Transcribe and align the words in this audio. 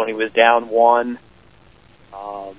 when 0.00 0.08
he 0.08 0.14
was 0.14 0.32
down 0.32 0.68
one. 0.68 1.18
Um, 2.12 2.56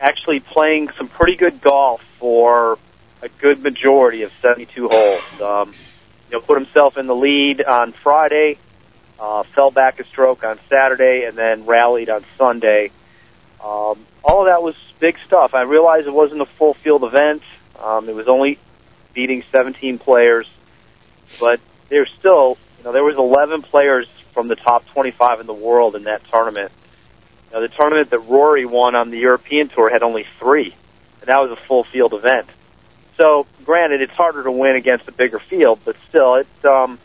actually 0.00 0.40
playing 0.40 0.90
some 0.96 1.08
pretty 1.08 1.36
good 1.36 1.60
golf 1.60 2.02
for 2.18 2.78
a 3.20 3.28
good 3.28 3.62
majority 3.62 4.22
of 4.22 4.32
72 4.40 4.88
holes. 4.88 5.40
Um, 5.40 5.74
you 6.30 6.38
know, 6.38 6.40
put 6.40 6.56
himself 6.56 6.96
in 6.96 7.06
the 7.06 7.14
lead 7.14 7.62
on 7.62 7.92
Friday, 7.92 8.58
uh, 9.20 9.42
fell 9.42 9.70
back 9.70 10.00
a 10.00 10.04
stroke 10.04 10.44
on 10.44 10.58
Saturday, 10.68 11.24
and 11.24 11.36
then 11.36 11.66
rallied 11.66 12.08
on 12.08 12.24
Sunday. 12.38 12.90
Um, 13.62 14.06
all 14.22 14.40
of 14.40 14.46
that 14.46 14.62
was 14.62 14.76
big 15.00 15.18
stuff. 15.18 15.54
I 15.54 15.62
realized 15.62 16.06
it 16.06 16.14
wasn't 16.14 16.40
a 16.40 16.46
full 16.46 16.74
field 16.74 17.04
event. 17.04 17.42
Um, 17.82 18.08
it 18.08 18.14
was 18.14 18.28
only 18.28 18.58
beating 19.12 19.42
17 19.50 19.98
players, 19.98 20.48
but 21.40 21.60
there's 21.88 22.10
still, 22.12 22.56
you 22.78 22.84
know, 22.84 22.92
there 22.92 23.04
was 23.04 23.16
11 23.16 23.62
players 23.62 24.08
from 24.32 24.48
the 24.48 24.56
top 24.56 24.86
25 24.88 25.40
in 25.40 25.46
the 25.46 25.54
world 25.54 25.94
in 25.96 26.04
that 26.04 26.24
tournament. 26.24 26.72
Now, 27.54 27.60
the 27.60 27.68
tournament 27.68 28.10
that 28.10 28.18
Rory 28.18 28.66
won 28.66 28.96
on 28.96 29.10
the 29.10 29.18
European 29.18 29.68
Tour 29.68 29.88
had 29.88 30.02
only 30.02 30.24
three, 30.40 30.74
and 31.20 31.28
that 31.28 31.38
was 31.38 31.52
a 31.52 31.56
full 31.56 31.84
field 31.84 32.12
event. 32.12 32.48
So, 33.16 33.46
granted, 33.64 34.00
it's 34.00 34.12
harder 34.12 34.42
to 34.42 34.50
win 34.50 34.74
against 34.74 35.06
a 35.06 35.12
bigger 35.12 35.38
field, 35.38 35.78
but 35.84 35.94
still, 36.08 36.34
it 36.34 36.48
um, 36.64 36.98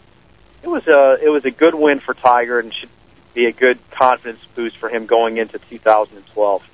it 0.64 0.68
was 0.68 0.88
a 0.88 1.20
it 1.24 1.30
was 1.30 1.46
a 1.46 1.52
good 1.52 1.76
win 1.76 2.00
for 2.00 2.16
Tiger, 2.16 2.60
and 2.60 2.74
should 2.74 2.90
be 3.36 3.46
a 3.46 3.52
good 3.52 3.78
confidence 3.92 4.44
boost 4.56 4.76
for 4.78 4.90
him 4.90 5.06
going 5.06 5.38
into 5.38 5.60
2012. 5.60 6.72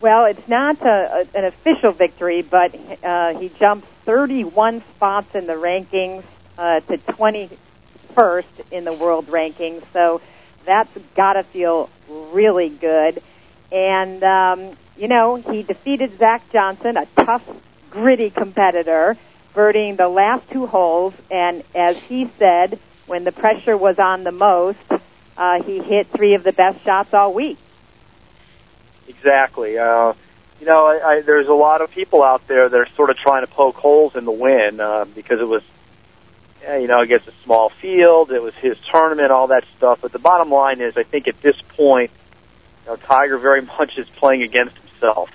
Well, 0.00 0.24
it's 0.24 0.48
not 0.48 0.82
a, 0.82 0.88
a, 1.32 1.38
an 1.38 1.44
official 1.44 1.92
victory, 1.92 2.42
but 2.42 2.74
uh, 3.04 3.38
he 3.38 3.50
jumped 3.50 3.86
31 4.04 4.80
spots 4.96 5.32
in 5.36 5.46
the 5.46 5.52
rankings 5.52 6.24
uh, 6.56 6.80
to 6.80 6.98
21st 6.98 8.44
in 8.72 8.84
the 8.84 8.94
world 8.94 9.28
rankings. 9.28 9.84
So 9.92 10.20
that's 10.68 10.98
got 11.14 11.32
to 11.32 11.42
feel 11.44 11.88
really 12.08 12.68
good. 12.68 13.22
And, 13.72 14.22
um, 14.22 14.76
you 14.98 15.08
know, 15.08 15.36
he 15.36 15.62
defeated 15.62 16.18
Zach 16.18 16.42
Johnson, 16.52 16.98
a 16.98 17.06
tough, 17.16 17.42
gritty 17.90 18.28
competitor, 18.28 19.16
birdieing 19.54 19.96
the 19.96 20.08
last 20.08 20.48
two 20.50 20.66
holes. 20.66 21.14
And 21.30 21.64
as 21.74 21.96
he 21.96 22.30
said, 22.38 22.78
when 23.06 23.24
the 23.24 23.32
pressure 23.32 23.76
was 23.76 23.98
on 23.98 24.24
the 24.24 24.32
most, 24.32 24.78
uh, 25.38 25.62
he 25.62 25.78
hit 25.78 26.08
three 26.08 26.34
of 26.34 26.42
the 26.44 26.52
best 26.52 26.84
shots 26.84 27.14
all 27.14 27.32
week. 27.32 27.56
Exactly. 29.08 29.78
Uh, 29.78 30.12
you 30.60 30.66
know, 30.66 30.86
I, 30.86 31.12
I, 31.12 31.20
there's 31.22 31.48
a 31.48 31.54
lot 31.54 31.80
of 31.80 31.90
people 31.90 32.22
out 32.22 32.46
there 32.46 32.68
that 32.68 32.78
are 32.78 32.88
sort 32.88 33.08
of 33.08 33.16
trying 33.16 33.42
to 33.42 33.50
poke 33.50 33.76
holes 33.76 34.16
in 34.16 34.26
the 34.26 34.32
win 34.32 34.80
uh, 34.80 35.06
because 35.14 35.40
it 35.40 35.48
was, 35.48 35.62
you 36.66 36.86
know, 36.86 37.00
against 37.00 37.28
a 37.28 37.32
small 37.44 37.68
field. 37.68 38.30
It 38.30 38.42
was 38.42 38.54
his 38.54 38.78
tournament, 38.80 39.30
all 39.30 39.48
that 39.48 39.64
stuff. 39.76 40.00
But 40.02 40.12
the 40.12 40.18
bottom 40.18 40.50
line 40.50 40.80
is, 40.80 40.96
I 40.96 41.02
think 41.02 41.28
at 41.28 41.40
this 41.40 41.60
point, 41.60 42.10
you 42.84 42.90
know, 42.90 42.96
Tiger 42.96 43.38
very 43.38 43.62
much 43.78 43.98
is 43.98 44.08
playing 44.08 44.42
against 44.42 44.76
himself. 44.76 45.30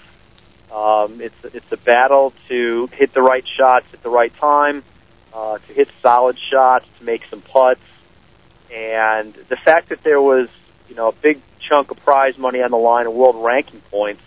Um, 0.73 1.21
it's 1.21 1.35
it's 1.45 1.71
a 1.71 1.77
battle 1.77 2.33
to 2.47 2.87
hit 2.87 3.13
the 3.13 3.21
right 3.21 3.47
shots 3.47 3.85
at 3.93 4.01
the 4.01 4.09
right 4.09 4.35
time, 4.37 4.83
uh, 5.31 5.59
to 5.59 5.73
hit 5.73 5.87
solid 6.01 6.37
shots, 6.39 6.87
to 6.97 7.05
make 7.05 7.25
some 7.25 7.41
putts, 7.41 7.81
and 8.73 9.33
the 9.35 9.55
fact 9.55 9.89
that 9.89 10.03
there 10.03 10.19
was 10.19 10.49
you 10.89 10.95
know 10.95 11.09
a 11.09 11.11
big 11.11 11.39
chunk 11.59 11.91
of 11.91 12.03
prize 12.03 12.39
money 12.39 12.61
on 12.63 12.71
the 12.71 12.77
line 12.77 13.05
and 13.05 13.13
world 13.13 13.35
ranking 13.37 13.81
points. 13.91 14.23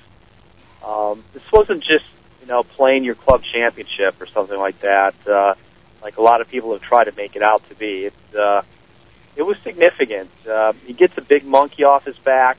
Um, 0.87 1.25
this 1.35 1.51
wasn't 1.51 1.83
just 1.83 2.07
you 2.41 2.47
know 2.47 2.63
playing 2.63 3.03
your 3.03 3.17
club 3.17 3.43
championship 3.43 4.21
or 4.23 4.27
something 4.27 4.59
like 4.59 4.79
that, 4.81 5.17
uh, 5.27 5.55
like 6.07 6.19
a 6.19 6.23
lot 6.23 6.41
of 6.41 6.49
people 6.49 6.73
have 6.73 6.83
tried 6.83 7.07
to 7.07 7.13
make 7.17 7.35
it 7.35 7.43
out 7.43 7.69
to 7.69 7.75
be. 7.75 8.05
It 8.05 8.15
uh, 8.39 8.63
it 9.35 9.43
was 9.43 9.59
significant. 9.59 10.31
Uh, 10.49 10.73
he 10.87 10.93
gets 10.93 11.19
a 11.19 11.21
big 11.21 11.45
monkey 11.45 11.83
off 11.83 12.05
his 12.05 12.17
back. 12.17 12.59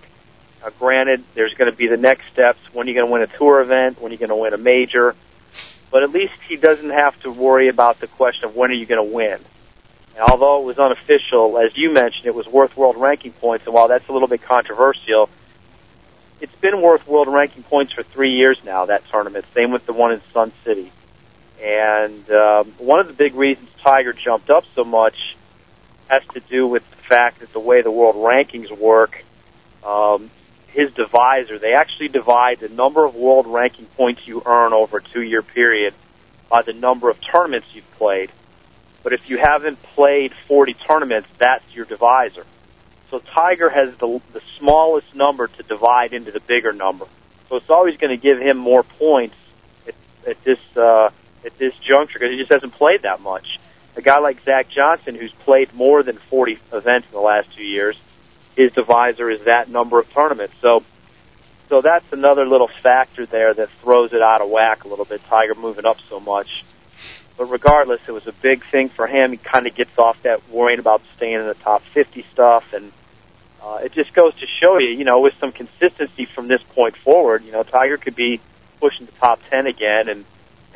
Uh, 0.61 0.69
granted, 0.77 1.23
there's 1.33 1.53
going 1.53 1.71
to 1.71 1.77
be 1.77 1.87
the 1.87 1.95
next 1.95 2.27
steps. 2.27 2.59
When 2.73 2.85
are 2.85 2.89
you 2.89 2.93
going 2.93 3.07
to 3.07 3.13
win 3.13 3.21
a 3.21 3.27
tour 3.27 3.61
event? 3.61 4.01
When 4.01 4.11
are 4.11 4.13
you 4.13 4.19
going 4.19 4.35
to 4.35 4.35
win 4.35 4.53
a 4.53 4.57
major? 4.57 5.15
But 5.91 6.03
at 6.03 6.11
least 6.11 6.33
he 6.45 6.57
doesn't 6.57 6.89
have 6.89 7.17
to 7.21 7.31
worry 7.31 7.69
about 7.69 8.01
the 8.01 8.07
question 8.07 8.49
of 8.49 8.55
when 8.57 8.69
are 8.69 8.73
you 8.73 8.85
going 8.85 9.07
to 9.07 9.15
win. 9.15 9.39
And 10.15 10.29
although 10.29 10.61
it 10.61 10.65
was 10.65 10.77
unofficial, 10.77 11.57
as 11.57 11.77
you 11.77 11.93
mentioned, 11.93 12.25
it 12.25 12.35
was 12.35 12.47
worth 12.47 12.75
world 12.75 12.97
ranking 12.97 13.31
points. 13.31 13.65
And 13.65 13.73
while 13.73 13.87
that's 13.87 14.09
a 14.09 14.11
little 14.11 14.27
bit 14.27 14.41
controversial, 14.41 15.29
it's 16.41 16.55
been 16.55 16.81
worth 16.81 17.07
world 17.07 17.29
ranking 17.29 17.63
points 17.63 17.93
for 17.93 18.03
three 18.03 18.33
years 18.33 18.59
now. 18.65 18.87
That 18.87 19.07
tournament, 19.07 19.45
same 19.53 19.71
with 19.71 19.85
the 19.85 19.93
one 19.93 20.11
in 20.11 20.21
Sun 20.33 20.51
City. 20.65 20.91
And 21.63 22.29
um, 22.29 22.71
one 22.77 22.99
of 22.99 23.07
the 23.07 23.13
big 23.13 23.35
reasons 23.35 23.69
Tiger 23.81 24.13
jumped 24.13 24.49
up 24.49 24.65
so 24.75 24.83
much 24.83 25.35
has 26.07 26.25
to 26.27 26.39
do 26.39 26.67
with 26.67 26.89
the 26.89 26.97
fact 26.97 27.39
that 27.39 27.51
the 27.51 27.59
way 27.59 27.81
the 27.81 27.91
world 27.91 28.15
rankings 28.15 28.71
work, 28.77 29.23
um, 29.85 30.29
his 30.67 30.91
divisor, 30.91 31.57
they 31.57 31.73
actually 31.73 32.09
divide 32.09 32.59
the 32.59 32.69
number 32.69 33.05
of 33.05 33.15
world 33.15 33.47
ranking 33.47 33.85
points 33.85 34.27
you 34.27 34.41
earn 34.45 34.73
over 34.73 34.97
a 34.97 35.01
two-year 35.01 35.41
period 35.41 35.93
by 36.49 36.61
the 36.61 36.73
number 36.73 37.09
of 37.09 37.19
tournaments 37.19 37.67
you've 37.73 37.91
played. 37.93 38.31
But 39.03 39.13
if 39.13 39.29
you 39.29 39.37
haven't 39.37 39.81
played 39.81 40.33
40 40.33 40.73
tournaments, 40.73 41.29
that's 41.37 41.75
your 41.75 41.85
divisor. 41.85 42.45
So 43.09 43.19
Tiger 43.19 43.69
has 43.69 43.95
the, 43.95 44.21
the 44.33 44.41
smallest 44.57 45.15
number 45.15 45.47
to 45.47 45.63
divide 45.63 46.13
into 46.13 46.31
the 46.31 46.41
bigger 46.41 46.73
number. 46.73 47.05
So 47.49 47.55
it's 47.55 47.69
always 47.69 47.97
going 47.97 48.15
to 48.15 48.21
give 48.21 48.39
him 48.39 48.57
more 48.57 48.83
points 48.83 49.35
at, 49.87 49.95
at 50.27 50.43
this 50.43 50.59
uh, 50.75 51.09
at 51.45 51.57
this 51.57 51.75
juncture 51.75 52.19
because 52.19 52.31
he 52.31 52.37
just 52.37 52.51
hasn't 52.51 52.73
played 52.73 53.03
that 53.03 53.21
much. 53.21 53.59
A 53.95 54.01
guy 54.01 54.19
like 54.19 54.43
Zach 54.43 54.69
Johnson, 54.69 55.15
who's 55.15 55.31
played 55.31 55.73
more 55.73 56.03
than 56.03 56.17
40 56.17 56.59
events 56.71 57.07
in 57.07 57.13
the 57.13 57.19
last 57.19 57.55
two 57.55 57.63
years, 57.63 57.99
his 58.55 58.71
divisor 58.71 59.29
is 59.29 59.43
that 59.45 59.69
number 59.69 59.99
of 59.99 60.11
tournaments. 60.13 60.55
So, 60.61 60.83
so 61.69 61.81
that's 61.81 62.11
another 62.11 62.45
little 62.45 62.67
factor 62.67 63.25
there 63.25 63.53
that 63.53 63.69
throws 63.69 64.13
it 64.13 64.21
out 64.21 64.41
of 64.41 64.49
whack 64.49 64.83
a 64.83 64.87
little 64.87 65.05
bit. 65.05 65.23
Tiger 65.25 65.55
moving 65.55 65.85
up 65.85 65.99
so 65.99 66.19
much. 66.19 66.63
But 67.37 67.45
regardless, 67.45 68.01
it 68.07 68.11
was 68.11 68.25
a 68.27 68.33
big 68.33 68.63
thing 68.65 68.89
for 68.89 69.05
him. 69.05 69.31
He 69.31 69.37
kind 69.37 69.67
of 69.67 69.75
gets 69.75 69.97
off 69.97 70.21
that 70.23 70.49
worrying 70.49 70.79
about 70.79 71.01
staying 71.15 71.35
in 71.35 71.45
the 71.45 71.53
top 71.53 71.83
50 71.83 72.23
stuff, 72.31 72.73
and 72.73 72.91
uh, 73.63 73.79
it 73.83 73.91
just 73.93 74.13
goes 74.13 74.33
to 74.35 74.47
show 74.47 74.79
you, 74.79 74.89
you 74.89 75.05
know, 75.05 75.21
with 75.21 75.35
some 75.39 75.51
consistency 75.51 76.25
from 76.25 76.47
this 76.47 76.63
point 76.63 76.97
forward, 76.97 77.43
you 77.45 77.51
know, 77.51 77.61
Tiger 77.63 77.97
could 77.97 78.15
be 78.15 78.39
pushing 78.79 79.05
the 79.05 79.11
top 79.13 79.39
10 79.49 79.67
again, 79.67 80.09
and 80.09 80.25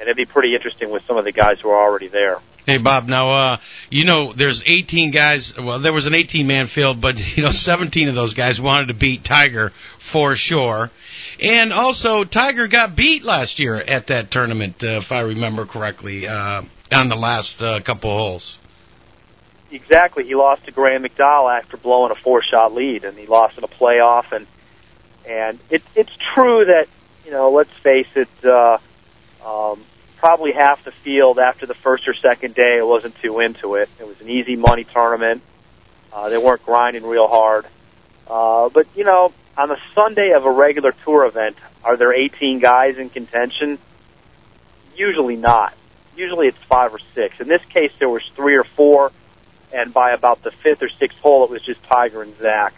and 0.01 0.07
it'd 0.07 0.17
be 0.17 0.25
pretty 0.25 0.56
interesting 0.56 0.89
with 0.89 1.06
some 1.06 1.16
of 1.17 1.25
the 1.25 1.31
guys 1.31 1.62
who 1.62 1.69
are 1.69 1.79
already 1.79 2.07
there. 2.07 2.39
Hey 2.66 2.79
Bob, 2.79 3.07
now 3.07 3.29
uh, 3.29 3.57
you 3.91 4.03
know 4.03 4.34
there's 4.34 4.63
18 4.66 5.12
guys. 5.12 5.56
Well, 5.56 5.78
there 5.78 5.94
was 5.94 6.07
an 6.07 6.16
18 6.16 6.47
man 6.47 6.66
field, 6.66 7.00
but 7.00 7.38
you 7.38 7.44
know 7.44 7.51
17 7.51 8.07
of 8.09 8.16
those 8.16 8.34
guys 8.34 8.59
wanted 8.59 8.88
to 8.88 8.95
beat 8.95 9.23
Tiger 9.23 9.69
for 10.00 10.35
sure. 10.35 10.90
And 11.40 11.72
also, 11.72 12.23
Tiger 12.23 12.67
got 12.67 12.95
beat 12.95 13.23
last 13.23 13.59
year 13.59 13.75
at 13.75 14.07
that 14.07 14.29
tournament, 14.31 14.84
uh, 14.84 14.97
if 14.97 15.11
I 15.11 15.22
remember 15.22 15.66
correctly, 15.66 16.28
uh, 16.28 16.63
on 16.94 17.09
the 17.09 17.16
last 17.16 17.61
uh, 17.61 17.79
couple 17.79 18.16
holes. 18.16 18.59
Exactly. 19.72 20.23
He 20.25 20.35
lost 20.35 20.66
to 20.66 20.72
Graham 20.72 21.03
McDowell 21.03 21.57
after 21.57 21.78
blowing 21.78 22.11
a 22.11 22.16
four-shot 22.16 22.73
lead, 22.73 23.06
and 23.06 23.17
he 23.17 23.25
lost 23.25 23.57
in 23.57 23.63
a 23.63 23.67
playoff. 23.67 24.31
And 24.31 24.45
and 25.28 25.59
it, 25.69 25.84
it's 25.95 26.16
true 26.34 26.66
that 26.66 26.88
you 27.25 27.31
know, 27.31 27.51
let's 27.51 27.72
face 27.72 28.09
it, 28.16 28.29
uh, 28.44 28.78
um, 29.46 29.84
probably 30.18 30.52
half 30.52 30.84
the 30.84 30.91
field 30.91 31.40
after 31.40 31.66
the 31.66 31.74
first 31.74 32.07
or 32.07 32.13
second 32.13 32.53
day 32.53 32.81
wasn't 32.81 33.16
too 33.22 33.40
into 33.40 33.75
it. 33.75 33.90
It 34.00 34.07
was 34.07 34.22
an 34.22 34.29
easy 34.29 34.56
money 34.56 34.84
tournament. 34.84 35.41
Uh, 36.13 36.29
they 36.29 36.38
weren't 36.38 36.63
grinding 36.66 37.03
real 37.03 37.28
hard. 37.28 37.66
Uh, 38.28 38.69
but 38.69 38.88
you 38.96 39.03
know, 39.03 39.34
on 39.57 39.69
the 39.69 39.79
Sunday 39.94 40.31
of 40.31 40.46
a 40.46 40.52
regular 40.52 40.91
tour 41.03 41.25
event, 41.25 41.57
are 41.84 41.97
there 41.97 42.13
18 42.13 42.59
guys 42.59 42.97
in 42.97 43.09
contention? 43.09 43.79
Usually 44.96 45.35
not. 45.35 45.73
Usually 46.16 46.47
it's 46.47 46.58
five 46.58 46.94
or 46.94 47.00
six. 47.00 47.40
In 47.40 47.47
this 47.47 47.63
case, 47.66 47.91
there 47.97 48.09
was 48.09 48.23
three 48.35 48.56
or 48.56 48.63
four, 48.63 49.12
and 49.73 49.94
by 49.94 50.12
about 50.12 50.44
the 50.44 50.52
fifth 50.52 50.84
or 50.84 50.90
sixth 50.90 51.19
hole, 51.19 51.44
it 51.46 51.50
was 51.50 51.62
just 51.62 51.81
Tiger 51.84 52.22
and 52.22 52.38
Zach. 52.38 52.73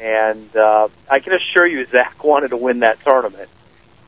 And 0.00 0.54
uh, 0.56 0.88
I 1.08 1.20
can 1.20 1.32
assure 1.32 1.66
you, 1.66 1.84
Zach 1.86 2.22
wanted 2.24 2.48
to 2.48 2.56
win 2.56 2.80
that 2.80 3.00
tournament. 3.04 3.48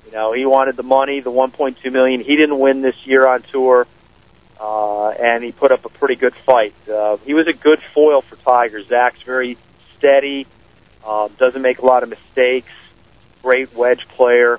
You 0.09 0.15
know, 0.15 0.33
he 0.33 0.47
wanted 0.47 0.77
the 0.77 0.83
money, 0.83 1.21
the 1.21 1.31
1.2 1.31 1.93
million. 1.93 2.23
He 2.23 2.35
didn't 2.35 2.59
win 2.59 2.81
this 2.81 3.07
year 3.07 3.27
on 3.27 3.43
tour, 3.43 3.87
uh, 4.59 5.11
and 5.11 5.45
he 5.45 5.53
put 5.53 5.71
up 5.71 5.85
a 5.85 5.91
pretty 5.91 6.15
good 6.15 6.35
fight. 6.35 6.75
Uh, 6.89 7.19
he 7.19 7.35
was 7.35 7.47
a 7.47 7.53
good 7.53 7.79
foil 7.81 8.23
for 8.23 8.37
Tiger. 8.37 8.83
Zach's 8.83 9.21
very 9.21 9.59
steady 9.99 10.47
uh, 11.07 11.29
doesn't 11.37 11.61
make 11.61 11.81
a 11.81 11.85
lot 11.85 12.03
of 12.03 12.09
mistakes. 12.09 12.73
Great 13.43 13.75
wedge 13.75 14.09
player. 14.09 14.59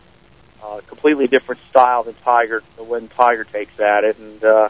Uh, 0.64 0.82
completely 0.86 1.26
different 1.26 1.62
style 1.70 2.04
than 2.04 2.14
Tiger 2.24 2.62
when 2.78 3.08
Tiger 3.08 3.44
takes 3.44 3.80
at 3.80 4.04
it, 4.04 4.20
and 4.20 4.44
uh, 4.44 4.70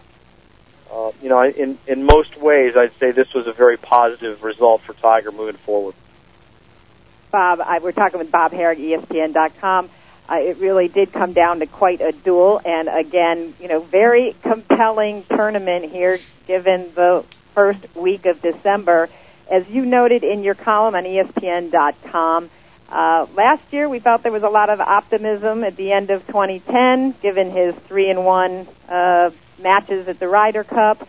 uh, 0.90 1.12
you 1.22 1.28
know, 1.28 1.44
in 1.44 1.78
in 1.88 2.04
most 2.06 2.38
ways, 2.38 2.78
I'd 2.78 2.94
say 3.00 3.12
this 3.12 3.34
was 3.34 3.48
a 3.48 3.54
very 3.54 3.76
positive 3.76 4.44
result 4.44 4.82
for 4.82 4.94
Tiger 4.94 5.32
moving 5.32 5.56
forward. 5.56 5.96
Bob, 7.32 7.60
I, 7.60 7.80
we're 7.80 7.92
talking 7.92 8.20
with 8.20 8.32
Bob 8.32 8.52
Harig, 8.52 8.78
ESPN.com. 8.78 9.90
Uh, 10.30 10.36
it 10.36 10.58
really 10.58 10.88
did 10.88 11.12
come 11.12 11.34
down 11.34 11.60
to 11.60 11.66
quite 11.66 12.02
a 12.02 12.12
duel, 12.12 12.62
and 12.64 12.88
again, 12.88 13.54
you 13.60 13.68
know, 13.68 13.80
very 13.80 14.36
compelling 14.44 15.24
tournament 15.24 15.92
here, 15.92 16.20
given 16.46 16.92
the 16.94 17.26
first 17.54 17.96
week 17.96 18.26
of 18.26 18.42
December 18.42 19.10
as 19.50 19.68
you 19.70 19.86
noted 19.86 20.24
in 20.24 20.44
your 20.44 20.56
column 20.56 20.96
on 20.96 21.04
ESPN.com, 21.04 22.50
uh, 22.90 23.28
last 23.36 23.62
year 23.72 23.88
we 23.88 24.00
felt 24.00 24.24
there 24.24 24.32
was 24.32 24.44
a 24.44 24.50
lot 24.50 24.70
of 24.70 24.80
optimism 24.80 25.64
at 25.64 25.76
the 25.76 25.92
end 25.92 26.10
of 26.10 26.26
2010, 26.28 27.16
given 27.22 27.52
his 27.52 27.76
three 27.76 28.10
and 28.10 28.26
one 28.26 28.68
uh, 28.88 29.30
matches 29.60 30.08
at 30.08 30.20
the 30.20 30.28
Ryder 30.28 30.64
Cup. 30.64 31.08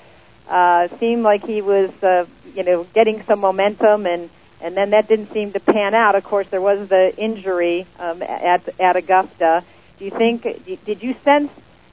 Uh, 0.49 0.88
seemed 0.99 1.23
like 1.23 1.44
he 1.44 1.62
was, 1.62 1.90
uh, 2.02 2.26
you 2.55 2.64
know, 2.64 2.84
getting 2.93 3.23
some 3.23 3.40
momentum, 3.40 4.06
and 4.06 4.28
and 4.62 4.76
then 4.76 4.90
that 4.90 5.08
didn't 5.08 5.32
seem 5.32 5.52
to 5.52 5.60
pan 5.60 5.94
out. 5.94 6.14
Of 6.14 6.24
course, 6.24 6.48
there 6.48 6.60
was 6.60 6.88
the 6.88 7.14
injury 7.16 7.86
um, 7.98 8.22
at 8.22 8.68
at 8.80 8.96
Augusta. 8.96 9.64
Do 9.98 10.04
you 10.04 10.10
think? 10.10 10.42
Did 10.84 11.02
you 11.02 11.14
sense 11.24 11.50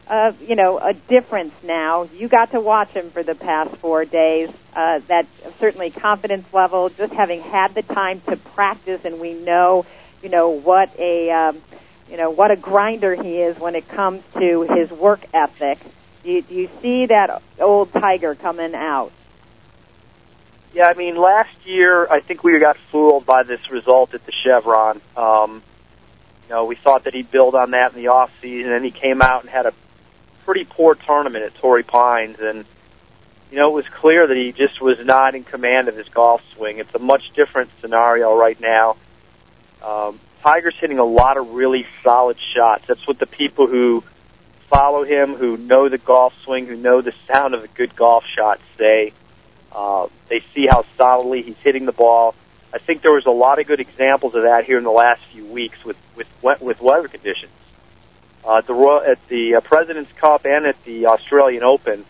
uh, 0.10 0.32
you 0.48 0.56
know, 0.56 0.80
a 0.80 0.94
difference 0.94 1.54
now. 1.64 2.08
You 2.16 2.28
got 2.28 2.52
to 2.52 2.62
watch 2.62 2.90
him 2.90 3.12
for 3.12 3.24
the 3.24 3.36
past 3.36 3.76
four 3.78 4.06
days. 4.06 4.50
Uh, 4.74 5.00
that 5.08 5.28
certainly 5.60 5.90
confidence 5.90 6.52
level, 6.54 6.90
just 6.90 7.14
having 7.14 7.42
had 7.42 7.74
the 7.74 7.82
time 7.82 8.22
to 8.22 8.38
practice, 8.38 9.04
and 9.06 9.20
we 9.20 9.34
know, 9.34 9.86
you 10.24 10.30
know, 10.30 10.50
what 10.50 10.98
a, 10.98 11.30
um, 11.32 11.62
you 12.10 12.18
know, 12.18 12.30
what 12.30 12.52
a 12.52 12.56
grinder 12.56 13.22
he 13.22 13.42
is 13.42 13.60
when 13.60 13.76
it 13.76 13.88
comes 13.88 14.24
to 14.36 14.62
his 14.64 14.90
work 14.92 15.26
ethic. 15.34 15.80
Do 16.24 16.32
you, 16.32 16.42
do 16.42 16.56
you 16.56 16.70
see 16.82 17.08
that 17.08 17.42
old 17.60 17.92
tiger 17.92 18.36
coming 18.36 18.76
out? 18.76 19.12
Yeah, 20.78 20.86
I 20.86 20.94
mean, 20.94 21.16
last 21.16 21.66
year 21.66 22.08
I 22.08 22.20
think 22.20 22.44
we 22.44 22.60
got 22.60 22.78
fooled 22.78 23.26
by 23.26 23.42
this 23.42 23.72
result 23.72 24.14
at 24.14 24.24
the 24.28 24.32
Chevron. 24.32 25.02
Um, 25.16 25.64
you 26.44 26.50
know, 26.54 26.66
we 26.66 26.76
thought 26.76 27.06
that 27.06 27.16
he'd 27.16 27.32
build 27.32 27.56
on 27.56 27.72
that 27.72 27.94
in 27.94 27.98
the 27.98 28.10
off 28.10 28.32
season, 28.42 28.72
and 28.72 28.86
he 28.86 28.92
came 28.92 29.24
out 29.24 29.42
and 29.42 29.50
had 29.50 29.66
a 29.66 29.74
pretty 30.46 30.66
poor 30.66 30.94
tournament 30.94 31.44
at 31.44 31.56
Torrey 31.56 31.82
Pines, 31.82 32.40
and 32.40 32.64
you 33.50 33.58
know 33.58 33.72
it 33.72 33.74
was 33.74 33.90
clear 33.90 34.28
that 34.28 34.38
he 34.38 34.52
just 34.52 34.80
was 34.80 35.04
not 35.04 35.34
in 35.34 35.44
command 35.44 35.88
of 35.88 35.98
his 35.98 36.10
golf 36.10 36.48
swing. 36.54 36.78
It's 36.78 36.94
a 36.94 37.00
much 37.00 37.32
different 37.32 37.72
scenario 37.82 38.38
right 38.38 38.62
now. 38.62 38.98
Um, 39.84 40.20
Tiger's 40.44 40.78
hitting 40.78 41.00
a 41.00 41.06
lot 41.06 41.38
of 41.38 41.56
really 41.56 41.88
solid 42.04 42.38
shots. 42.40 42.86
That's 42.86 43.08
what 43.08 43.18
the 43.18 43.26
people 43.26 43.66
who 43.66 44.04
follow 44.70 45.04
him, 45.04 45.34
who 45.34 45.58
know 45.58 45.90
the 45.90 45.98
golf 45.98 46.40
swing, 46.44 46.68
who 46.68 46.76
know 46.76 47.02
the 47.02 47.16
sound 47.26 47.56
of 47.56 47.64
a 47.64 47.68
good 47.68 47.96
golf 47.96 48.26
shot, 48.28 48.60
say. 48.78 49.14
Uh, 49.78 50.08
they 50.28 50.40
see 50.56 50.66
how 50.66 50.84
solidly 50.98 51.44
he's 51.44 51.58
hitting 51.60 51.86
the 51.86 51.92
ball. 51.92 52.34
I 52.74 52.80
think 52.80 53.04
there 53.04 53.14
was 53.14 53.28
a 53.28 53.32
lot 53.32 53.60
of 53.60 53.68
good 53.68 53.80
examples 53.80 54.34
of 54.34 54.44
that 54.44 54.66
here 54.66 54.80
in 54.80 54.84
the 54.84 54.92
last 54.92 55.24
few 55.26 55.46
weeks 55.46 55.86
with 55.86 55.98
with 56.16 56.28
with 56.62 56.82
weather 56.82 57.08
conditions 57.08 57.52
uh, 58.48 58.62
the 58.62 58.74
Royal, 58.74 59.02
at 59.02 59.28
the 59.28 59.56
uh, 59.56 59.62
President's 59.62 60.12
Cup 60.14 60.46
and 60.46 60.66
at 60.66 60.82
the 60.86 61.08
Australian 61.08 61.64
Open, 61.64 62.06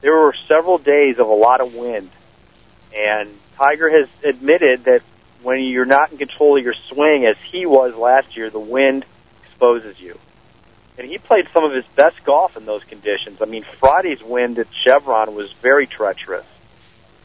there 0.00 0.16
were 0.16 0.34
several 0.48 0.78
days 0.78 1.18
of 1.18 1.28
a 1.28 1.34
lot 1.34 1.60
of 1.60 1.74
wind, 1.74 2.10
and 2.96 3.28
Tiger 3.56 3.90
has 3.90 4.08
admitted 4.24 4.84
that 4.84 5.02
when 5.42 5.60
you're 5.62 5.84
not 5.84 6.10
in 6.10 6.18
control 6.18 6.56
of 6.56 6.64
your 6.64 6.74
swing, 6.74 7.26
as 7.26 7.36
he 7.36 7.66
was 7.66 7.94
last 7.94 8.34
year, 8.34 8.48
the 8.48 8.58
wind 8.58 9.04
exposes 9.42 10.00
you. 10.00 10.18
And 10.96 11.06
he 11.06 11.18
played 11.18 11.48
some 11.52 11.64
of 11.64 11.72
his 11.72 11.84
best 11.96 12.24
golf 12.24 12.56
in 12.56 12.64
those 12.64 12.84
conditions. 12.84 13.42
I 13.42 13.44
mean, 13.44 13.64
Friday's 13.64 14.22
wind 14.22 14.58
at 14.58 14.68
Chevron 14.72 15.34
was 15.34 15.52
very 15.52 15.86
treacherous. 15.86 16.46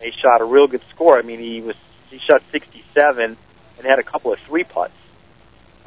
He 0.01 0.11
shot 0.11 0.41
a 0.41 0.45
real 0.45 0.67
good 0.67 0.83
score. 0.89 1.17
I 1.17 1.21
mean, 1.21 1.39
he 1.39 1.61
was 1.61 1.75
he 2.09 2.17
shot 2.17 2.41
67 2.51 3.37
and 3.77 3.87
had 3.87 3.99
a 3.99 4.03
couple 4.03 4.33
of 4.33 4.39
three 4.39 4.63
putts. 4.63 4.93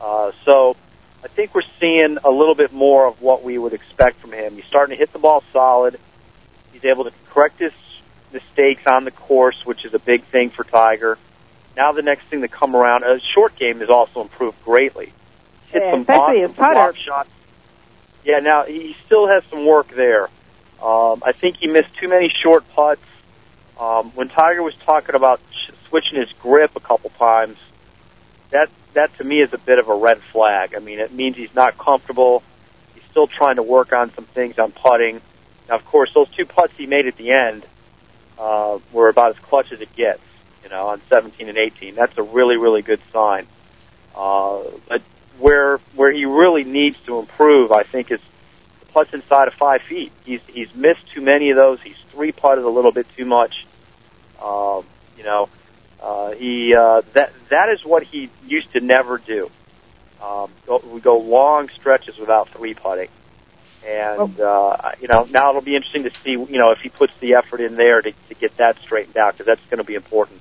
Uh, 0.00 0.32
so 0.44 0.76
I 1.24 1.28
think 1.28 1.54
we're 1.54 1.62
seeing 1.80 2.18
a 2.24 2.30
little 2.30 2.54
bit 2.54 2.72
more 2.72 3.06
of 3.06 3.20
what 3.20 3.42
we 3.42 3.58
would 3.58 3.72
expect 3.72 4.18
from 4.20 4.32
him. 4.32 4.56
He's 4.56 4.64
starting 4.64 4.96
to 4.96 4.98
hit 4.98 5.12
the 5.12 5.18
ball 5.18 5.42
solid. 5.52 5.98
He's 6.72 6.84
able 6.84 7.04
to 7.04 7.12
correct 7.30 7.58
his 7.58 7.72
mistakes 8.32 8.86
on 8.86 9.04
the 9.04 9.10
course, 9.10 9.64
which 9.64 9.84
is 9.84 9.94
a 9.94 9.98
big 9.98 10.22
thing 10.24 10.50
for 10.50 10.64
Tiger. 10.64 11.18
Now 11.76 11.92
the 11.92 12.02
next 12.02 12.24
thing 12.24 12.42
to 12.42 12.48
come 12.48 12.74
around, 12.74 13.04
a 13.04 13.20
short 13.20 13.56
game 13.56 13.80
has 13.80 13.90
also 13.90 14.22
improved 14.22 14.62
greatly. 14.64 15.12
Hit 15.70 15.82
yeah, 15.82 15.90
some 15.92 16.00
especially 16.00 16.40
his 16.40 16.50
putter. 16.52 16.94
shots. 16.96 17.30
Yeah, 18.24 18.40
now 18.40 18.64
he 18.64 18.94
still 19.04 19.26
has 19.26 19.44
some 19.44 19.66
work 19.66 19.88
there. 19.88 20.24
Um, 20.82 21.22
I 21.24 21.32
think 21.32 21.56
he 21.56 21.66
missed 21.66 21.94
too 21.94 22.08
many 22.08 22.28
short 22.28 22.68
putts. 22.70 23.02
Um, 23.82 24.12
when 24.12 24.28
Tiger 24.28 24.62
was 24.62 24.76
talking 24.76 25.16
about 25.16 25.40
switching 25.88 26.20
his 26.20 26.32
grip 26.34 26.76
a 26.76 26.80
couple 26.80 27.10
times, 27.10 27.56
that 28.50 28.70
that 28.92 29.16
to 29.18 29.24
me 29.24 29.40
is 29.40 29.52
a 29.52 29.58
bit 29.58 29.80
of 29.80 29.88
a 29.88 29.94
red 29.94 30.18
flag. 30.18 30.76
I 30.76 30.78
mean, 30.78 31.00
it 31.00 31.12
means 31.12 31.36
he's 31.36 31.52
not 31.52 31.76
comfortable. 31.78 32.44
He's 32.94 33.02
still 33.10 33.26
trying 33.26 33.56
to 33.56 33.64
work 33.64 33.92
on 33.92 34.14
some 34.14 34.24
things 34.24 34.60
on 34.60 34.70
putting. 34.70 35.20
Now, 35.68 35.74
of 35.74 35.84
course, 35.84 36.14
those 36.14 36.28
two 36.28 36.46
putts 36.46 36.76
he 36.76 36.86
made 36.86 37.08
at 37.08 37.16
the 37.16 37.32
end 37.32 37.66
uh, 38.38 38.78
were 38.92 39.08
about 39.08 39.30
as 39.30 39.38
clutch 39.40 39.72
as 39.72 39.80
it 39.80 39.92
gets. 39.96 40.22
You 40.62 40.70
know, 40.70 40.86
on 40.86 41.00
17 41.08 41.48
and 41.48 41.58
18, 41.58 41.96
that's 41.96 42.16
a 42.18 42.22
really, 42.22 42.56
really 42.56 42.82
good 42.82 43.00
sign. 43.12 43.48
Uh, 44.14 44.62
but 44.88 45.02
where 45.40 45.78
where 45.96 46.12
he 46.12 46.24
really 46.24 46.62
needs 46.62 47.02
to 47.06 47.18
improve, 47.18 47.72
I 47.72 47.82
think, 47.82 48.12
is 48.12 48.20
putts 48.92 49.12
inside 49.12 49.48
of 49.48 49.54
five 49.54 49.82
feet. 49.82 50.12
He's 50.24 50.42
he's 50.46 50.72
missed 50.72 51.08
too 51.08 51.20
many 51.20 51.50
of 51.50 51.56
those. 51.56 51.80
He's 51.80 51.98
three 52.12 52.30
putted 52.30 52.62
a 52.62 52.68
little 52.68 52.92
bit 52.92 53.08
too 53.16 53.24
much. 53.24 53.66
Um, 54.42 54.84
you 55.16 55.24
know, 55.24 55.48
uh, 56.02 56.32
he 56.32 56.74
uh, 56.74 57.02
that 57.12 57.32
that 57.50 57.68
is 57.72 57.84
what 57.84 58.02
he 58.02 58.28
used 58.46 58.72
to 58.72 58.80
never 58.80 59.18
do. 59.18 59.50
Um, 60.22 60.50
go, 60.66 60.82
we 60.92 61.00
go 61.00 61.18
long 61.18 61.68
stretches 61.68 62.18
without 62.18 62.48
three 62.48 62.74
putting, 62.74 63.08
and 63.86 64.40
uh, 64.40 64.92
you 65.00 65.08
know 65.08 65.26
now 65.30 65.50
it'll 65.50 65.62
be 65.62 65.76
interesting 65.76 66.04
to 66.04 66.10
see 66.24 66.30
you 66.30 66.58
know 66.58 66.72
if 66.72 66.80
he 66.80 66.88
puts 66.88 67.12
the 67.20 67.34
effort 67.34 67.60
in 67.60 67.76
there 67.76 68.02
to, 68.02 68.12
to 68.28 68.34
get 68.34 68.56
that 68.56 68.78
straightened 68.80 69.16
out 69.16 69.34
because 69.34 69.46
that's 69.46 69.64
going 69.70 69.78
to 69.78 69.84
be 69.84 69.94
important. 69.94 70.40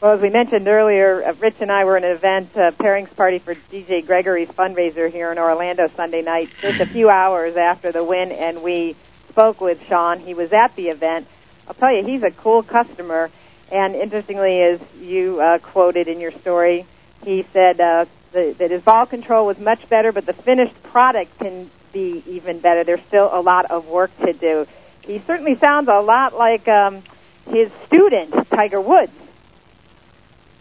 Well, 0.00 0.14
as 0.14 0.20
we 0.20 0.30
mentioned 0.30 0.68
earlier, 0.68 1.24
uh, 1.24 1.34
Rich 1.34 1.56
and 1.60 1.72
I 1.72 1.84
were 1.84 1.96
at 1.96 2.04
an 2.04 2.16
event, 2.16 2.56
uh, 2.56 2.70
pairings 2.70 3.14
party 3.16 3.40
for 3.40 3.56
DJ 3.72 4.06
Gregory's 4.06 4.48
fundraiser 4.48 5.10
here 5.10 5.32
in 5.32 5.38
Orlando 5.38 5.88
Sunday 5.88 6.22
night, 6.22 6.50
just 6.60 6.80
a 6.80 6.86
few 6.86 7.10
hours 7.10 7.56
after 7.56 7.90
the 7.90 8.04
win, 8.04 8.30
and 8.30 8.62
we 8.62 8.94
spoke 9.28 9.60
with 9.60 9.84
Sean. 9.88 10.20
He 10.20 10.34
was 10.34 10.52
at 10.52 10.76
the 10.76 10.88
event. 10.88 11.26
I'll 11.68 11.74
tell 11.74 11.92
you, 11.92 12.04
he's 12.04 12.22
a 12.22 12.30
cool 12.30 12.62
customer 12.62 13.30
and 13.70 13.94
interestingly, 13.94 14.62
as 14.62 14.80
you 15.00 15.40
uh, 15.40 15.58
quoted 15.58 16.08
in 16.08 16.20
your 16.20 16.32
story, 16.32 16.86
he 17.24 17.42
said 17.52 17.80
uh, 17.80 18.06
the, 18.32 18.54
that 18.58 18.70
his 18.70 18.82
ball 18.82 19.04
control 19.04 19.46
was 19.46 19.58
much 19.58 19.88
better, 19.88 20.10
but 20.12 20.24
the 20.24 20.32
finished 20.32 20.82
product 20.84 21.38
can 21.38 21.70
be 21.92 22.22
even 22.26 22.60
better. 22.60 22.84
There's 22.84 23.02
still 23.02 23.28
a 23.30 23.40
lot 23.40 23.70
of 23.70 23.86
work 23.86 24.16
to 24.18 24.32
do. 24.32 24.66
He 25.06 25.18
certainly 25.20 25.56
sounds 25.56 25.88
a 25.88 26.00
lot 26.00 26.34
like 26.34 26.66
um, 26.66 27.02
his 27.50 27.70
student, 27.86 28.32
Tiger 28.50 28.80
Woods. 28.80 29.12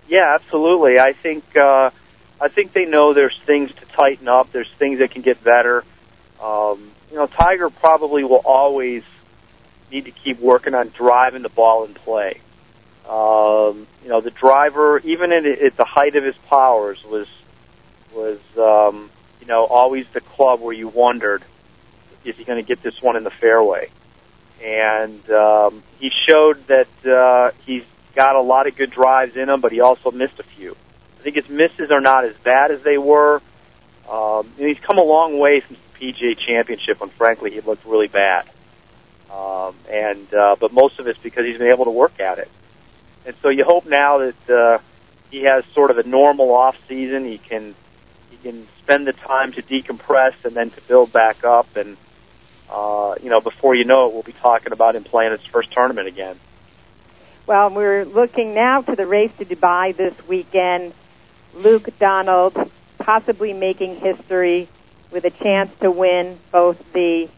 Yeah, 0.09 0.35
absolutely. 0.35 0.99
I 0.99 1.13
think 1.13 1.43
uh, 1.55 1.91
I 2.39 2.47
think 2.47 2.71
they 2.73 2.85
know 2.85 3.13
there's 3.13 3.37
things 3.39 3.73
to 3.73 3.85
tighten 3.87 4.27
up. 4.27 4.51
There's 4.51 4.71
things 4.71 4.99
that 4.99 5.11
can 5.11 5.21
get 5.21 5.43
better. 5.43 5.83
Um, 6.41 6.91
you 7.09 7.17
know, 7.17 7.27
Tiger 7.27 7.69
probably 7.69 8.23
will 8.23 8.41
always 8.45 9.03
need 9.91 10.05
to 10.05 10.11
keep 10.11 10.39
working 10.39 10.73
on 10.73 10.89
driving 10.89 11.41
the 11.41 11.49
ball 11.49 11.85
in 11.85 11.93
play. 11.93 12.41
Um, 13.07 13.87
you 14.03 14.09
know, 14.09 14.21
the 14.21 14.31
driver, 14.31 14.99
even 14.99 15.31
at, 15.31 15.45
at 15.45 15.77
the 15.77 15.85
height 15.85 16.15
of 16.15 16.23
his 16.23 16.37
powers, 16.49 17.03
was 17.05 17.27
was 18.13 18.39
um, 18.57 19.09
you 19.39 19.47
know 19.47 19.65
always 19.65 20.07
the 20.09 20.21
club 20.21 20.61
where 20.61 20.73
you 20.73 20.87
wondered 20.87 21.43
is 22.25 22.35
he 22.35 22.43
going 22.43 22.61
to 22.61 22.67
get 22.67 22.81
this 22.81 23.01
one 23.01 23.15
in 23.15 23.23
the 23.23 23.31
fairway, 23.31 23.89
and 24.63 25.29
um, 25.31 25.83
he 25.99 26.11
showed 26.27 26.67
that 26.67 27.05
uh, 27.05 27.51
he's 27.65 27.85
got 28.15 28.35
a 28.35 28.41
lot 28.41 28.67
of 28.67 28.75
good 28.75 28.91
drives 28.91 29.37
in 29.37 29.47
him, 29.49 29.61
but 29.61 29.71
he 29.71 29.79
also 29.79 30.11
missed 30.11 30.39
a 30.39 30.43
few. 30.43 30.75
I 31.19 31.23
think 31.23 31.35
his 31.35 31.49
misses 31.49 31.91
are 31.91 32.01
not 32.01 32.25
as 32.25 32.35
bad 32.37 32.71
as 32.71 32.81
they 32.81 32.97
were. 32.97 33.41
Um, 34.09 34.49
and 34.57 34.67
he's 34.67 34.79
come 34.79 34.97
a 34.97 35.03
long 35.03 35.37
way 35.37 35.61
since 35.61 35.79
the 35.79 36.13
PGA 36.13 36.37
Championship 36.37 37.01
when, 37.01 37.09
frankly, 37.09 37.51
he 37.51 37.59
looked 37.61 37.85
really 37.85 38.07
bad. 38.07 38.45
Um, 39.33 39.75
and 39.89 40.33
uh, 40.33 40.55
but 40.59 40.71
most 40.71 40.99
of 40.99 41.07
it's 41.07 41.19
because 41.19 41.45
he's 41.45 41.57
been 41.57 41.71
able 41.71 41.85
to 41.85 41.91
work 41.91 42.19
at 42.19 42.39
it. 42.39 42.49
And 43.25 43.35
so 43.41 43.49
you 43.49 43.65
hope 43.65 43.85
now 43.85 44.19
that 44.19 44.49
uh, 44.49 44.79
he 45.29 45.43
has 45.43 45.65
sort 45.67 45.91
of 45.91 45.97
a 45.97 46.03
normal 46.03 46.53
off 46.53 46.77
season. 46.87 47.25
He 47.25 47.37
can 47.37 47.75
he 48.31 48.37
can 48.37 48.67
spend 48.79 49.05
the 49.05 49.13
time 49.13 49.51
to 49.53 49.61
decompress 49.61 50.45
and 50.45 50.55
then 50.55 50.69
to 50.71 50.81
build 50.81 51.11
back 51.11 51.43
up. 51.43 51.75
And 51.75 51.97
uh, 52.69 53.15
you 53.21 53.29
know, 53.29 53.41
before 53.41 53.75
you 53.75 53.83
know 53.83 54.07
it, 54.07 54.13
we'll 54.13 54.23
be 54.23 54.33
talking 54.33 54.71
about 54.71 54.95
him 54.95 55.03
playing 55.03 55.31
his 55.31 55.45
first 55.45 55.71
tournament 55.71 56.07
again. 56.07 56.39
Well, 57.45 57.69
we're 57.69 58.05
looking 58.05 58.53
now 58.53 58.81
to 58.81 58.95
the 58.95 59.05
race 59.05 59.31
to 59.39 59.45
Dubai 59.45 59.95
this 59.95 60.13
weekend. 60.27 60.93
Luke 61.53 61.97
Donald 61.97 62.71
possibly 62.97 63.53
making 63.53 63.95
history 63.97 64.67
with 65.11 65.23
a 65.23 65.29
chance 65.29 65.71
to 65.79 65.89
win 65.89 66.37
both 66.51 66.91
the 66.91 67.29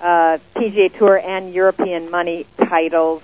uh, 0.00 0.38
PGA 0.54 0.96
Tour 0.96 1.18
and 1.18 1.52
European 1.52 2.10
money 2.10 2.46
titles 2.56 3.22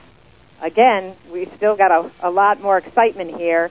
again, 0.60 1.16
we've 1.30 1.52
still 1.54 1.76
got 1.76 1.90
a, 1.90 2.10
a 2.20 2.30
lot 2.30 2.60
more 2.60 2.78
excitement 2.78 3.36
here. 3.36 3.70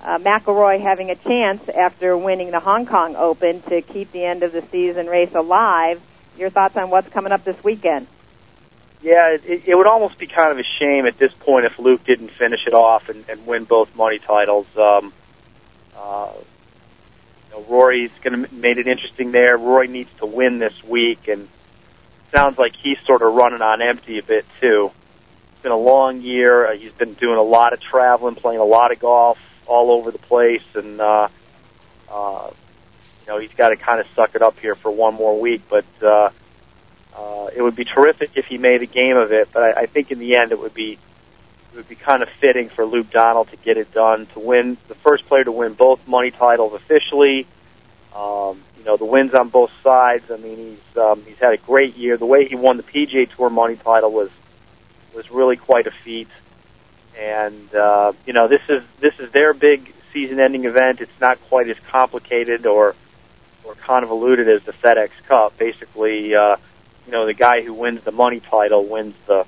Uh, 0.00 0.18
McIlroy 0.18 0.80
having 0.80 1.10
a 1.10 1.14
chance 1.14 1.68
after 1.68 2.16
winning 2.16 2.50
the 2.50 2.60
Hong 2.60 2.86
Kong 2.86 3.14
Open 3.16 3.62
to 3.62 3.82
keep 3.82 4.10
the 4.12 4.24
end 4.24 4.42
of 4.42 4.52
the 4.52 4.62
season 4.62 5.06
race 5.06 5.34
alive. 5.34 6.00
Your 6.36 6.50
thoughts 6.50 6.76
on 6.76 6.90
what's 6.90 7.08
coming 7.08 7.32
up 7.32 7.44
this 7.44 7.62
weekend? 7.62 8.06
yeah, 9.02 9.36
it, 9.44 9.68
it 9.68 9.74
would 9.74 9.86
almost 9.86 10.18
be 10.18 10.26
kind 10.26 10.52
of 10.52 10.58
a 10.58 10.62
shame 10.78 11.06
at 11.06 11.18
this 11.18 11.32
point 11.32 11.66
if 11.66 11.78
Luke 11.78 12.04
didn't 12.04 12.30
finish 12.30 12.60
it 12.66 12.72
off 12.72 13.08
and, 13.08 13.28
and 13.28 13.46
win 13.46 13.64
both 13.64 13.94
money 13.96 14.18
titles. 14.18 14.66
Um, 14.76 15.12
uh, 15.96 16.32
you 17.50 17.56
know, 17.58 17.64
Rory's 17.68 18.12
going 18.22 18.44
to 18.44 18.54
made 18.54 18.78
it 18.78 18.86
interesting 18.86 19.32
there. 19.32 19.58
Rory 19.58 19.88
needs 19.88 20.12
to 20.14 20.26
win 20.26 20.58
this 20.58 20.82
week, 20.84 21.26
and 21.26 21.48
sounds 22.32 22.58
like 22.58 22.74
he's 22.74 22.98
sort 23.00 23.22
of 23.22 23.34
running 23.34 23.62
on 23.62 23.80
empty 23.80 24.18
a 24.18 24.22
bit 24.22 24.44
too. 24.60 24.90
It's 25.52 25.62
been 25.62 25.72
a 25.72 25.76
long 25.76 26.22
year. 26.22 26.66
Uh, 26.66 26.72
he's 26.72 26.92
been 26.92 27.14
doing 27.14 27.38
a 27.38 27.42
lot 27.42 27.72
of 27.72 27.80
traveling, 27.80 28.34
playing 28.34 28.60
a 28.60 28.64
lot 28.64 28.90
of 28.90 28.98
golf 28.98 29.38
all 29.66 29.92
over 29.92 30.10
the 30.10 30.18
place, 30.18 30.64
and 30.74 31.00
uh, 31.00 31.28
uh, 32.10 32.50
you 33.20 33.32
know 33.32 33.38
he's 33.38 33.54
got 33.54 33.68
to 33.68 33.76
kind 33.76 34.00
of 34.00 34.06
suck 34.14 34.34
it 34.34 34.42
up 34.42 34.58
here 34.58 34.74
for 34.74 34.90
one 34.90 35.14
more 35.14 35.38
week. 35.38 35.62
But 35.68 35.84
uh, 36.02 36.30
uh, 37.16 37.48
it 37.54 37.62
would 37.62 37.76
be 37.76 37.84
terrific 37.84 38.30
if 38.36 38.46
he 38.46 38.58
made 38.58 38.82
a 38.82 38.86
game 38.86 39.16
of 39.16 39.32
it. 39.32 39.50
But 39.52 39.62
I, 39.62 39.82
I 39.82 39.86
think 39.86 40.10
in 40.10 40.18
the 40.18 40.36
end 40.36 40.52
it 40.52 40.58
would 40.58 40.74
be 40.74 40.98
it 41.72 41.76
would 41.76 41.88
be 41.88 41.94
kind 41.94 42.22
of 42.22 42.28
fitting 42.28 42.68
for 42.68 42.84
Luke 42.84 43.10
Donald 43.10 43.48
to 43.48 43.56
get 43.56 43.76
it 43.76 43.92
done 43.92 44.26
to 44.26 44.40
win 44.40 44.76
the 44.88 44.94
first 44.94 45.26
player 45.26 45.44
to 45.44 45.52
win 45.52 45.74
both 45.74 46.06
money 46.08 46.30
titles 46.30 46.74
officially. 46.74 47.46
Um, 48.14 48.62
you 48.78 48.84
know 48.84 48.96
the 48.96 49.04
wins 49.04 49.34
on 49.34 49.48
both 49.48 49.72
sides. 49.82 50.30
I 50.30 50.36
mean 50.36 50.56
he's 50.56 50.96
um, 50.96 51.22
he's 51.24 51.38
had 51.38 51.54
a 51.54 51.58
great 51.58 51.96
year. 51.96 52.16
The 52.16 52.26
way 52.26 52.46
he 52.46 52.56
won 52.56 52.76
the 52.76 52.82
PGA 52.82 53.28
Tour 53.28 53.50
money 53.50 53.76
title 53.76 54.12
was 54.12 54.30
was 55.14 55.30
really 55.30 55.56
quite 55.56 55.86
a 55.86 55.90
feat. 55.90 56.28
And 57.18 57.74
uh, 57.74 58.12
you 58.26 58.32
know, 58.32 58.48
this 58.48 58.62
is 58.68 58.82
this 59.00 59.18
is 59.20 59.30
their 59.30 59.54
big 59.54 59.92
season-ending 60.12 60.64
event. 60.64 61.00
It's 61.00 61.20
not 61.20 61.40
quite 61.48 61.68
as 61.68 61.78
complicated 61.80 62.66
or 62.66 62.94
or 63.64 63.74
convoluted 63.74 64.48
as 64.48 64.62
the 64.64 64.72
FedEx 64.72 65.10
Cup. 65.26 65.56
Basically, 65.58 66.34
uh, 66.34 66.56
you 67.06 67.12
know, 67.12 67.26
the 67.26 67.34
guy 67.34 67.62
who 67.62 67.74
wins 67.74 68.02
the 68.02 68.12
money 68.12 68.40
title 68.40 68.84
wins 68.86 69.14
the 69.26 69.46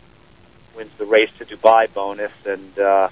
wins 0.77 0.91
the 0.99 1.07
race 1.07 1.31
to 1.39 1.45
Dubai 1.45 1.93
bonus, 1.93 2.33
and 2.47 2.79
uh, 2.79 3.09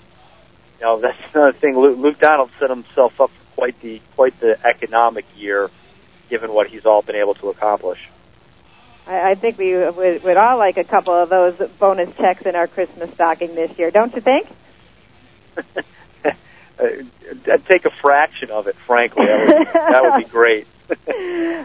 you 0.78 0.84
know 0.84 1.00
that's 1.00 1.18
another 1.34 1.52
thing. 1.52 1.78
Luke, 1.78 1.98
Luke 1.98 2.18
Donald 2.18 2.50
set 2.58 2.70
himself 2.70 3.20
up 3.20 3.30
quite 3.54 3.80
the 3.80 4.00
quite 4.16 4.38
the 4.40 4.58
economic 4.66 5.24
year, 5.36 5.70
given 6.28 6.52
what 6.52 6.68
he's 6.68 6.86
all 6.86 7.02
been 7.02 7.16
able 7.16 7.34
to 7.34 7.48
accomplish. 7.48 8.08
I, 9.06 9.30
I 9.30 9.34
think 9.34 9.58
we 9.58 9.74
would, 9.74 10.22
would 10.22 10.36
all 10.36 10.58
like 10.58 10.76
a 10.76 10.84
couple 10.84 11.14
of 11.14 11.28
those 11.28 11.56
bonus 11.78 12.14
checks 12.16 12.42
in 12.42 12.54
our 12.56 12.66
Christmas 12.66 13.12
stocking 13.14 13.54
this 13.54 13.78
year, 13.78 13.90
don't 13.90 14.14
you 14.14 14.20
think? 14.20 14.48
I'd 17.48 17.66
take 17.66 17.84
a 17.84 17.90
fraction 17.90 18.50
of 18.50 18.66
it, 18.66 18.76
frankly. 18.76 19.26
That 19.26 19.46
would, 19.46 19.66
that 19.72 20.02
would 20.02 20.24
be 20.24 20.30
great. 20.30 20.66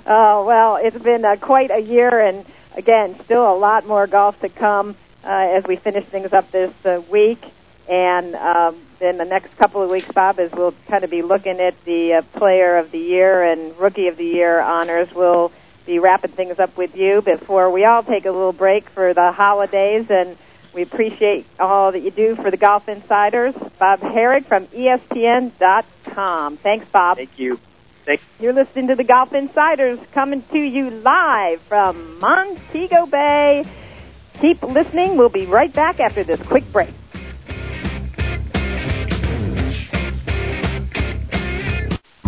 oh 0.06 0.46
well, 0.48 0.78
it's 0.78 0.98
been 0.98 1.26
uh, 1.26 1.38
quite 1.38 1.72
a 1.72 1.80
year, 1.80 2.20
and 2.20 2.46
again, 2.76 3.20
still 3.24 3.52
a 3.52 3.58
lot 3.58 3.86
more 3.88 4.08
golf 4.08 4.40
to 4.42 4.50
come 4.50 4.96
uh, 5.24 5.28
as 5.28 5.66
we 5.66 5.76
finish 5.76 6.06
things 6.06 6.34
up 6.34 6.52
this 6.52 6.74
uh, 6.86 7.02
week. 7.10 7.44
And 7.90 8.36
um, 8.36 8.76
then 9.00 9.18
the 9.18 9.26
next 9.26 9.56
couple 9.58 9.82
of 9.82 9.90
weeks, 9.90 10.12
Bob, 10.12 10.40
as 10.40 10.52
we'll 10.52 10.74
kind 10.88 11.04
of 11.04 11.10
be 11.10 11.22
looking 11.22 11.60
at 11.60 11.84
the 11.86 12.16
uh, 12.16 12.22
Player 12.34 12.78
of 12.78 12.92
the 12.92 13.00
Year 13.00 13.44
and 13.44 13.78
Rookie 13.78 14.08
of 14.08 14.18
the 14.18 14.26
Year 14.26 14.60
honors. 14.60 15.14
We'll 15.14 15.52
be 15.86 16.00
wrapping 16.00 16.32
things 16.32 16.60
up 16.60 16.76
with 16.78 16.98
you 16.98 17.22
before 17.22 17.72
we 17.72 17.86
all 17.86 18.04
take 18.04 18.26
a 18.26 18.32
little 18.32 18.54
break 18.54 18.90
for 18.90 19.14
the 19.14 19.32
holidays. 19.32 20.10
And 20.10 20.38
we 20.74 20.82
appreciate 20.82 21.46
all 21.60 21.92
that 21.92 22.02
you 22.02 22.12
do 22.12 22.36
for 22.36 22.52
the 22.52 22.58
Golf 22.58 22.90
Insiders. 22.90 23.56
Bob 23.80 24.00
Harig 24.00 24.46
from 24.46 24.68
ESPN.com. 24.68 26.58
Thanks, 26.58 26.86
Bob. 26.90 27.18
Thank 27.18 27.40
you. 27.40 27.60
Thanks. 28.06 28.24
You're 28.40 28.54
listening 28.54 28.88
to 28.88 28.96
the 28.96 29.04
Golf 29.04 29.34
Insiders 29.34 30.00
coming 30.12 30.42
to 30.52 30.60
you 30.60 30.90
live 30.90 31.62
from 31.62 32.20
Montego 32.20 33.06
Bay. 33.06 33.66
Keep 34.40 34.64
listening. 34.64 35.18
We'll 35.18 35.30
be 35.30 35.46
right 35.46 35.74
back 35.74 36.00
after 36.00 36.24
this 36.24 36.42
quick 36.42 36.72
break. 36.72 36.90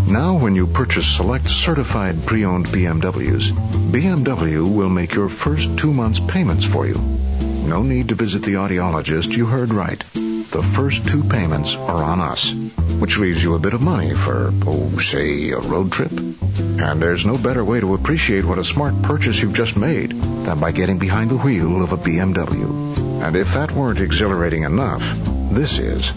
Now, 0.10 0.40
when 0.40 0.56
you 0.56 0.66
purchase 0.66 1.06
select 1.06 1.48
certified 1.48 2.26
pre-owned 2.26 2.66
BMWs, 2.66 3.52
BMW 3.92 4.68
will 4.68 4.90
make 4.90 5.14
your 5.14 5.30
first 5.30 5.78
two 5.78 5.94
months 5.94 6.20
payments 6.20 6.66
for 6.66 6.88
you. 6.88 6.96
No 6.96 7.84
need 7.84 8.10
to 8.10 8.16
visit 8.16 8.42
the 8.42 8.56
audiologist. 8.56 9.38
You 9.38 9.46
heard 9.46 9.72
right. 9.72 10.04
The 10.14 10.64
first 10.74 11.08
two 11.08 11.24
payments 11.24 11.76
are 11.76 12.04
on 12.04 12.22
us, 12.22 12.52
which 12.98 13.20
leaves 13.20 13.44
you 13.44 13.54
a 13.54 13.60
bit 13.60 13.76
of 13.76 13.84
money 13.84 14.16
for, 14.16 14.52
oh, 14.66 14.98
say, 14.98 15.52
a 15.52 15.60
road 15.60 15.92
trip. 15.92 16.12
And 16.12 17.00
there's 17.00 17.28
no 17.28 17.38
better 17.38 17.64
way 17.64 17.80
to 17.80 17.94
appreciate 17.94 18.46
what 18.46 18.58
a 18.58 18.64
smart 18.64 19.04
purchase 19.04 19.40
you've 19.40 19.54
just 19.54 19.78
made 19.78 20.10
than 20.12 20.60
by 20.60 20.72
getting 20.72 20.98
behind 20.98 21.30
the 21.30 21.38
wheel 21.38 21.84
of 21.84 21.92
a 21.92 21.98
BMW. 21.98 23.22
And 23.22 23.36
if 23.36 23.54
that 23.54 23.74
weren't 23.74 24.02
exhilarating 24.02 24.64
enough, 24.64 25.04
this 25.52 25.80
is. 25.80 26.12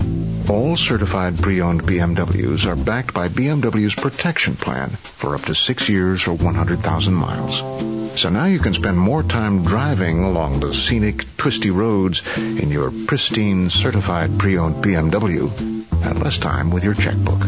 All 0.51 0.77
certified 0.77 1.39
pre-owned 1.39 1.83
BMWs 1.85 2.67
are 2.67 2.77
backed 2.77 3.15
by 3.15 3.29
BMW's 3.29 3.95
protection 3.95 4.57
plan 4.57 4.91
for 4.91 5.35
up 5.35 5.43
to 5.43 5.55
six 5.55 5.89
years 5.89 6.27
or 6.27 6.35
100,000 6.35 7.15
miles. 7.15 8.02
So 8.17 8.31
now 8.31 8.45
you 8.45 8.59
can 8.59 8.75
spend 8.75 8.99
more 8.99 9.23
time 9.23 9.65
driving 9.65 10.23
along 10.23 10.61
the 10.61 10.75
scenic, 10.75 11.25
twisty 11.37 11.71
roads 11.71 12.23
in 12.37 12.71
your 12.71 12.93
pristine, 13.07 13.71
certified 13.71 14.39
pre-owned 14.39 14.85
BMW 14.85 15.51
and 16.05 16.23
less 16.23 16.37
time 16.39 16.71
with 16.71 16.85
your 16.85 16.95
checkbook. 16.95 17.43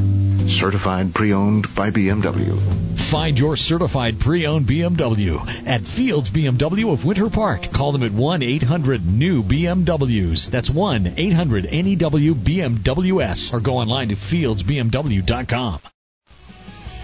Certified 0.48 1.14
pre-owned 1.14 1.72
by 1.74 1.90
BMW. 1.90 2.58
Find 2.98 3.38
your 3.38 3.56
certified 3.56 4.18
pre-owned 4.20 4.66
BMW 4.66 5.66
at 5.66 5.82
Fields 5.82 6.30
BMW 6.30 6.92
of 6.92 7.04
Winter 7.04 7.28
Park. 7.30 7.70
Call 7.70 7.92
them 7.92 8.02
at 8.02 8.10
1-800-NEW-BMWs. 8.12 10.50
That's 10.50 10.70
1-800-NEW-BMWS 10.70 13.54
or 13.54 13.60
go 13.60 13.76
online 13.76 14.08
to 14.08 14.16
fieldsbmw.com. 14.16 15.80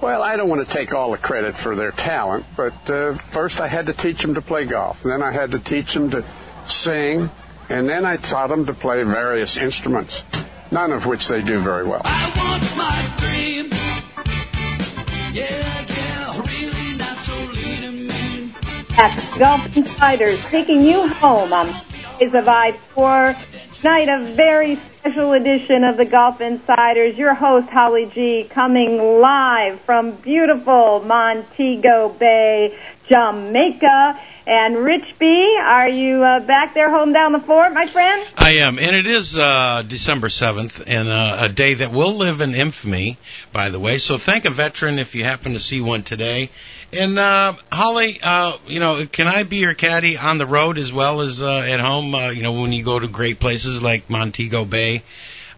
Well, 0.01 0.24
I 0.24 0.38
don't 0.38 0.50
want 0.50 0.67
to 0.67 0.74
take 0.74 0.96
all 0.96 1.12
the 1.12 1.20
credit 1.20 1.55
for 1.55 1.75
their 1.75 1.91
talent, 1.91 2.48
but 2.58 2.89
uh, 2.89 3.13
first 3.13 3.62
I 3.62 3.67
had 3.67 3.86
to 3.86 3.93
teach 3.93 4.24
them 4.24 4.34
to 4.34 4.41
play 4.41 4.65
golf. 4.65 5.03
Then 5.03 5.22
I 5.22 5.31
had 5.31 5.51
to 5.51 5.60
teach 5.60 5.93
them 5.93 6.10
to 6.12 6.24
sing, 6.65 7.29
and 7.70 7.88
then 7.88 8.03
I 8.03 8.17
taught 8.17 8.50
them 8.50 8.65
to 8.65 8.74
play 8.74 9.03
various 9.03 9.58
instruments, 9.58 10.24
none 10.72 10.91
of 10.91 11.05
which 11.05 11.27
they 11.27 11.43
do 11.43 11.60
very 11.60 11.86
well. 11.86 12.01
I 12.03 12.34
want 12.36 12.75
my 12.75 13.13
dream. 13.17 13.70
Yeah, 15.34 15.80
Golf 19.01 19.75
Insiders 19.75 20.39
taking 20.46 20.84
you 20.84 21.08
home 21.08 21.51
on 21.53 21.74
Days 22.20 22.36
of 22.36 22.48
I-4. 22.48 23.36
Tonight, 23.74 24.10
a 24.10 24.24
very 24.36 24.75
special 24.75 25.34
edition 25.34 25.84
of 25.84 25.98
the 25.98 26.05
Golf 26.05 26.39
Insiders. 26.39 27.17
Your 27.17 27.34
host, 27.34 27.67
Holly 27.70 28.05
G, 28.13 28.43
coming 28.43 29.20
live 29.20 29.81
from 29.81 30.12
beautiful 30.12 31.00
Montego 31.00 32.10
Bay, 32.10 32.77
Jamaica. 33.08 34.20
And 34.46 34.77
Rich 34.77 35.15
B, 35.17 35.58
are 35.60 35.89
you 35.89 36.24
uh, 36.24 36.39
back 36.41 36.75
there 36.75 36.91
holding 36.91 37.13
down 37.13 37.31
the 37.31 37.39
fort, 37.39 37.74
my 37.74 37.88
friend? 37.88 38.24
I 38.38 38.58
am, 38.58 38.77
and 38.77 38.96
it 38.96 39.08
is 39.08 39.36
uh, 39.36 39.84
December 39.88 40.27
7th, 40.27 40.84
and 40.86 41.10
uh, 41.10 41.38
a 41.39 41.50
day 41.50 41.74
that 41.74 41.91
will 41.91 42.13
live 42.13 42.39
in 42.39 42.53
infamy, 42.53 43.17
by 43.51 43.72
the 43.72 43.79
way. 43.79 43.98
So 43.98 44.17
thank 44.17 44.46
a 44.46 44.51
veteran 44.51 45.00
if 45.00 45.15
you 45.15 45.24
happen 45.24 45.53
to 45.53 45.60
see 45.60 45.81
one 45.81 46.03
today. 46.03 46.51
And 46.93 47.17
uh, 47.17 47.53
Holly, 47.71 48.19
uh, 48.21 48.57
you 48.67 48.79
know, 48.79 49.05
can 49.10 49.27
I 49.27 49.43
be 49.43 49.57
your 49.57 49.74
caddy 49.74 50.17
on 50.17 50.38
the 50.38 50.45
road 50.45 50.77
as 50.77 50.91
well 50.91 51.21
as 51.21 51.41
uh, 51.41 51.65
at 51.67 51.79
home? 51.79 52.13
Uh, 52.13 52.29
you 52.29 52.43
know, 52.43 52.53
when 52.53 52.74
you 52.74 52.83
go 52.83 53.00
to 53.00 53.07
great 53.07 53.39
places 53.39 53.81
like 53.81 54.10
Montego 54.10 54.65
Bay. 54.65 55.03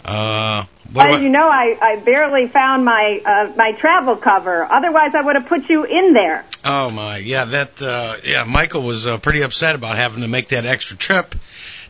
Uh, 0.06 0.66
As 0.98 1.22
you 1.22 1.30
know, 1.30 1.48
I, 1.48 1.78
I 1.82 1.96
barely 1.96 2.48
found 2.48 2.84
my 2.84 3.22
uh, 3.25 3.54
my 3.56 3.72
travel 3.72 4.18
cover. 4.18 4.68
Otherwise, 4.70 5.16
I 5.16 5.22
would 5.22 5.36
have 5.36 5.48
put 5.48 5.70
you 5.70 5.86
in 5.86 6.12
there. 6.13 6.44
Oh 6.66 6.90
my, 6.90 7.18
yeah, 7.18 7.46
that, 7.46 7.82
uh, 7.82 8.16
yeah, 8.24 8.44
Michael 8.44 8.84
was 8.84 9.08
uh, 9.08 9.18
pretty 9.18 9.42
upset 9.42 9.75
about 9.75 9.98
having 9.98 10.22
to 10.22 10.28
make 10.28 10.50
that 10.50 10.66
extra 10.66 10.98
trip 10.98 11.36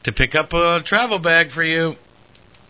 to 0.04 0.12
pick 0.12 0.36
up 0.36 0.54
a 0.54 0.82
travel 0.84 1.20
bag 1.20 1.50
for 1.50 1.64
you. 1.64 1.96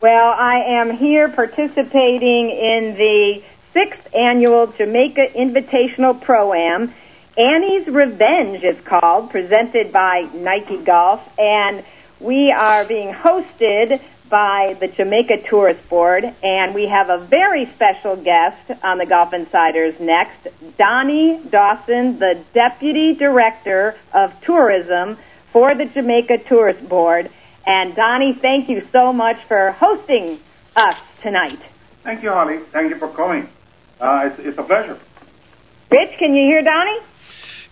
Well, 0.02 0.34
I 0.38 0.60
am 0.60 0.92
here 0.92 1.30
participating 1.30 2.50
in 2.50 2.96
the 2.96 3.44
sixth 3.74 4.14
annual 4.14 4.68
Jamaica 4.68 5.30
Invitational 5.36 6.22
Pro-Am. 6.22 6.94
Annie's 7.36 7.88
Revenge 7.88 8.64
is 8.64 8.80
called, 8.82 9.32
presented 9.32 9.92
by 9.92 10.30
Nike 10.34 10.78
Golf, 10.78 11.28
and 11.40 11.84
we 12.20 12.52
are 12.52 12.86
being 12.86 13.12
hosted 13.12 14.00
by 14.30 14.78
the 14.80 14.88
Jamaica 14.88 15.42
Tourist 15.48 15.90
Board, 15.90 16.24
and 16.44 16.74
we 16.74 16.88
have 16.88 17.10
a 17.10 17.18
very 17.18 17.66
special 17.66 18.16
guest 18.16 18.72
on 18.84 19.00
the 19.00 19.06
Golf 19.06 19.34
Insiders 19.34 20.00
next, 20.00 20.48
Donnie 20.78 21.42
Dawson, 21.50 22.20
the 22.20 22.44
Deputy 22.54 23.16
Director 23.16 23.96
of 24.14 24.40
Tourism 24.42 25.18
for 25.52 25.76
the 25.76 25.86
Jamaica 25.86 26.38
Tourist 26.40 26.88
Board. 26.88 27.30
And 27.66 27.96
Donnie, 27.96 28.34
thank 28.34 28.70
you 28.70 28.82
so 28.92 29.12
much 29.14 29.38
for 29.44 29.72
hosting 29.72 30.40
us 30.76 31.00
tonight. 31.22 31.60
Thank 32.04 32.24
you, 32.24 32.32
Holly. 32.32 32.58
Thank 32.58 32.90
you 32.90 32.98
for 32.98 33.08
coming. 33.08 33.48
Uh, 34.00 34.30
it's, 34.32 34.40
it's 34.40 34.58
a 34.58 34.64
pleasure. 34.64 35.00
Rich, 35.90 36.18
can 36.18 36.34
you 36.34 36.44
hear 36.44 36.62
Donnie? 36.62 37.00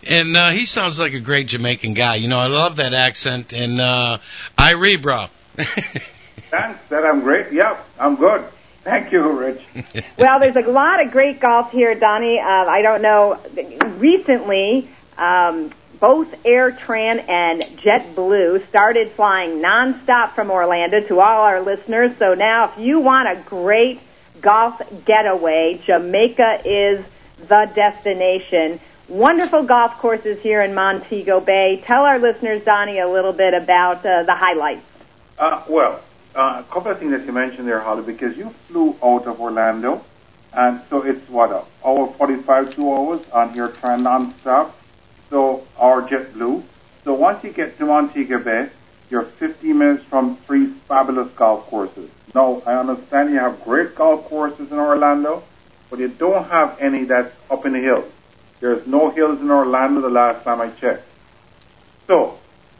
And 0.07 0.35
uh, 0.35 0.49
he 0.49 0.65
sounds 0.65 0.99
like 0.99 1.13
a 1.13 1.19
great 1.19 1.47
Jamaican 1.47 1.93
guy. 1.93 2.15
You 2.15 2.27
know, 2.27 2.37
I 2.37 2.47
love 2.47 2.77
that 2.77 2.93
accent. 2.93 3.53
And 3.53 3.79
uh, 3.79 4.17
Irie, 4.57 5.01
bro. 5.01 5.27
Thanks. 5.55 6.87
That 6.89 7.05
I'm 7.05 7.21
great. 7.21 7.51
Yep, 7.51 7.85
I'm 7.99 8.15
good. 8.15 8.43
Thank 8.83 9.11
you, 9.11 9.31
Rich. 9.31 9.61
Well, 10.17 10.39
there's 10.39 10.55
a 10.55 10.69
lot 10.69 11.03
of 11.03 11.11
great 11.11 11.39
golf 11.39 11.71
here, 11.71 11.95
Donnie. 11.95 12.39
Uh, 12.39 12.43
I 12.45 12.81
don't 12.83 13.01
know. 13.01 13.39
Recently, 13.97 14.87
um, 15.17 15.71
both 15.99 16.43
AirTran 16.43 17.27
and 17.27 17.61
JetBlue 17.61 18.67
started 18.67 19.09
flying 19.11 19.61
nonstop 19.61 20.31
from 20.31 20.51
Orlando 20.51 21.01
to 21.01 21.19
all 21.19 21.41
our 21.41 21.61
listeners. 21.61 22.15
So 22.17 22.33
now, 22.33 22.65
if 22.65 22.77
you 22.77 22.99
want 22.99 23.29
a 23.29 23.41
great 23.41 23.99
golf 24.41 24.81
getaway, 25.05 25.79
Jamaica 25.85 26.61
is 26.65 27.05
the 27.37 27.71
destination. 27.75 28.79
Wonderful 29.07 29.63
golf 29.63 29.97
courses 29.97 30.41
here 30.41 30.61
in 30.61 30.73
Montego 30.73 31.39
Bay. 31.39 31.81
Tell 31.83 32.03
our 32.05 32.19
listeners, 32.19 32.63
Donnie, 32.63 32.99
a 32.99 33.07
little 33.07 33.33
bit 33.33 33.53
about 33.53 34.05
uh, 34.05 34.23
the 34.23 34.33
highlights. 34.33 34.85
Uh, 35.37 35.63
well, 35.67 36.01
uh, 36.35 36.63
a 36.65 36.73
couple 36.73 36.91
of 36.91 36.99
things 36.99 37.11
that 37.11 37.25
you 37.25 37.31
mentioned 37.31 37.67
there, 37.67 37.79
Holly, 37.79 38.03
because 38.03 38.37
you 38.37 38.49
flew 38.67 38.95
out 39.03 39.27
of 39.27 39.41
Orlando, 39.41 40.03
and 40.53 40.81
so 40.89 41.03
it's 41.03 41.27
what, 41.29 41.51
a 41.51 41.63
hour 41.85 42.07
45, 42.07 42.75
two 42.75 42.93
hours 42.93 43.21
on 43.31 43.53
AirTran 43.53 44.01
non-stop, 44.01 44.75
so, 45.29 45.67
or 45.77 46.03
JetBlue. 46.03 46.63
So 47.03 47.13
once 47.13 47.43
you 47.43 47.51
get 47.51 47.77
to 47.79 47.85
Montego 47.85 48.39
Bay, 48.39 48.69
you're 49.09 49.23
50 49.23 49.73
minutes 49.73 50.03
from 50.05 50.37
three 50.37 50.67
fabulous 50.67 51.29
golf 51.33 51.65
courses. 51.67 52.09
Now, 52.33 52.61
I 52.65 52.75
understand 52.75 53.31
you 53.31 53.39
have 53.39 53.63
great 53.63 53.95
golf 53.95 54.25
courses 54.25 54.71
in 54.71 54.79
Orlando, 54.79 55.43
but 55.89 55.99
you 55.99 56.07
don't 56.07 56.45
have 56.45 56.79
any 56.79 57.03
that's 57.03 57.35
up 57.49 57.65
in 57.65 57.73
the 57.73 57.79
hills. 57.79 58.09
There's 58.61 58.87
no 58.87 59.09
hills 59.09 59.41
in 59.41 59.51
Orlando 59.51 60.01
the 60.01 60.09
last 60.09 60.43
time 60.43 60.61
I 60.61 60.69
checked. 60.69 61.03
So, 62.07 62.39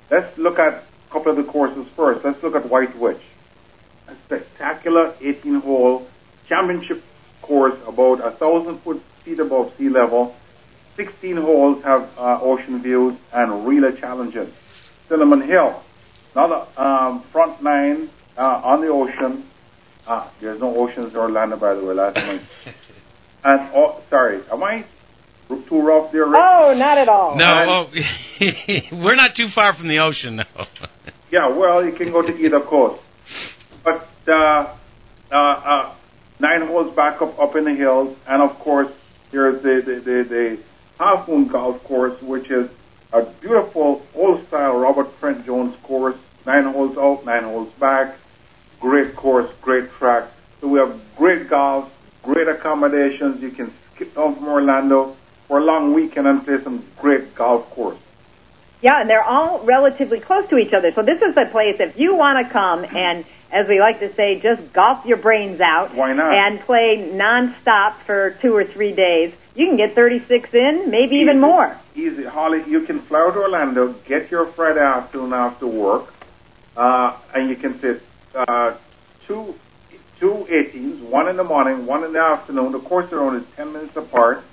let's 0.10 0.38
look 0.38 0.58
at 0.58 0.74
a 0.74 1.12
couple 1.12 1.32
of 1.32 1.38
the 1.38 1.44
courses 1.44 1.86
first. 1.96 2.24
Let's 2.24 2.42
look 2.42 2.56
at 2.56 2.70
White 2.70 2.96
Witch. 2.98 3.22
A 4.08 4.16
spectacular 4.26 5.12
18-hole 5.20 6.08
championship 6.48 7.04
course 7.42 7.78
about 7.88 8.22
a 8.22 8.32
thousand 8.32 8.78
foot 8.80 9.02
feet 9.24 9.40
above 9.40 9.74
sea 9.78 9.90
level. 9.90 10.36
16 10.96 11.38
holes 11.38 11.84
have 11.84 12.10
uh, 12.18 12.40
ocean 12.42 12.82
views 12.82 13.16
and 13.34 13.66
really 13.66 13.98
challenging. 13.98 14.52
Cinnamon 15.10 15.42
Hill, 15.42 15.82
another 16.36 16.66
um, 16.78 17.22
front 17.24 17.62
nine 17.62 18.10
uh, 18.38 18.62
on 18.64 18.82
the 18.82 18.88
ocean. 18.88 19.46
Ah, 20.08 20.30
there's 20.40 20.60
no 20.60 20.76
oceans 20.76 21.14
in 21.14 21.20
Orlando, 21.20 21.58
by 21.58 21.74
the 21.74 21.84
way, 21.84 21.94
last 21.94 22.16
month. 22.26 22.44
And, 23.44 23.60
oh, 23.74 24.00
sorry, 24.12 24.40
am 24.52 24.62
I 24.64 24.84
too 25.68 25.82
rough 25.82 26.12
there, 26.12 26.26
Rick? 26.26 26.40
Oh, 26.40 26.76
not 26.78 26.98
at 27.00 27.10
all. 27.10 27.36
No, 27.36 27.88
oh, 27.92 28.82
we're 29.04 29.16
not 29.16 29.36
too 29.36 29.48
far 29.48 29.74
from 29.74 29.88
the 29.88 30.00
ocean, 30.00 30.38
though. 30.38 30.46
Yeah, 31.32 31.48
well, 31.48 31.86
you 31.86 31.94
can 31.94 32.12
go 32.12 32.22
to 32.22 32.38
either 32.38 32.60
coast. 32.60 33.02
But 33.86 34.06
uh, 34.28 34.68
uh, 35.32 35.36
uh, 35.36 35.94
nine 36.42 36.68
holes 36.68 36.94
back 36.94 37.22
up 37.22 37.40
up 37.40 37.56
in 37.56 37.64
the 37.64 37.74
hills, 37.74 38.18
and 38.28 38.42
of 38.42 38.60
course 38.60 38.92
there's 39.32 39.62
the 39.62 39.82
the, 39.82 39.94
the, 40.02 40.24
the 40.24 40.60
Half 41.00 41.30
Moon 41.30 41.48
Golf 41.48 41.82
Course, 41.86 42.22
which 42.22 42.52
is 42.52 42.70
a 43.14 43.24
beautiful 43.24 44.06
old 44.14 44.46
style 44.48 44.78
Robert 44.78 45.18
Trent 45.20 45.46
Jones 45.46 45.74
course. 45.84 46.18
Nine 46.46 46.66
holes 46.66 46.98
out, 46.98 47.26
nine 47.26 47.44
holes 47.44 47.72
back. 47.74 48.18
Great 48.80 49.16
course, 49.16 49.50
great 49.62 49.92
track. 49.92 50.26
So 50.60 50.68
we 50.68 50.80
have 50.80 51.00
great 51.16 51.50
golf, 51.50 51.94
great 52.24 52.48
accommodations. 52.48 53.42
You 53.42 53.52
can 53.52 53.72
skip 53.94 54.16
down 54.16 54.36
from 54.36 54.48
Orlando 54.48 55.16
for 55.48 55.60
a 55.60 55.64
long 55.64 55.94
weekend 55.94 56.28
and 56.28 56.44
play 56.44 56.62
some 56.62 56.84
great 56.98 57.36
golf 57.36 57.70
course. 57.72 57.98
Yeah, 58.82 59.02
and 59.02 59.10
they're 59.10 59.24
all 59.24 59.60
relatively 59.60 60.20
close 60.20 60.50
to 60.50 60.58
each 60.58 60.74
other. 60.74 60.92
So 60.92 61.04
this 61.04 61.22
is 61.22 61.36
the 61.36 61.46
place 61.46 61.80
if 61.80 62.00
you 62.00 62.16
want 62.16 62.46
to 62.46 62.52
come 62.52 62.84
and, 62.84 63.24
as 63.52 63.68
we 63.68 63.80
like 63.80 64.00
to 64.00 64.12
say, 64.16 64.40
just 64.40 64.74
golf 64.74 65.06
your 65.06 65.18
brains 65.18 65.62
out. 65.62 65.94
Why 65.94 66.14
not? 66.14 66.34
And 66.34 66.60
play 66.60 67.12
nonstop 67.14 67.94
for 67.98 68.32
two 68.32 68.56
or 68.56 68.64
three 68.64 68.92
days. 68.92 69.34
You 69.54 69.68
can 69.68 69.78
get 69.78 69.94
36 69.94 70.54
in, 70.56 70.90
maybe 70.90 71.18
even 71.18 71.40
more. 71.40 71.78
Easy, 71.94 72.24
Holly. 72.24 72.64
You 72.68 72.82
can 72.82 73.00
fly 73.00 73.20
out 73.20 73.34
to 73.34 73.42
Orlando, 73.42 73.94
get 74.06 74.32
your 74.32 74.48
Friday 74.48 74.80
afternoon 74.80 75.34
after 75.34 75.68
work, 75.68 76.12
uh, 76.76 77.18
and 77.36 77.50
you 77.50 77.56
can 77.56 77.74
fit 77.74 78.02
uh, 78.36 78.74
two 79.28 79.56
two 80.20 80.46
18s, 80.50 81.00
one 81.02 81.28
in 81.28 81.36
the 81.36 81.44
morning, 81.44 81.88
one 81.88 82.04
in 82.04 82.14
the 82.14 82.20
afternoon. 82.20 82.72
The 82.72 82.80
courses 82.80 83.14
are 83.14 83.22
only 83.22 83.44
10 83.56 83.74
minutes 83.74 83.98
apart. 83.98 84.44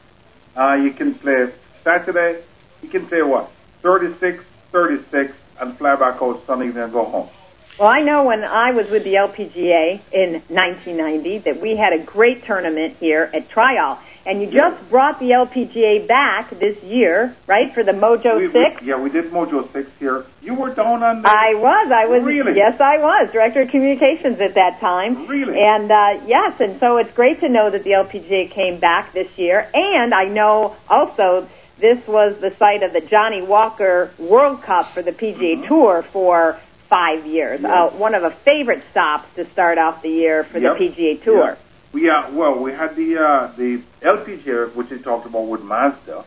Uh, 0.56 0.80
you 0.82 0.92
can 0.92 1.14
play 1.14 1.50
Saturday. 1.84 2.42
You 2.82 2.88
can 2.88 3.06
play 3.06 3.22
what? 3.22 3.52
36, 3.82 4.42
36, 4.72 5.34
and 5.60 5.76
fly 5.76 5.94
back 5.96 6.22
out 6.22 6.44
Sunday 6.46 6.68
and 6.68 6.92
go 6.92 7.04
home. 7.04 7.28
Well, 7.78 7.88
I 7.88 8.00
know 8.00 8.24
when 8.24 8.42
I 8.42 8.72
was 8.72 8.90
with 8.90 9.04
the 9.04 9.14
LPGA 9.14 10.00
in 10.10 10.32
1990 10.48 11.38
that 11.38 11.60
we 11.60 11.76
had 11.76 11.92
a 11.92 11.98
great 11.98 12.44
tournament 12.44 12.96
here 12.98 13.30
at 13.32 13.48
Tryall. 13.50 13.98
And 14.28 14.42
you 14.42 14.46
just 14.50 14.90
brought 14.90 15.18
the 15.20 15.30
LPGA 15.30 16.06
back 16.06 16.50
this 16.50 16.82
year, 16.82 17.34
right, 17.46 17.72
for 17.72 17.82
the 17.82 17.92
Mojo 17.92 18.36
We- 18.36 18.48
we- 18.48 18.52
6? 18.52 18.82
yeah, 18.82 19.00
we 19.00 19.08
did 19.08 19.30
Mojo 19.30 19.72
6 19.72 19.90
here. 19.98 20.26
You 20.42 20.52
were 20.52 20.68
down 20.74 21.02
on 21.02 21.22
the... 21.22 21.28
I 21.30 21.54
was. 21.54 21.90
I 21.90 22.04
was. 22.06 22.22
Really? 22.24 22.54
Yes, 22.54 22.78
I 22.78 22.98
was 22.98 23.32
director 23.32 23.62
of 23.62 23.70
communications 23.70 24.38
at 24.40 24.52
that 24.54 24.80
time. 24.80 25.26
Really? 25.26 25.58
And 25.58 25.90
uh, 25.90 26.20
yes, 26.26 26.60
and 26.60 26.78
so 26.78 26.98
it's 26.98 27.10
great 27.12 27.40
to 27.40 27.48
know 27.48 27.70
that 27.70 27.84
the 27.84 27.92
LPGA 27.92 28.50
came 28.50 28.78
back 28.78 29.14
this 29.14 29.38
year. 29.38 29.66
And 29.72 30.12
I 30.12 30.24
know 30.24 30.76
also 30.90 31.48
this 31.78 32.06
was 32.06 32.38
the 32.38 32.50
site 32.56 32.82
of 32.82 32.92
the 32.92 33.00
Johnnie 33.00 33.40
Walker 33.42 34.10
World 34.18 34.60
Cup 34.62 34.88
for 34.90 35.00
the 35.00 35.12
PGA 35.12 35.56
Mm-hmm. 35.56 35.66
Tour 35.68 36.02
for 36.02 36.58
five 36.90 37.24
years. 37.26 37.64
Uh, 37.64 37.88
one 37.90 38.14
of 38.14 38.24
a 38.24 38.30
favorite 38.30 38.82
stops 38.90 39.32
to 39.36 39.46
start 39.46 39.78
off 39.78 40.02
the 40.02 40.08
year 40.10 40.44
for 40.44 40.58
Yep. 40.58 40.76
the 40.78 40.88
PGA 40.90 41.22
Tour. 41.22 41.44
Yeah. 41.50 41.54
We 41.92 42.08
uh, 42.10 42.30
well, 42.32 42.58
we 42.58 42.72
had 42.72 42.96
the 42.96 43.18
uh, 43.18 43.46
the 43.56 43.82
LPGA, 44.02 44.74
which 44.74 44.90
we 44.90 44.98
talked 44.98 45.26
about 45.26 45.46
with 45.46 45.62
Mazda. 45.62 46.24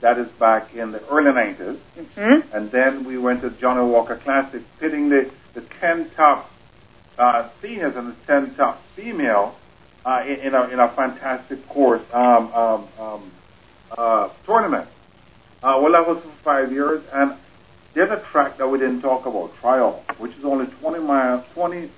That 0.00 0.18
is 0.18 0.28
back 0.28 0.74
in 0.74 0.92
the 0.92 1.02
early 1.08 1.30
90s. 1.32 1.78
Mhm. 1.96 2.52
And 2.52 2.70
then 2.70 3.04
we 3.04 3.16
went 3.16 3.40
to 3.42 3.50
Johnnie 3.50 3.88
Walker 3.88 4.16
Classic, 4.16 4.60
pitting 4.78 5.08
the, 5.08 5.30
the 5.54 5.62
10 5.62 6.10
top 6.10 6.50
uh, 7.16 7.48
seniors 7.62 7.96
and 7.96 8.08
the 8.08 8.14
10 8.26 8.54
top 8.54 8.82
female 8.82 9.54
uh, 10.04 10.22
in, 10.26 10.40
in, 10.40 10.54
a, 10.54 10.64
in 10.68 10.78
a 10.80 10.88
fantastic 10.88 11.66
course 11.68 12.02
um, 12.12 12.52
um, 12.52 12.88
um, 12.98 13.22
uh, 13.96 14.28
tournament. 14.44 14.86
Uh, 15.62 15.78
well, 15.80 15.92
that 15.92 16.06
was 16.06 16.18
for 16.18 16.28
five 16.42 16.70
years, 16.70 17.02
and 17.12 17.32
there's 17.94 18.10
a 18.10 18.20
track 18.20 18.58
that 18.58 18.68
we 18.68 18.78
didn't 18.78 19.00
talk 19.00 19.24
about, 19.24 19.56
Tryall, 19.62 20.02
which 20.18 20.36
is 20.36 20.44
only 20.44 20.66
20 20.66 20.98
miles, 20.98 21.46
20 21.54 21.88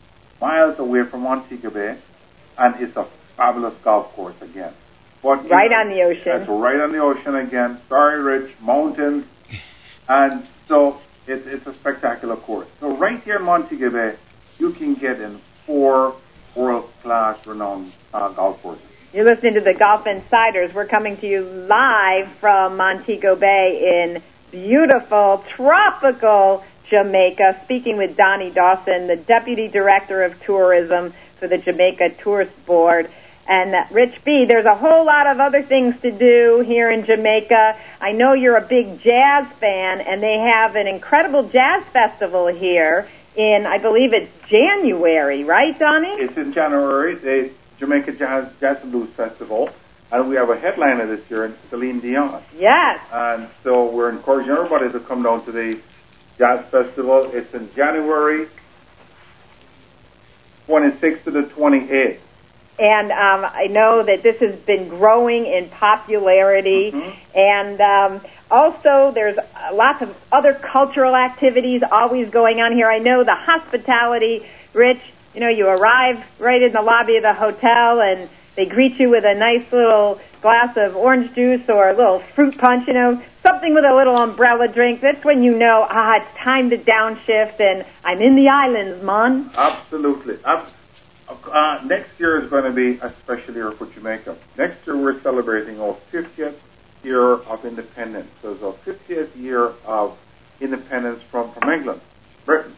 miles 0.40 0.78
away 0.78 1.02
from 1.02 1.22
Montego 1.22 1.70
Bay, 1.70 1.96
and 2.58 2.74
it's 2.80 2.96
a 2.96 3.04
fabulous 3.36 3.74
golf 3.82 4.12
course 4.14 4.40
again. 4.40 4.72
But 5.22 5.48
right 5.48 5.72
on 5.72 5.88
the 5.88 6.02
ocean. 6.02 6.40
It's 6.40 6.48
right 6.48 6.80
on 6.80 6.92
the 6.92 6.98
ocean 6.98 7.34
again. 7.34 7.80
Very 7.88 8.22
rich 8.22 8.54
mountains, 8.60 9.26
and 10.08 10.46
so 10.68 11.00
it, 11.26 11.46
it's 11.46 11.66
a 11.66 11.74
spectacular 11.74 12.36
course. 12.36 12.68
So 12.80 12.96
right 12.96 13.22
here 13.22 13.36
in 13.36 13.42
Montego 13.42 13.90
Bay, 13.90 14.16
you 14.58 14.72
can 14.72 14.94
get 14.94 15.20
in 15.20 15.38
four 15.66 16.14
world-class 16.54 17.46
renowned 17.46 17.92
uh, 18.14 18.30
golf 18.30 18.62
courses. 18.62 18.84
You're 19.12 19.24
listening 19.24 19.54
to 19.54 19.60
the 19.60 19.74
Golf 19.74 20.06
Insiders. 20.06 20.74
We're 20.74 20.86
coming 20.86 21.16
to 21.18 21.26
you 21.26 21.42
live 21.42 22.28
from 22.28 22.76
Montego 22.76 23.34
Bay 23.36 24.04
in 24.04 24.22
beautiful, 24.50 25.44
tropical 25.48 26.64
Jamaica, 26.88 27.60
speaking 27.64 27.96
with 27.96 28.16
Donnie 28.16 28.50
Dawson, 28.50 29.06
the 29.06 29.16
Deputy 29.16 29.68
Director 29.68 30.22
of 30.22 30.42
Tourism 30.42 31.12
for 31.36 31.48
the 31.48 31.58
Jamaica 31.58 32.10
Tourist 32.18 32.66
Board. 32.66 33.10
And 33.48 33.74
uh, 33.74 33.84
Rich 33.90 34.24
B, 34.24 34.44
there's 34.44 34.66
a 34.66 34.74
whole 34.74 35.04
lot 35.04 35.26
of 35.26 35.38
other 35.38 35.62
things 35.62 36.00
to 36.00 36.10
do 36.10 36.64
here 36.66 36.90
in 36.90 37.04
Jamaica. 37.04 37.76
I 38.00 38.12
know 38.12 38.32
you're 38.32 38.56
a 38.56 38.66
big 38.66 39.00
jazz 39.00 39.46
fan, 39.60 40.00
and 40.00 40.22
they 40.22 40.38
have 40.38 40.74
an 40.74 40.86
incredible 40.86 41.48
jazz 41.48 41.84
festival 41.84 42.48
here 42.48 43.08
in, 43.36 43.66
I 43.66 43.78
believe 43.78 44.12
it's 44.12 44.32
January, 44.48 45.44
right, 45.44 45.78
Donnie? 45.78 46.08
It's 46.08 46.36
in 46.36 46.52
January. 46.52 47.14
the 47.14 47.50
Jamaica 47.78 48.12
Jazz, 48.12 48.50
Jazz 48.58 48.82
and 48.82 48.92
Blues 48.92 49.10
Festival, 49.10 49.68
and 50.10 50.28
we 50.28 50.36
have 50.36 50.48
a 50.48 50.58
headliner 50.58 51.06
this 51.06 51.30
year, 51.30 51.54
Celine 51.68 52.00
Dion. 52.00 52.42
Yes. 52.56 53.00
And 53.12 53.48
so 53.62 53.90
we're 53.90 54.10
encouraging 54.10 54.52
everybody 54.52 54.90
to 54.90 55.00
come 55.00 55.22
down 55.22 55.44
to 55.44 55.52
the 55.52 55.78
Jazz 56.38 56.64
Festival. 56.66 57.30
It's 57.32 57.52
in 57.54 57.72
January 57.74 58.46
26th 60.68 61.24
to 61.24 61.30
the 61.30 61.42
28th. 61.42 62.18
And 62.78 63.10
um, 63.10 63.50
I 63.50 63.68
know 63.68 64.02
that 64.02 64.22
this 64.22 64.38
has 64.40 64.54
been 64.54 64.88
growing 64.88 65.46
in 65.46 65.68
popularity. 65.70 66.92
Mm-hmm. 66.92 67.38
And 67.38 67.80
um, 67.80 68.20
also, 68.50 69.12
there's 69.12 69.38
lots 69.72 70.02
of 70.02 70.16
other 70.30 70.52
cultural 70.52 71.16
activities 71.16 71.82
always 71.90 72.28
going 72.28 72.60
on 72.60 72.72
here. 72.72 72.88
I 72.88 72.98
know 72.98 73.24
the 73.24 73.34
hospitality, 73.34 74.46
Rich, 74.74 75.00
you 75.34 75.40
know, 75.40 75.48
you 75.48 75.68
arrive 75.68 76.24
right 76.38 76.60
in 76.60 76.72
the 76.72 76.82
lobby 76.82 77.16
of 77.16 77.22
the 77.22 77.34
hotel 77.34 78.00
and 78.00 78.28
they 78.56 78.64
greet 78.64 78.98
you 78.98 79.10
with 79.10 79.24
a 79.24 79.34
nice 79.34 79.70
little 79.70 80.18
glass 80.40 80.76
of 80.76 80.96
orange 80.96 81.34
juice 81.34 81.68
or 81.68 81.90
a 81.90 81.94
little 81.94 82.18
fruit 82.20 82.56
punch, 82.56 82.88
you 82.88 82.94
know, 82.94 83.22
something 83.42 83.74
with 83.74 83.84
a 83.84 83.94
little 83.94 84.16
umbrella 84.16 84.66
drink. 84.66 85.02
That's 85.02 85.22
when 85.24 85.42
you 85.42 85.56
know, 85.56 85.86
ah, 85.88 86.16
it's 86.16 86.36
time 86.38 86.70
to 86.70 86.78
downshift 86.78 87.60
and 87.60 87.84
I'm 88.02 88.20
in 88.20 88.34
the 88.34 88.48
islands, 88.48 89.04
man. 89.04 89.50
Absolutely. 89.56 90.38
Uh, 90.44 91.80
next 91.84 92.18
year 92.18 92.40
is 92.42 92.48
going 92.50 92.64
to 92.64 92.72
be 92.72 92.98
a 93.00 93.12
special 93.12 93.54
year 93.54 93.72
for 93.72 93.86
Jamaica. 93.86 94.36
Next 94.56 94.86
year 94.86 94.96
we're 94.96 95.20
celebrating 95.20 95.78
our 95.80 95.96
50th 96.10 96.56
year 97.04 97.32
of 97.32 97.64
independence. 97.64 98.30
So 98.40 98.52
it's 98.52 98.62
our 98.62 98.72
50th 98.72 99.36
year 99.36 99.72
of 99.84 100.18
independence 100.60 101.22
from, 101.24 101.50
from 101.52 101.68
England, 101.70 102.00
Britain. 102.46 102.74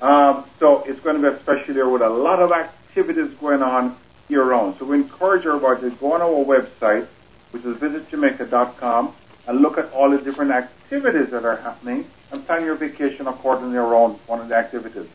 Um, 0.00 0.44
so 0.60 0.84
it's 0.84 1.00
going 1.00 1.20
to 1.20 1.30
be 1.30 1.36
a 1.36 1.40
special 1.40 1.74
year 1.74 1.88
with 1.88 2.02
a 2.02 2.08
lot 2.08 2.40
of 2.40 2.52
activities 2.52 3.34
going 3.34 3.62
on 3.62 3.96
year 4.28 4.44
round. 4.44 4.78
So 4.78 4.84
we 4.84 4.96
encourage 4.96 5.46
everybody 5.46 5.90
to 5.90 5.96
go 5.96 6.12
on 6.12 6.22
our 6.22 6.28
website, 6.28 7.06
which 7.50 7.64
is 7.64 7.76
visitjamaica.com, 7.76 9.14
and 9.46 9.60
look 9.60 9.78
at 9.78 9.90
all 9.92 10.10
the 10.10 10.18
different 10.18 10.50
activities 10.50 11.30
that 11.30 11.44
are 11.44 11.56
happening 11.56 12.08
and 12.30 12.46
plan 12.46 12.64
your 12.64 12.74
vacation 12.74 13.26
accordingly 13.26 13.78
around 13.78 14.18
one 14.26 14.40
of 14.40 14.48
the 14.48 14.54
activities. 14.54 15.08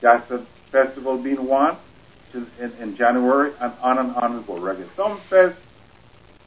Jazz 0.00 0.22
Festival 0.70 1.16
being 1.16 1.46
one 1.46 1.76
which 2.32 2.42
is 2.42 2.60
in, 2.60 2.82
in 2.82 2.96
January, 2.96 3.52
and 3.60 3.72
on 3.82 3.98
and 3.98 4.14
on 4.16 4.36
we 4.36 4.42
go. 4.42 4.54
Reggae 4.54 4.84
Sumfest, 4.96 5.56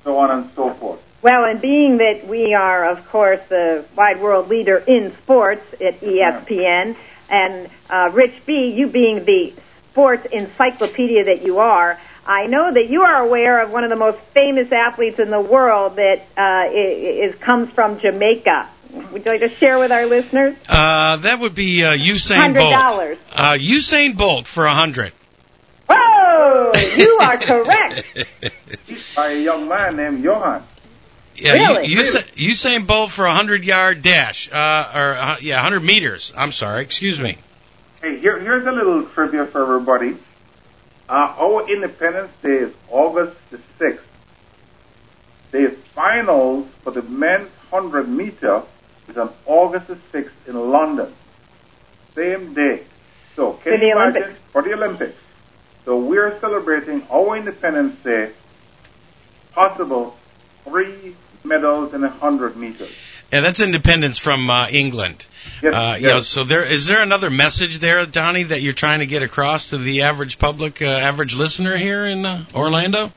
so 0.03 0.17
on 0.17 0.31
and 0.31 0.51
so 0.55 0.71
forth. 0.71 1.01
Well, 1.21 1.45
and 1.45 1.61
being 1.61 1.97
that 1.97 2.27
we 2.27 2.53
are, 2.53 2.89
of 2.89 3.07
course, 3.09 3.41
the 3.47 3.85
wide 3.95 4.21
world 4.21 4.49
leader 4.49 4.77
in 4.77 5.15
sports 5.17 5.61
at 5.81 5.99
ESPN, 6.01 6.95
and 7.29 7.69
uh, 7.89 8.09
Rich 8.13 8.45
B, 8.45 8.71
you 8.71 8.87
being 8.87 9.23
the 9.25 9.53
sports 9.91 10.25
encyclopedia 10.25 11.25
that 11.25 11.43
you 11.43 11.59
are, 11.59 11.99
I 12.25 12.47
know 12.47 12.71
that 12.71 12.89
you 12.89 13.01
are 13.03 13.23
aware 13.23 13.61
of 13.61 13.71
one 13.71 13.83
of 13.83 13.89
the 13.89 13.95
most 13.95 14.19
famous 14.33 14.71
athletes 14.71 15.19
in 15.19 15.31
the 15.31 15.41
world 15.41 15.95
that 15.95 16.21
uh, 16.37 16.69
is, 16.71 17.35
comes 17.35 17.69
from 17.71 17.99
Jamaica. 17.99 18.69
Would 19.11 19.25
you 19.25 19.31
like 19.31 19.41
to 19.41 19.49
share 19.49 19.79
with 19.79 19.91
our 19.91 20.05
listeners? 20.05 20.55
Uh, 20.67 21.17
that 21.17 21.39
would 21.39 21.55
be 21.55 21.83
uh, 21.83 21.95
Usain 21.95 22.53
Bolt. 22.53 23.17
Uh, 23.33 23.57
Usain 23.59 24.17
Bolt 24.17 24.47
for 24.47 24.65
a 24.65 24.73
hundred. 24.73 25.13
Whoa! 25.89 26.71
You 26.97 27.17
are 27.21 27.37
correct. 27.39 28.03
By 29.15 29.29
a 29.31 29.39
young 29.39 29.67
man 29.67 29.95
named 29.95 30.23
Yohan. 30.23 30.61
Yeah, 31.35 31.53
really? 31.53 31.87
you, 31.87 31.99
Usain, 31.99 32.23
Usain 32.35 32.87
Bolt 32.87 33.11
for 33.11 33.25
a 33.25 33.33
hundred 33.33 33.65
yard 33.65 34.01
dash, 34.01 34.49
uh, 34.51 34.91
or 34.93 35.15
uh, 35.15 35.37
yeah, 35.41 35.59
hundred 35.59 35.83
meters. 35.83 36.33
I'm 36.35 36.51
sorry, 36.51 36.83
excuse 36.83 37.19
me. 37.19 37.37
Hey, 38.01 38.19
here, 38.19 38.39
here's 38.39 38.65
a 38.65 38.71
little 38.71 39.05
trivia 39.05 39.45
for 39.45 39.63
everybody. 39.63 40.17
Uh, 41.11 41.35
our 41.39 41.69
Independence 41.69 42.31
Day 42.41 42.59
is 42.67 42.73
August 42.89 43.37
the 43.51 43.57
6th. 43.79 43.99
The 45.51 45.67
finals 45.93 46.69
for 46.83 46.91
the 46.91 47.01
men's 47.01 47.49
100 47.69 48.07
meter 48.07 48.63
is 49.09 49.17
on 49.17 49.29
August 49.45 49.87
the 49.87 49.95
6th 49.95 50.31
in 50.47 50.71
London. 50.71 51.13
Same 52.15 52.53
day. 52.53 52.83
So, 53.35 53.51
can 53.51 53.77
for 53.77 53.83
you 53.83 53.91
imagine? 53.91 54.23
Olympics. 54.23 54.39
For 54.53 54.61
the 54.61 54.73
Olympics. 54.73 55.17
So 55.83 55.99
we're 55.99 56.39
celebrating 56.39 57.03
our 57.11 57.35
Independence 57.35 58.01
Day, 58.03 58.31
possible 59.51 60.15
three 60.63 61.17
medals 61.43 61.93
in 61.93 62.05
a 62.05 62.07
100 62.07 62.55
meters. 62.55 62.91
Yeah, 63.33 63.41
that's 63.41 63.59
independence 63.59 64.17
from 64.17 64.49
uh, 64.49 64.69
England. 64.69 65.25
Yes, 65.61 65.73
uh, 65.73 65.93
yes. 65.93 66.01
You 66.01 66.07
know, 66.07 66.19
so 66.21 66.43
there 66.43 66.63
is 66.63 66.87
there 66.87 67.01
another 67.01 67.29
message 67.29 67.79
there, 67.79 68.05
Donnie, 68.05 68.43
that 68.43 68.61
you're 68.61 68.73
trying 68.73 68.99
to 68.99 69.05
get 69.05 69.21
across 69.21 69.69
to 69.69 69.77
the 69.77 70.03
average 70.03 70.39
public, 70.39 70.81
uh, 70.81 70.85
average 70.85 71.35
listener 71.35 71.77
here 71.77 72.05
in 72.05 72.25
uh, 72.25 72.43
Orlando? 72.55 73.11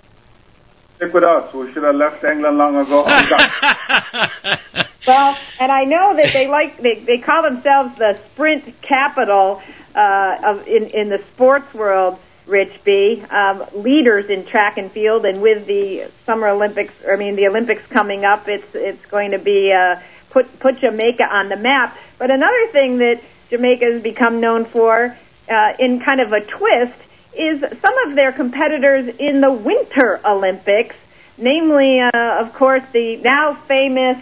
Stick 0.97 1.15
with 1.15 1.25
us. 1.25 1.53
We 1.55 1.73
should 1.73 1.85
have 1.85 1.97
left 1.97 2.23
England 2.23 2.59
long 2.59 2.77
ago. 2.77 3.05
well, 5.07 5.37
and 5.59 5.73
I 5.73 5.85
know 5.85 6.17
that 6.17 6.31
they 6.33 6.47
like 6.47 6.77
they 6.79 6.97
they 6.97 7.19
call 7.19 7.43
themselves 7.43 7.97
the 7.97 8.19
sprint 8.33 8.81
capital 8.83 9.63
uh, 9.95 10.39
of 10.45 10.69
in 10.69 10.91
in 10.91 11.09
the 11.09 11.19
sports 11.19 11.73
world. 11.75 12.19
Rich 12.47 12.85
B, 12.85 13.23
um, 13.31 13.65
leaders 13.73 14.29
in 14.29 14.45
track 14.45 14.77
and 14.77 14.93
field, 14.93 15.25
and 15.25 15.41
with 15.41 15.65
the 15.65 16.11
Summer 16.27 16.49
Olympics, 16.49 16.93
I 17.11 17.17
mean 17.17 17.37
the 17.37 17.47
Olympics 17.47 17.87
coming 17.87 18.27
up, 18.27 18.49
it's 18.49 18.75
it's 18.75 19.07
going 19.07 19.31
to 19.31 19.39
be 19.39 19.73
uh, 19.73 19.99
put 20.35 20.59
put 20.59 20.81
Jamaica 20.81 21.25
on 21.25 21.49
the 21.49 21.57
map. 21.57 21.97
But 22.19 22.31
another 22.31 22.67
thing 22.67 22.99
that 22.99 23.23
Jamaica 23.49 23.85
has 23.85 24.03
become 24.03 24.41
known 24.41 24.67
for, 24.67 25.17
uh, 25.49 25.73
in 25.79 26.01
kind 26.01 26.21
of 26.21 26.33
a 26.33 26.41
twist, 26.41 27.01
is 27.39 27.61
some 27.61 27.99
of 28.07 28.15
their 28.15 28.33
competitors 28.33 29.17
in 29.19 29.41
the 29.41 29.53
Winter 29.53 30.21
Olympics, 30.27 30.97
namely, 31.39 32.01
uh, 32.01 32.11
of 32.41 32.53
course, 32.53 32.83
the 32.93 33.17
now 33.17 33.55
famous 33.55 34.19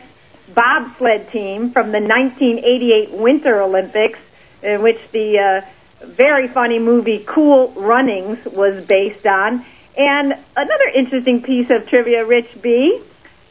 bobsled 0.54 1.30
team 1.30 1.70
from 1.70 1.92
the 1.92 2.00
1988 2.00 3.10
Winter 3.10 3.62
Olympics, 3.62 4.18
in 4.62 4.82
which 4.82 5.00
the 5.12 5.38
uh, 5.38 5.60
very 6.04 6.46
funny 6.48 6.78
movie 6.78 7.24
Cool 7.26 7.68
Runnings 7.70 8.44
was 8.44 8.84
based 8.84 9.26
on. 9.26 9.64
And 9.96 10.36
another 10.56 10.88
interesting 10.94 11.42
piece 11.42 11.70
of 11.70 11.86
trivia, 11.86 12.24
Rich 12.24 12.60
B. 12.60 13.00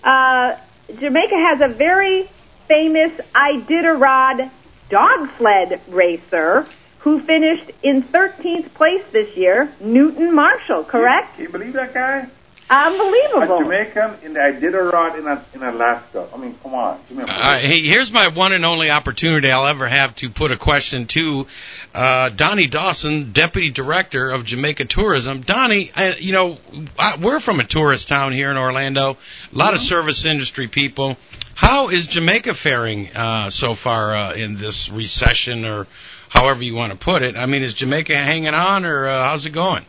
Uh, 0.03 0.57
Jamaica 0.99 1.35
has 1.35 1.61
a 1.61 1.67
very 1.67 2.27
famous 2.71 3.11
Iditarod 3.35 4.49
dog 4.87 5.29
sled 5.37 5.81
racer 5.89 6.65
who 6.99 7.19
finished 7.19 7.69
in 7.83 8.01
13th 8.01 8.73
place 8.73 9.03
this 9.11 9.35
year, 9.35 9.69
Newton 9.81 10.33
Marshall, 10.33 10.85
correct? 10.85 11.35
Can 11.35 11.43
you 11.43 11.49
believe 11.49 11.73
that 11.73 11.93
guy? 11.93 12.29
Unbelievable. 12.71 13.57
A 13.57 13.63
Jamaican 13.63 14.15
in 14.23 14.31
the 14.33 14.39
Iditarod 14.39 15.19
in, 15.19 15.59
in 15.59 15.67
Alaska. 15.67 16.25
I 16.33 16.37
mean, 16.37 16.57
come 16.63 16.73
on. 16.73 17.01
Give 17.09 17.17
me 17.17 17.23
a 17.25 17.27
Uh, 17.27 17.57
hey, 17.57 17.81
here's 17.81 18.13
my 18.13 18.29
one 18.29 18.53
and 18.53 18.63
only 18.63 18.89
opportunity 18.89 19.51
I'll 19.51 19.67
ever 19.67 19.89
have 19.89 20.15
to 20.17 20.29
put 20.29 20.53
a 20.53 20.57
question 20.57 21.05
to 21.07 21.47
uh, 21.93 22.29
Donnie 22.29 22.67
Dawson, 22.67 23.33
Deputy 23.33 23.71
Director 23.71 24.31
of 24.31 24.45
Jamaica 24.45 24.85
Tourism. 24.85 25.41
Donnie, 25.41 25.91
I, 25.93 26.15
you 26.15 26.31
know, 26.31 26.57
I, 26.97 27.17
we're 27.21 27.41
from 27.41 27.59
a 27.59 27.65
tourist 27.65 28.07
town 28.07 28.31
here 28.31 28.49
in 28.49 28.55
Orlando, 28.57 29.17
a 29.53 29.57
lot 29.57 29.73
of 29.73 29.81
service 29.81 30.23
industry 30.23 30.69
people. 30.69 31.17
How 31.55 31.89
is 31.89 32.07
Jamaica 32.07 32.53
faring 32.53 33.09
uh, 33.13 33.49
so 33.49 33.75
far 33.75 34.15
uh, 34.15 34.33
in 34.35 34.55
this 34.55 34.89
recession, 34.89 35.65
or 35.65 35.87
however 36.29 36.63
you 36.63 36.75
want 36.75 36.93
to 36.93 36.97
put 36.97 37.21
it? 37.21 37.35
I 37.35 37.47
mean, 37.47 37.63
is 37.63 37.73
Jamaica 37.73 38.15
hanging 38.15 38.53
on, 38.53 38.85
or 38.85 39.09
uh, 39.09 39.27
how's 39.27 39.45
it 39.45 39.49
going? 39.51 39.83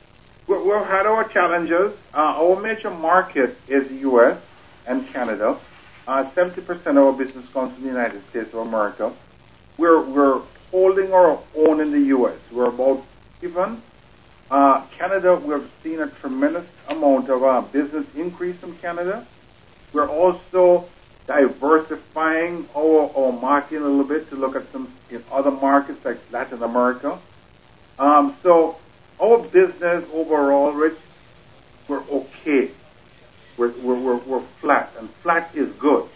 We- 0.52 0.58
We've 0.70 0.86
had 0.86 1.06
our 1.06 1.24
challenges. 1.24 1.92
Uh, 2.12 2.18
our 2.42 2.60
major 2.60 2.90
market 2.90 3.56
is 3.68 3.88
the 3.88 3.94
U.S. 4.10 4.38
and 4.86 5.06
Canada. 5.08 5.56
Uh, 6.06 6.24
70% 6.30 6.68
of 6.88 6.96
our 6.98 7.12
business 7.12 7.48
comes 7.52 7.72
from 7.74 7.82
the 7.84 7.88
United 7.88 8.28
States 8.28 8.52
of 8.52 8.66
America. 8.66 9.12
We're, 9.78 10.02
we're 10.02 10.42
holding 10.70 11.12
our 11.14 11.38
own 11.56 11.80
in 11.80 11.90
the 11.90 12.00
U.S. 12.16 12.36
We're 12.50 12.68
about 12.68 13.02
even. 13.42 13.80
Uh, 14.50 14.84
Canada, 14.98 15.36
we've 15.36 15.70
seen 15.82 16.00
a 16.00 16.08
tremendous 16.08 16.66
amount 16.90 17.30
of 17.30 17.42
uh, 17.42 17.62
business 17.62 18.04
increase 18.14 18.62
in 18.62 18.74
Canada. 18.76 19.26
We're 19.94 20.10
also 20.10 20.86
diversifying 21.26 22.68
our, 22.76 23.10
our 23.16 23.32
market 23.32 23.80
a 23.80 23.88
little 23.88 24.04
bit 24.04 24.28
to 24.30 24.36
look 24.36 24.54
at 24.56 24.70
some 24.70 24.92
other 25.30 25.50
markets 25.50 26.04
like 26.04 26.18
Latin 26.30 26.62
America. 26.62 27.18
Um, 27.98 28.36
so 28.42 28.76
our 29.20 29.38
business 29.38 30.04
overall, 30.12 30.72
Rich, 30.72 30.98
we're 31.88 32.02
okay. 32.02 32.70
We're, 33.56 33.70
we're, 33.82 33.94
we're, 33.94 34.16
we're 34.16 34.40
flat, 34.60 34.92
and 34.98 35.10
flat 35.22 35.50
is 35.54 35.70
good. 35.72 36.08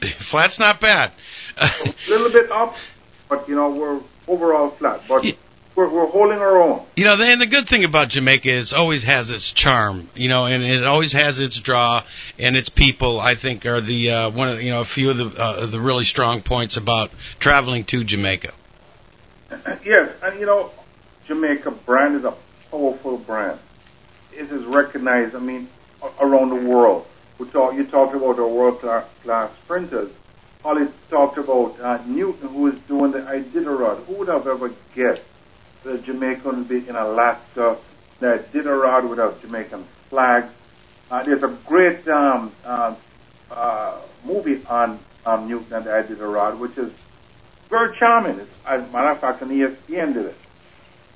Flat's 0.18 0.58
not 0.58 0.80
bad. 0.80 1.10
a 1.58 1.94
little 2.08 2.30
bit 2.30 2.50
up, 2.50 2.76
but 3.28 3.48
you 3.48 3.54
know 3.56 3.70
we're 3.70 4.00
overall 4.28 4.70
flat. 4.70 5.02
But 5.08 5.24
we're, 5.74 5.88
we're 5.88 6.06
holding 6.06 6.38
our 6.38 6.60
own. 6.60 6.84
You 6.96 7.04
know, 7.04 7.16
and 7.20 7.40
the 7.40 7.46
good 7.46 7.68
thing 7.68 7.84
about 7.84 8.08
Jamaica 8.08 8.50
is 8.50 8.72
always 8.72 9.02
has 9.04 9.30
its 9.30 9.50
charm. 9.52 10.08
You 10.14 10.28
know, 10.28 10.46
and 10.46 10.62
it 10.62 10.84
always 10.84 11.12
has 11.12 11.40
its 11.40 11.60
draw, 11.60 12.02
and 12.38 12.56
its 12.56 12.68
people. 12.68 13.20
I 13.20 13.34
think 13.34 13.66
are 13.66 13.80
the 13.80 14.10
uh, 14.10 14.30
one 14.30 14.48
of 14.48 14.62
you 14.62 14.70
know 14.70 14.80
a 14.80 14.84
few 14.84 15.10
of 15.10 15.18
the 15.18 15.32
uh, 15.36 15.66
the 15.66 15.80
really 15.80 16.04
strong 16.04 16.42
points 16.42 16.76
about 16.76 17.10
traveling 17.38 17.84
to 17.84 18.04
Jamaica. 18.04 18.52
Yes, 19.84 20.12
and 20.24 20.40
you 20.40 20.46
know, 20.46 20.72
Jamaica 21.26 21.70
brand 21.70 22.16
is 22.16 22.24
a 22.24 22.34
powerful 22.70 23.18
brand. 23.18 23.58
It 24.32 24.50
is 24.50 24.64
recognized. 24.64 25.34
I 25.34 25.40
mean, 25.40 25.68
around 26.20 26.50
the 26.50 26.68
world. 26.68 27.06
We 27.38 27.46
talk, 27.48 27.74
you 27.74 27.84
talked 27.84 28.14
about 28.14 28.38
our 28.38 28.48
world 28.48 28.80
class 28.80 29.50
sprinters. 29.64 30.10
Holly 30.62 30.88
talked 31.10 31.38
about 31.38 31.78
uh, 31.80 32.02
Newton, 32.06 32.48
who 32.48 32.66
is 32.68 32.78
doing 32.88 33.12
the 33.12 33.20
Iditarod. 33.20 34.04
Who 34.06 34.14
would 34.14 34.28
have 34.28 34.46
ever 34.46 34.72
guessed 34.94 35.22
that 35.84 36.04
Jamaica 36.04 36.48
would 36.48 36.68
be 36.68 36.88
in 36.88 36.96
Alaska, 36.96 37.76
that 38.20 38.52
Iditarod 38.52 39.08
would 39.08 39.18
have 39.18 39.40
Jamaican 39.42 39.84
flags? 40.08 40.52
Uh, 41.10 41.22
there's 41.22 41.42
a 41.42 41.56
great 41.66 42.06
um, 42.08 42.50
uh, 42.64 42.94
uh, 43.50 44.00
movie 44.24 44.64
on 44.66 44.98
um, 45.24 45.48
Newton 45.48 45.72
and 45.72 45.84
the 45.84 45.90
Iditarod, 45.90 46.58
which 46.58 46.76
is 46.78 46.92
very 47.68 47.96
charming. 47.96 48.38
It's, 48.40 48.50
as 48.66 48.88
a 48.88 48.92
matter 48.92 49.10
of 49.10 49.20
fact, 49.20 49.42
an 49.42 49.50
ESPN 49.50 50.14
did 50.14 50.26
it. 50.26 50.36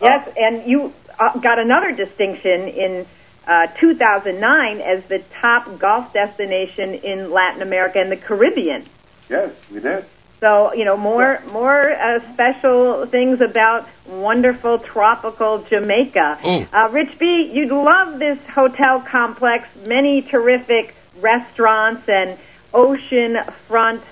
Yes, 0.00 0.28
and 0.36 0.66
you 0.66 0.92
uh, 1.18 1.38
got 1.38 1.58
another 1.58 1.92
distinction 1.92 2.68
in 2.68 3.06
uh, 3.46 3.66
2009 3.78 4.80
as 4.80 5.04
the 5.04 5.18
top 5.40 5.78
golf 5.78 6.12
destination 6.12 6.94
in 6.94 7.30
Latin 7.30 7.62
America 7.62 8.00
and 8.00 8.10
the 8.10 8.16
Caribbean. 8.16 8.84
Yes, 9.28 9.52
we 9.70 9.80
did. 9.80 10.04
So 10.40 10.72
you 10.72 10.86
know 10.86 10.96
more 10.96 11.42
more 11.52 11.90
uh, 11.90 12.20
special 12.32 13.04
things 13.04 13.42
about 13.42 13.86
wonderful 14.06 14.78
tropical 14.78 15.58
Jamaica. 15.62 16.38
Uh, 16.72 16.88
Rich 16.90 17.18
B, 17.18 17.50
you'd 17.52 17.70
love 17.70 18.18
this 18.18 18.38
hotel 18.46 19.00
complex. 19.00 19.68
Many 19.84 20.22
terrific 20.22 20.94
restaurants 21.20 22.08
and 22.08 22.38
ocean 22.72 23.38
front 23.68 24.02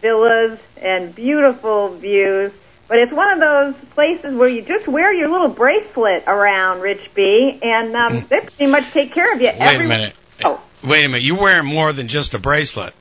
villas 0.00 0.60
and 0.76 1.14
beautiful 1.14 1.88
views. 1.88 2.52
But 2.92 2.98
it's 2.98 3.12
one 3.12 3.32
of 3.32 3.40
those 3.40 3.84
places 3.92 4.36
where 4.36 4.50
you 4.50 4.60
just 4.60 4.86
wear 4.86 5.14
your 5.14 5.30
little 5.30 5.48
bracelet 5.48 6.24
around, 6.26 6.82
Rich 6.82 7.14
B, 7.14 7.58
and 7.62 7.96
um, 7.96 8.26
they 8.28 8.40
pretty 8.40 8.66
much 8.66 8.90
take 8.90 9.12
care 9.12 9.32
of 9.32 9.40
you. 9.40 9.50
Wait 9.58 9.80
a 9.80 9.84
minute. 9.84 10.14
Oh. 10.44 10.62
Wait 10.84 11.02
a 11.02 11.08
minute. 11.08 11.22
You're 11.22 11.40
wearing 11.40 11.64
more 11.64 11.94
than 11.94 12.06
just 12.06 12.34
a 12.34 12.38
bracelet. 12.38 12.92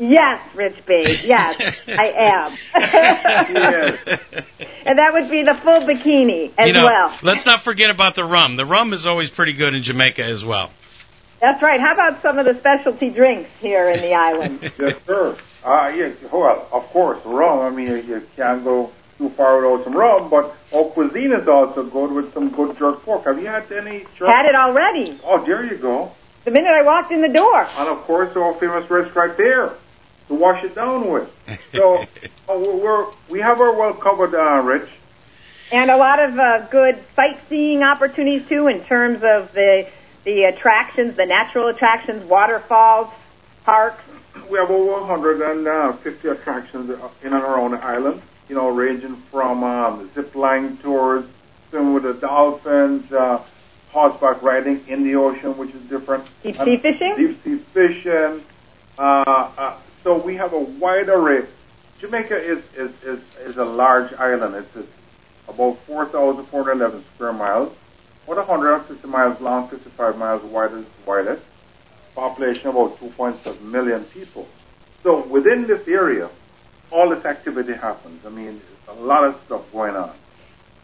Yes, 0.00 0.42
Rich 0.56 0.84
B. 0.84 1.04
Yes, 1.22 1.76
I 1.86 2.06
am. 2.08 2.56
yes. 2.74 4.20
and 4.84 4.98
that 4.98 5.12
would 5.12 5.30
be 5.30 5.44
the 5.44 5.54
full 5.54 5.82
bikini 5.82 6.50
as 6.58 6.66
you 6.66 6.74
know, 6.74 6.84
well. 6.84 7.16
let's 7.22 7.46
not 7.46 7.62
forget 7.62 7.90
about 7.90 8.16
the 8.16 8.24
rum. 8.24 8.56
The 8.56 8.66
rum 8.66 8.92
is 8.92 9.06
always 9.06 9.30
pretty 9.30 9.52
good 9.52 9.74
in 9.74 9.84
Jamaica 9.84 10.24
as 10.24 10.44
well. 10.44 10.72
That's 11.38 11.62
right. 11.62 11.78
How 11.78 11.94
about 11.94 12.20
some 12.20 12.40
of 12.40 12.46
the 12.46 12.54
specialty 12.54 13.10
drinks 13.10 13.48
here 13.60 13.88
in 13.90 14.00
the 14.00 14.14
island? 14.14 14.58
yes, 14.76 14.96
sir. 15.06 15.36
Uh, 15.64 15.92
yes, 15.94 16.16
well, 16.32 16.68
of 16.72 16.82
course, 16.88 17.24
rum. 17.24 17.60
I 17.60 17.70
mean, 17.70 17.86
you 18.08 18.26
can't 18.36 18.64
go 18.64 18.90
too 19.18 19.30
far 19.30 19.56
without 19.56 19.84
some 19.84 19.94
rum, 19.94 20.28
but 20.28 20.54
our 20.74 20.84
cuisine 20.84 21.32
is 21.32 21.46
also 21.46 21.84
good 21.84 22.12
with 22.12 22.32
some 22.34 22.50
good 22.50 22.76
jerk 22.78 23.02
pork. 23.02 23.24
Have 23.24 23.40
you 23.40 23.46
had 23.46 23.70
any 23.72 24.04
jerk? 24.16 24.28
Had 24.28 24.46
it 24.46 24.54
already. 24.54 25.18
Oh, 25.24 25.44
there 25.44 25.64
you 25.64 25.76
go. 25.76 26.12
The 26.44 26.50
minute 26.50 26.70
I 26.70 26.82
walked 26.82 27.12
in 27.12 27.22
the 27.22 27.28
door. 27.28 27.66
And 27.78 27.88
of 27.88 28.02
course, 28.02 28.36
our 28.36 28.54
famous 28.54 28.88
red 28.90 29.10
stripe 29.10 29.36
there 29.36 29.72
to 30.28 30.34
wash 30.34 30.62
it 30.64 30.74
down 30.74 31.10
with. 31.10 31.30
So 31.72 32.04
oh, 32.48 32.78
we're, 32.78 33.06
we 33.30 33.40
have 33.40 33.60
our 33.60 33.74
well 33.74 33.94
covered, 33.94 34.34
uh, 34.34 34.62
Rich. 34.62 34.88
And 35.72 35.90
a 35.90 35.96
lot 35.96 36.20
of 36.20 36.38
uh, 36.38 36.66
good 36.66 37.02
sightseeing 37.16 37.82
opportunities 37.82 38.46
too, 38.48 38.68
in 38.68 38.82
terms 38.84 39.22
of 39.22 39.52
the 39.52 39.88
the 40.24 40.44
attractions, 40.44 41.16
the 41.16 41.26
natural 41.26 41.68
attractions, 41.68 42.24
waterfalls, 42.24 43.08
parks. 43.64 44.02
We 44.50 44.58
have 44.58 44.70
over 44.70 45.00
150 45.00 46.28
attractions 46.28 46.90
in 46.90 47.32
and 47.32 47.34
around 47.34 47.72
the 47.72 47.84
island. 47.84 48.20
You 48.54 48.60
know, 48.60 48.68
ranging 48.68 49.16
from 49.32 49.64
um, 49.64 50.08
zip 50.14 50.36
line 50.36 50.76
tours, 50.76 51.24
swimming 51.70 51.92
with 51.92 52.04
the 52.04 52.12
dolphins, 52.12 53.12
uh, 53.12 53.42
horseback 53.90 54.42
riding 54.42 54.80
in 54.86 55.02
the 55.02 55.16
ocean, 55.16 55.58
which 55.58 55.74
is 55.74 55.82
different. 55.88 56.24
Deep 56.44 56.54
sea 56.58 56.76
fishing. 56.76 57.16
Deep 57.16 57.42
sea 57.42 57.56
fishing. 57.56 58.44
Uh, 58.96 59.50
uh, 59.58 59.76
so 60.04 60.16
we 60.18 60.36
have 60.36 60.52
a 60.52 60.60
wide 60.60 61.08
array. 61.08 61.44
Jamaica 61.98 62.36
is 62.36 62.62
is 62.76 62.92
is, 63.02 63.20
is 63.38 63.56
a 63.56 63.64
large 63.64 64.12
island. 64.12 64.54
It's, 64.54 64.76
it's 64.76 64.88
about 65.48 65.76
4,411 65.78 67.04
square 67.16 67.32
miles, 67.32 67.74
about 68.24 68.36
150 68.36 69.08
miles 69.08 69.40
long, 69.40 69.66
55 69.66 70.16
miles 70.16 70.44
wide 70.44 70.70
as 70.70 70.84
widest. 71.04 71.42
Population 72.14 72.68
about 72.68 73.00
2.7 73.00 73.60
million 73.62 74.04
people. 74.04 74.46
So 75.02 75.26
within 75.26 75.66
this 75.66 75.88
area, 75.88 76.30
all 76.94 77.10
this 77.10 77.24
activity 77.24 77.72
happens. 77.72 78.24
I 78.24 78.30
mean, 78.30 78.60
there's 78.86 78.98
a 78.98 79.02
lot 79.02 79.24
of 79.24 79.40
stuff 79.44 79.70
going 79.72 79.96
on. 79.96 80.12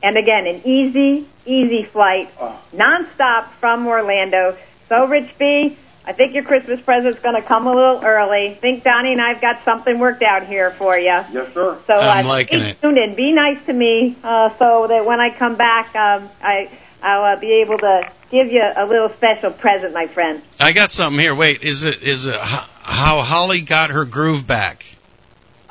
And 0.03 0.17
again, 0.17 0.47
an 0.47 0.63
easy, 0.65 1.29
easy 1.47 1.85
flight, 1.85 2.31
nonstop 2.75 3.49
from 3.61 3.87
Orlando. 3.87 4.57
So, 4.89 5.07
Rich 5.07 5.39
B, 5.39 5.77
I 6.07 6.13
think 6.13 6.35
your 6.35 6.43
Christmas 6.43 6.81
present's 6.81 7.21
going 7.21 7.37
to 7.37 7.43
come 7.43 7.67
a 7.67 7.75
little 7.75 8.03
early. 8.03 8.49
I 8.49 8.55
think 8.55 8.83
Donnie 8.83 9.13
and 9.13 9.21
I've 9.21 9.41
got 9.41 9.63
something 9.65 9.99
worked 9.99 10.23
out 10.23 10.47
here 10.47 10.71
for 10.71 10.99
you. 10.99 11.05
Yes, 11.05 11.53
sir. 11.55 11.79
So 11.87 11.95
I'm 11.95 12.27
uh, 12.27 12.29
liking 12.29 12.59
stay 12.59 12.71
it. 12.71 12.81
tuned 12.81 12.99
and 12.99 13.15
be 13.15 13.33
nice 13.33 13.65
to 13.67 13.73
me, 13.73 14.17
uh, 14.25 14.57
so 14.59 14.87
that 14.89 15.05
when 15.05 15.21
I 15.21 15.31
come 15.31 15.57
back, 15.57 15.95
um, 15.95 16.29
I 16.43 16.71
I'll 17.03 17.37
uh, 17.37 17.41
be 17.41 17.61
able 17.61 17.79
to 17.79 18.11
give 18.31 18.51
you 18.51 18.63
a 18.63 18.87
little 18.87 19.11
special 19.11 19.51
present, 19.51 19.93
my 19.93 20.07
friend. 20.07 20.43
I 20.59 20.73
got 20.73 20.93
something 20.93 21.21
here. 21.21 21.35
Wait, 21.35 21.63
is 21.63 21.85
it 21.85 22.03
is 22.03 22.27
it 22.27 22.35
how 22.37 23.21
Holly 23.21 23.61
got 23.61 23.91
her 23.91 24.07
groove 24.07 24.47
back? 24.47 24.85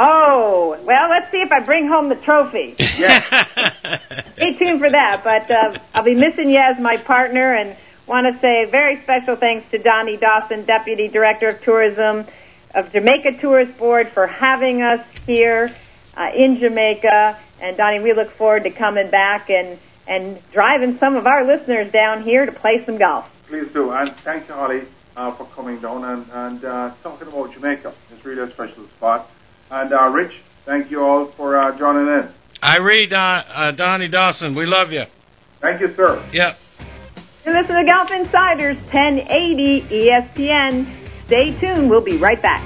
Oh, 0.02 0.80
well, 0.86 1.10
let's 1.10 1.30
see 1.30 1.42
if 1.42 1.52
I 1.52 1.60
bring 1.60 1.86
home 1.88 2.08
the 2.08 2.16
trophy. 2.16 2.74
Stay 2.78 4.54
tuned 4.54 4.80
for 4.80 4.90
that. 4.90 5.22
But 5.26 5.52
uh, 5.52 5.78
I'll 5.94 6.04
be 6.04 6.16
missing 6.16 6.50
you 6.50 6.58
as 6.58 6.80
my 6.80 6.96
partner 6.96 7.54
and 7.54 7.76
want 8.08 8.34
to 8.34 8.40
say 8.40 8.66
very 8.66 9.02
special 9.02 9.36
thanks 9.36 9.70
to 9.72 9.78
Donnie 9.78 10.16
Dawson, 10.16 10.64
Deputy 10.64 11.10
Director 11.10 11.50
of 11.50 11.62
Tourism 11.62 12.26
of 12.74 12.94
Jamaica 12.94 13.40
Tourist 13.40 13.78
Board, 13.78 14.08
for 14.08 14.26
having 14.26 14.82
us 14.82 15.06
here 15.26 15.76
uh, 16.16 16.32
in 16.34 16.60
Jamaica. 16.60 17.38
And 17.60 17.76
Donnie, 17.76 18.00
we 18.00 18.14
look 18.14 18.30
forward 18.30 18.64
to 18.64 18.70
coming 18.70 19.10
back 19.10 19.50
and, 19.50 19.78
and 20.08 20.40
driving 20.54 20.98
some 20.98 21.18
of 21.18 21.28
our 21.28 21.44
listeners 21.44 21.92
down 21.92 22.24
here 22.24 22.46
to 22.46 22.54
play 22.54 22.86
some 22.86 22.98
golf. 22.98 23.30
Please 23.48 23.68
do. 23.74 23.92
And 23.92 24.10
thank 24.10 24.48
you, 24.48 24.54
Holly, 24.54 24.84
uh, 25.18 25.32
for 25.32 25.44
coming 25.48 25.82
down 25.82 26.06
and, 26.06 26.26
and 26.32 26.64
uh, 26.64 26.92
talking 27.04 27.28
about 27.28 27.54
Jamaica. 27.54 27.94
It's 28.14 28.24
really 28.24 28.44
a 28.44 28.50
special 28.50 28.86
spot. 28.86 29.30
And 29.72 29.94
uh, 29.94 30.10
Rich, 30.10 30.34
thank 30.66 30.92
you 30.92 31.04
all 31.04 31.26
for 31.26 31.58
uh, 31.58 31.78
joining 31.78 32.08
in. 32.08 32.28
I 32.62 32.80
read 32.80 33.14
uh, 33.14 33.44
uh, 33.54 33.72
Donnie 33.72 34.08
Dawson. 34.08 34.56
We 34.56 34.66
love 34.66 34.92
you. 34.92 35.04
Thank 35.60 35.82
you, 35.82 35.94
sir. 35.94 36.22
Yep. 36.34 36.60
You 37.46 37.54
listen 37.54 37.76
to 37.76 37.86
Golf 37.86 38.12
Insiders 38.12 38.78
1080 38.78 39.82
ESPN. 39.82 40.88
Stay 41.26 41.54
tuned. 41.60 41.90
We'll 41.90 42.02
be 42.02 42.18
right 42.18 42.42
back. 42.42 42.64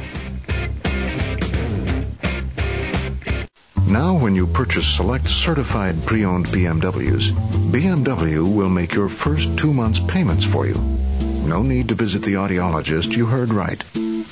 Now, 3.87 4.17
when 4.17 4.33
you 4.33 4.47
purchase 4.47 4.87
select 4.87 5.29
certified 5.29 6.05
pre-owned 6.05 6.47
BMWs, 6.47 7.31
BMW 7.71 8.55
will 8.55 8.69
make 8.69 8.93
your 8.93 9.09
first 9.09 9.57
two 9.59 9.73
months 9.73 9.99
payments 9.99 10.45
for 10.45 10.65
you. 10.65 10.75
No 11.45 11.61
need 11.61 11.89
to 11.89 11.95
visit 11.95 12.23
the 12.23 12.35
audiologist. 12.35 13.15
You 13.15 13.25
heard 13.25 13.53
right. 13.53 13.83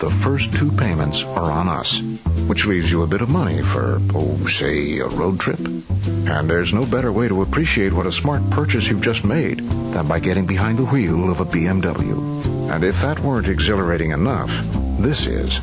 The 0.02 0.10
first 0.10 0.56
two 0.56 0.72
payments 0.72 1.24
are 1.24 1.52
on 1.52 1.70
us, 1.70 2.02
which 2.48 2.66
leaves 2.66 2.90
you 2.90 3.04
a 3.04 3.08
bit 3.08 3.22
of 3.22 3.30
money 3.30 3.62
for, 3.62 4.02
oh, 4.16 4.48
say, 4.48 4.98
a 4.98 5.08
road 5.08 5.40
trip. 5.40 5.60
And 5.60 6.50
there's 6.50 6.74
no 6.74 6.88
better 6.88 7.12
way 7.12 7.28
to 7.28 7.44
appreciate 7.44 7.94
what 7.94 8.08
a 8.08 8.12
smart 8.12 8.50
purchase 8.50 8.90
you've 8.90 9.04
just 9.04 9.24
made 9.24 9.60
than 9.60 10.08
by 10.08 10.20
getting 10.20 10.48
behind 10.48 10.80
the 10.80 10.86
wheel 10.86 11.30
of 11.30 11.40
a 11.40 11.46
BMW. 11.46 12.72
And 12.72 12.84
if 12.84 13.04
that 13.04 13.20
weren't 13.20 13.48
exhilarating 13.48 14.10
enough, 14.10 14.50
this 14.98 15.28
is. 15.28 15.62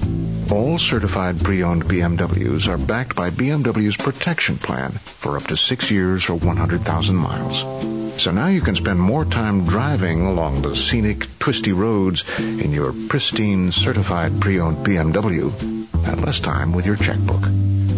All 0.53 0.79
certified 0.79 1.43
pre-owned 1.43 1.87
BMWs 1.87 2.69
are 2.69 2.79
backed 2.79 3.17
by 3.17 3.31
BMW's 3.31 3.97
protection 3.97 4.57
plan 4.57 4.93
for 4.93 5.37
up 5.37 5.49
to 5.49 5.57
six 5.57 5.91
years 5.91 6.31
or 6.31 6.37
100,000 6.37 7.17
miles. 7.17 7.98
So 8.19 8.31
now 8.33 8.49
you 8.49 8.61
can 8.61 8.75
spend 8.75 9.01
more 9.01 9.25
time 9.25 9.65
driving 9.65 10.27
along 10.27 10.63
the 10.63 10.75
scenic, 10.75 11.29
twisty 11.39 11.71
roads 11.73 12.25
in 12.39 12.73
your 12.73 12.93
pristine, 13.09 13.71
certified 13.71 14.41
pre-owned 14.41 14.85
BMW 14.85 15.53
and 16.05 16.25
less 16.25 16.41
time 16.41 16.73
with 16.73 16.85
your 16.85 16.97
checkbook. 16.97 17.45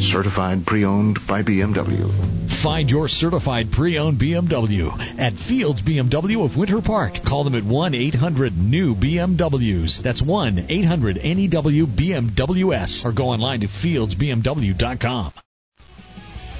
Certified 0.00 0.66
pre-owned 0.66 1.26
by 1.26 1.42
BMW. 1.42 2.12
Find 2.50 2.90
your 2.90 3.08
certified 3.08 3.72
pre-owned 3.72 4.18
BMW 4.18 4.92
at 5.18 5.32
Fields 5.32 5.80
BMW 5.80 6.44
of 6.44 6.58
Winter 6.58 6.82
Park. 6.82 7.24
Call 7.24 7.44
them 7.44 7.54
at 7.54 7.62
1-800-NEW-BMWs. 7.62 10.02
That's 10.02 10.20
1-800-NEW-BMWS 10.20 13.06
or 13.06 13.12
go 13.12 13.30
online 13.30 13.60
to 13.60 13.68
fieldsbmw.com. 13.68 15.32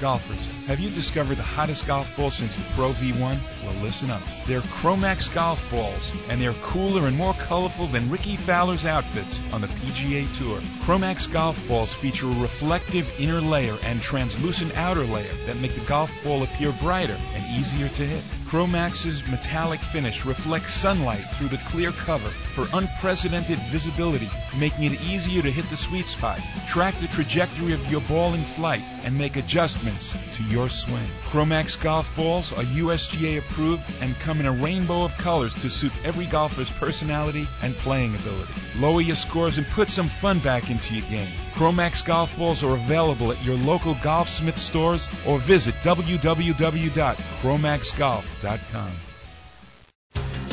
Golfers, 0.01 0.43
have 0.65 0.79
you 0.79 0.89
discovered 0.89 1.35
the 1.35 1.43
hottest 1.43 1.85
golf 1.85 2.17
ball 2.17 2.31
since 2.31 2.55
the 2.57 2.63
Pro 2.73 2.89
V1? 2.89 3.37
Well, 3.63 3.83
listen 3.83 4.09
up. 4.09 4.23
They're 4.47 4.61
Chromax 4.61 5.31
golf 5.31 5.63
balls, 5.69 6.11
and 6.27 6.41
they're 6.41 6.53
cooler 6.63 7.05
and 7.05 7.15
more 7.15 7.35
colorful 7.35 7.85
than 7.85 8.09
Rickie 8.09 8.35
Fowler's 8.35 8.83
outfits 8.83 9.39
on 9.53 9.61
the 9.61 9.67
PGA 9.67 10.25
Tour. 10.39 10.59
Chromax 10.83 11.31
golf 11.31 11.55
balls 11.67 11.93
feature 11.93 12.25
a 12.25 12.41
reflective 12.41 13.07
inner 13.19 13.41
layer 13.41 13.77
and 13.83 14.01
translucent 14.01 14.75
outer 14.75 15.05
layer 15.05 15.35
that 15.45 15.59
make 15.59 15.75
the 15.75 15.85
golf 15.85 16.09
ball 16.23 16.41
appear 16.41 16.71
brighter 16.81 17.17
and 17.35 17.45
easier 17.55 17.87
to 17.89 18.03
hit. 18.03 18.23
Chromax's 18.51 19.25
metallic 19.29 19.79
finish 19.79 20.25
reflects 20.25 20.73
sunlight 20.73 21.23
through 21.35 21.47
the 21.47 21.61
clear 21.69 21.93
cover 21.93 22.27
for 22.27 22.67
unprecedented 22.73 23.57
visibility, 23.69 24.29
making 24.59 24.91
it 24.91 25.01
easier 25.03 25.41
to 25.41 25.49
hit 25.49 25.63
the 25.69 25.77
sweet 25.77 26.05
spot, 26.05 26.37
track 26.67 26.93
the 26.99 27.07
trajectory 27.07 27.71
of 27.71 27.89
your 27.89 28.01
ball 28.01 28.33
in 28.33 28.41
flight, 28.41 28.81
and 29.05 29.17
make 29.17 29.37
adjustments 29.37 30.17
to 30.35 30.43
your 30.43 30.67
swing. 30.67 31.07
Chromax 31.29 31.81
golf 31.81 32.13
balls 32.17 32.51
are 32.51 32.63
USGA 32.63 33.37
approved 33.37 33.83
and 34.01 34.19
come 34.19 34.41
in 34.41 34.45
a 34.45 34.51
rainbow 34.51 35.03
of 35.03 35.17
colors 35.17 35.55
to 35.55 35.69
suit 35.69 35.93
every 36.03 36.25
golfer's 36.25 36.69
personality 36.71 37.47
and 37.61 37.73
playing 37.75 38.13
ability. 38.15 38.51
Lower 38.75 38.99
your 38.99 39.15
scores 39.15 39.59
and 39.59 39.67
put 39.67 39.87
some 39.87 40.09
fun 40.09 40.39
back 40.39 40.69
into 40.69 40.93
your 40.93 41.07
game. 41.07 41.29
Chromax 41.53 42.03
golf 42.03 42.37
balls 42.37 42.65
are 42.65 42.73
available 42.73 43.31
at 43.31 43.41
your 43.45 43.55
local 43.55 43.95
Golfsmith 43.95 44.57
stores 44.57 45.07
or 45.25 45.39
visit 45.39 45.73
www.chromaxgolf.com. 45.83 48.40
Dot.com 48.41 49.10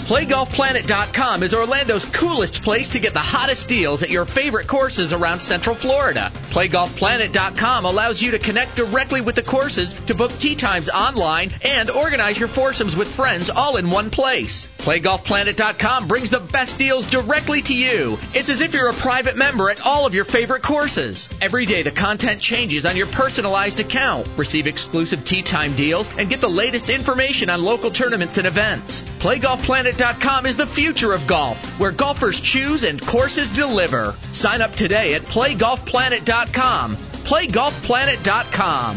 PlayGolfPlanet.com 0.09 1.43
is 1.43 1.53
Orlando's 1.53 2.07
coolest 2.07 2.63
place 2.63 2.89
to 2.89 2.99
get 2.99 3.13
the 3.13 3.19
hottest 3.19 3.69
deals 3.69 4.03
at 4.03 4.09
your 4.09 4.25
favorite 4.25 4.67
courses 4.67 5.13
around 5.13 5.41
Central 5.41 5.77
Florida. 5.77 6.33
PlayGolfPlanet.com 6.49 7.85
allows 7.85 8.23
you 8.23 8.31
to 8.31 8.39
connect 8.39 8.75
directly 8.75 9.21
with 9.21 9.35
the 9.35 9.43
courses 9.43 9.93
to 10.07 10.15
book 10.15 10.33
tee 10.39 10.55
times 10.55 10.89
online 10.89 11.51
and 11.61 11.91
organize 11.91 12.39
your 12.39 12.49
foursomes 12.49 12.97
with 12.97 13.07
friends 13.07 13.51
all 13.51 13.77
in 13.77 13.91
one 13.91 14.09
place. 14.09 14.67
PlayGolfPlanet.com 14.79 16.09
brings 16.09 16.31
the 16.31 16.41
best 16.41 16.79
deals 16.79 17.07
directly 17.11 17.61
to 17.61 17.77
you. 17.77 18.17
It's 18.33 18.49
as 18.49 18.63
if 18.63 18.73
you're 18.73 18.89
a 18.89 18.95
private 18.95 19.37
member 19.37 19.69
at 19.69 19.85
all 19.85 20.07
of 20.07 20.15
your 20.15 20.25
favorite 20.25 20.63
courses. 20.63 21.29
Every 21.43 21.67
day 21.67 21.83
the 21.83 21.91
content 21.91 22.41
changes 22.41 22.87
on 22.87 22.97
your 22.97 23.09
personalized 23.09 23.81
account. 23.81 24.27
Receive 24.39 24.67
exclusive 24.67 25.27
tee 25.27 25.43
time 25.43 25.77
deals 25.77 26.09
and 26.17 26.31
get 26.31 26.41
the 26.41 26.49
latest 26.49 26.89
information 26.89 27.51
on 27.51 27.63
local 27.63 27.91
tournaments 27.91 28.39
and 28.39 28.47
events. 28.47 29.03
PlayGolfPlanet.com 29.19 29.98
is 30.01 30.57
the 30.57 30.67
future 30.67 31.13
of 31.13 31.27
golf, 31.27 31.59
where 31.81 31.91
golfers 31.93 32.41
choose 32.41 32.85
and 32.85 33.05
courses 33.05 33.51
deliver. 33.51 34.15
Sign 34.33 34.63
up 34.63 34.73
today 34.73 35.15
at 35.15 35.23
PlayGolfPlanet.com. 35.23 36.97
PlayGolfPlanet.com. 36.97 38.97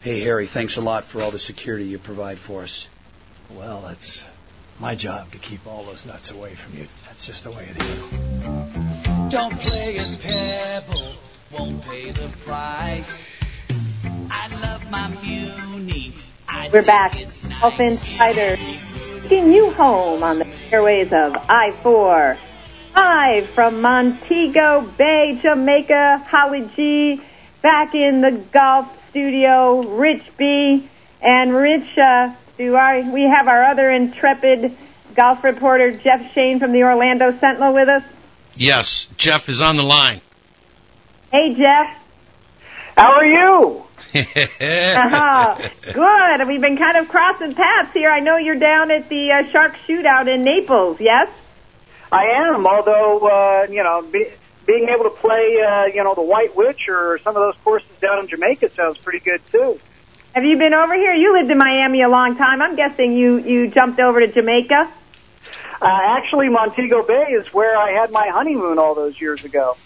Hey, 0.00 0.20
Harry, 0.20 0.46
thanks 0.46 0.76
a 0.76 0.80
lot 0.82 1.04
for 1.04 1.22
all 1.22 1.30
the 1.30 1.38
security 1.38 1.86
you 1.86 1.98
provide 1.98 2.38
for 2.38 2.62
us. 2.62 2.88
Well, 3.54 3.82
that's 3.86 4.24
my 4.78 4.94
job 4.94 5.30
to 5.32 5.38
keep 5.38 5.66
all 5.66 5.84
those 5.84 6.04
nuts 6.04 6.30
away 6.30 6.54
from 6.54 6.78
you. 6.78 6.86
That's 7.06 7.26
just 7.26 7.44
the 7.44 7.50
way 7.50 7.66
it 7.74 7.82
is. 7.82 8.10
Don't 9.30 9.58
play 9.58 9.96
at 9.98 10.18
Pebble, 10.20 11.12
won't 11.50 11.82
pay 11.82 12.10
the 12.10 12.28
price. 12.44 13.26
I 14.30 14.48
love 14.60 14.90
my 14.90 15.08
Muni. 15.22 16.12
I 16.48 16.68
We're 16.72 16.82
back. 16.82 17.12
think 17.12 17.28
it's 17.28 17.38
Golf 17.48 17.78
nice. 17.78 17.92
Insider 17.92 18.56
taking 19.24 19.52
you 19.52 19.70
home 19.72 20.22
on 20.22 20.38
the 20.38 20.46
airways 20.70 21.10
of 21.10 21.34
I-4. 21.34 22.36
Live 22.94 23.48
from 23.50 23.80
Montego 23.80 24.82
Bay, 24.82 25.38
Jamaica, 25.40 26.18
Holly 26.28 26.68
G, 26.76 27.22
back 27.62 27.94
in 27.94 28.20
the 28.20 28.32
golf 28.52 29.08
studio, 29.08 29.80
Rich 29.80 30.36
B. 30.36 30.86
And 31.22 31.54
Rich, 31.54 31.96
uh, 31.96 32.34
do 32.58 32.74
our, 32.74 33.00
we 33.00 33.22
have 33.22 33.48
our 33.48 33.64
other 33.64 33.90
intrepid 33.90 34.76
golf 35.14 35.42
reporter, 35.42 35.92
Jeff 35.92 36.34
Shain 36.34 36.58
from 36.58 36.72
the 36.72 36.82
Orlando 36.82 37.32
Sentinel 37.32 37.72
with 37.72 37.88
us. 37.88 38.02
Yes, 38.56 39.08
Jeff 39.16 39.48
is 39.48 39.62
on 39.62 39.76
the 39.76 39.82
line. 39.82 40.20
Hey, 41.32 41.54
Jeff. 41.54 41.98
How 42.94 43.14
are 43.14 43.24
you? 43.24 43.84
Uh-huh. 44.14 45.68
Good. 45.92 46.48
We've 46.48 46.60
been 46.60 46.76
kind 46.76 46.96
of 46.96 47.08
crossing 47.08 47.54
paths 47.54 47.92
here. 47.92 48.10
I 48.10 48.20
know 48.20 48.36
you're 48.36 48.58
down 48.58 48.90
at 48.90 49.08
the 49.08 49.32
uh, 49.32 49.50
Shark 49.50 49.76
Shootout 49.86 50.32
in 50.32 50.42
Naples, 50.42 51.00
yes? 51.00 51.28
I 52.12 52.26
am, 52.26 52.66
although, 52.66 53.26
uh, 53.26 53.66
you 53.70 53.82
know, 53.82 54.02
be, 54.02 54.28
being 54.66 54.88
able 54.88 55.04
to 55.04 55.10
play, 55.10 55.60
uh, 55.60 55.86
you 55.86 56.02
know, 56.04 56.14
the 56.14 56.22
White 56.22 56.54
Witch 56.56 56.88
or 56.88 57.18
some 57.18 57.36
of 57.36 57.42
those 57.42 57.56
courses 57.64 57.90
down 58.00 58.20
in 58.20 58.28
Jamaica 58.28 58.70
sounds 58.70 58.98
pretty 58.98 59.18
good 59.20 59.40
too. 59.50 59.80
Have 60.34 60.44
you 60.44 60.56
been 60.56 60.74
over 60.74 60.94
here? 60.94 61.12
You 61.12 61.32
lived 61.32 61.50
in 61.50 61.58
Miami 61.58 62.02
a 62.02 62.08
long 62.08 62.36
time. 62.36 62.60
I'm 62.60 62.76
guessing 62.76 63.12
you, 63.12 63.38
you 63.38 63.68
jumped 63.68 64.00
over 64.00 64.20
to 64.20 64.28
Jamaica. 64.28 64.90
Uh, 65.80 66.00
actually, 66.02 66.48
Montego 66.48 67.04
Bay 67.04 67.26
is 67.32 67.52
where 67.52 67.76
I 67.76 67.90
had 67.90 68.10
my 68.10 68.28
honeymoon 68.28 68.78
all 68.78 68.94
those 68.94 69.20
years 69.20 69.44
ago. 69.44 69.76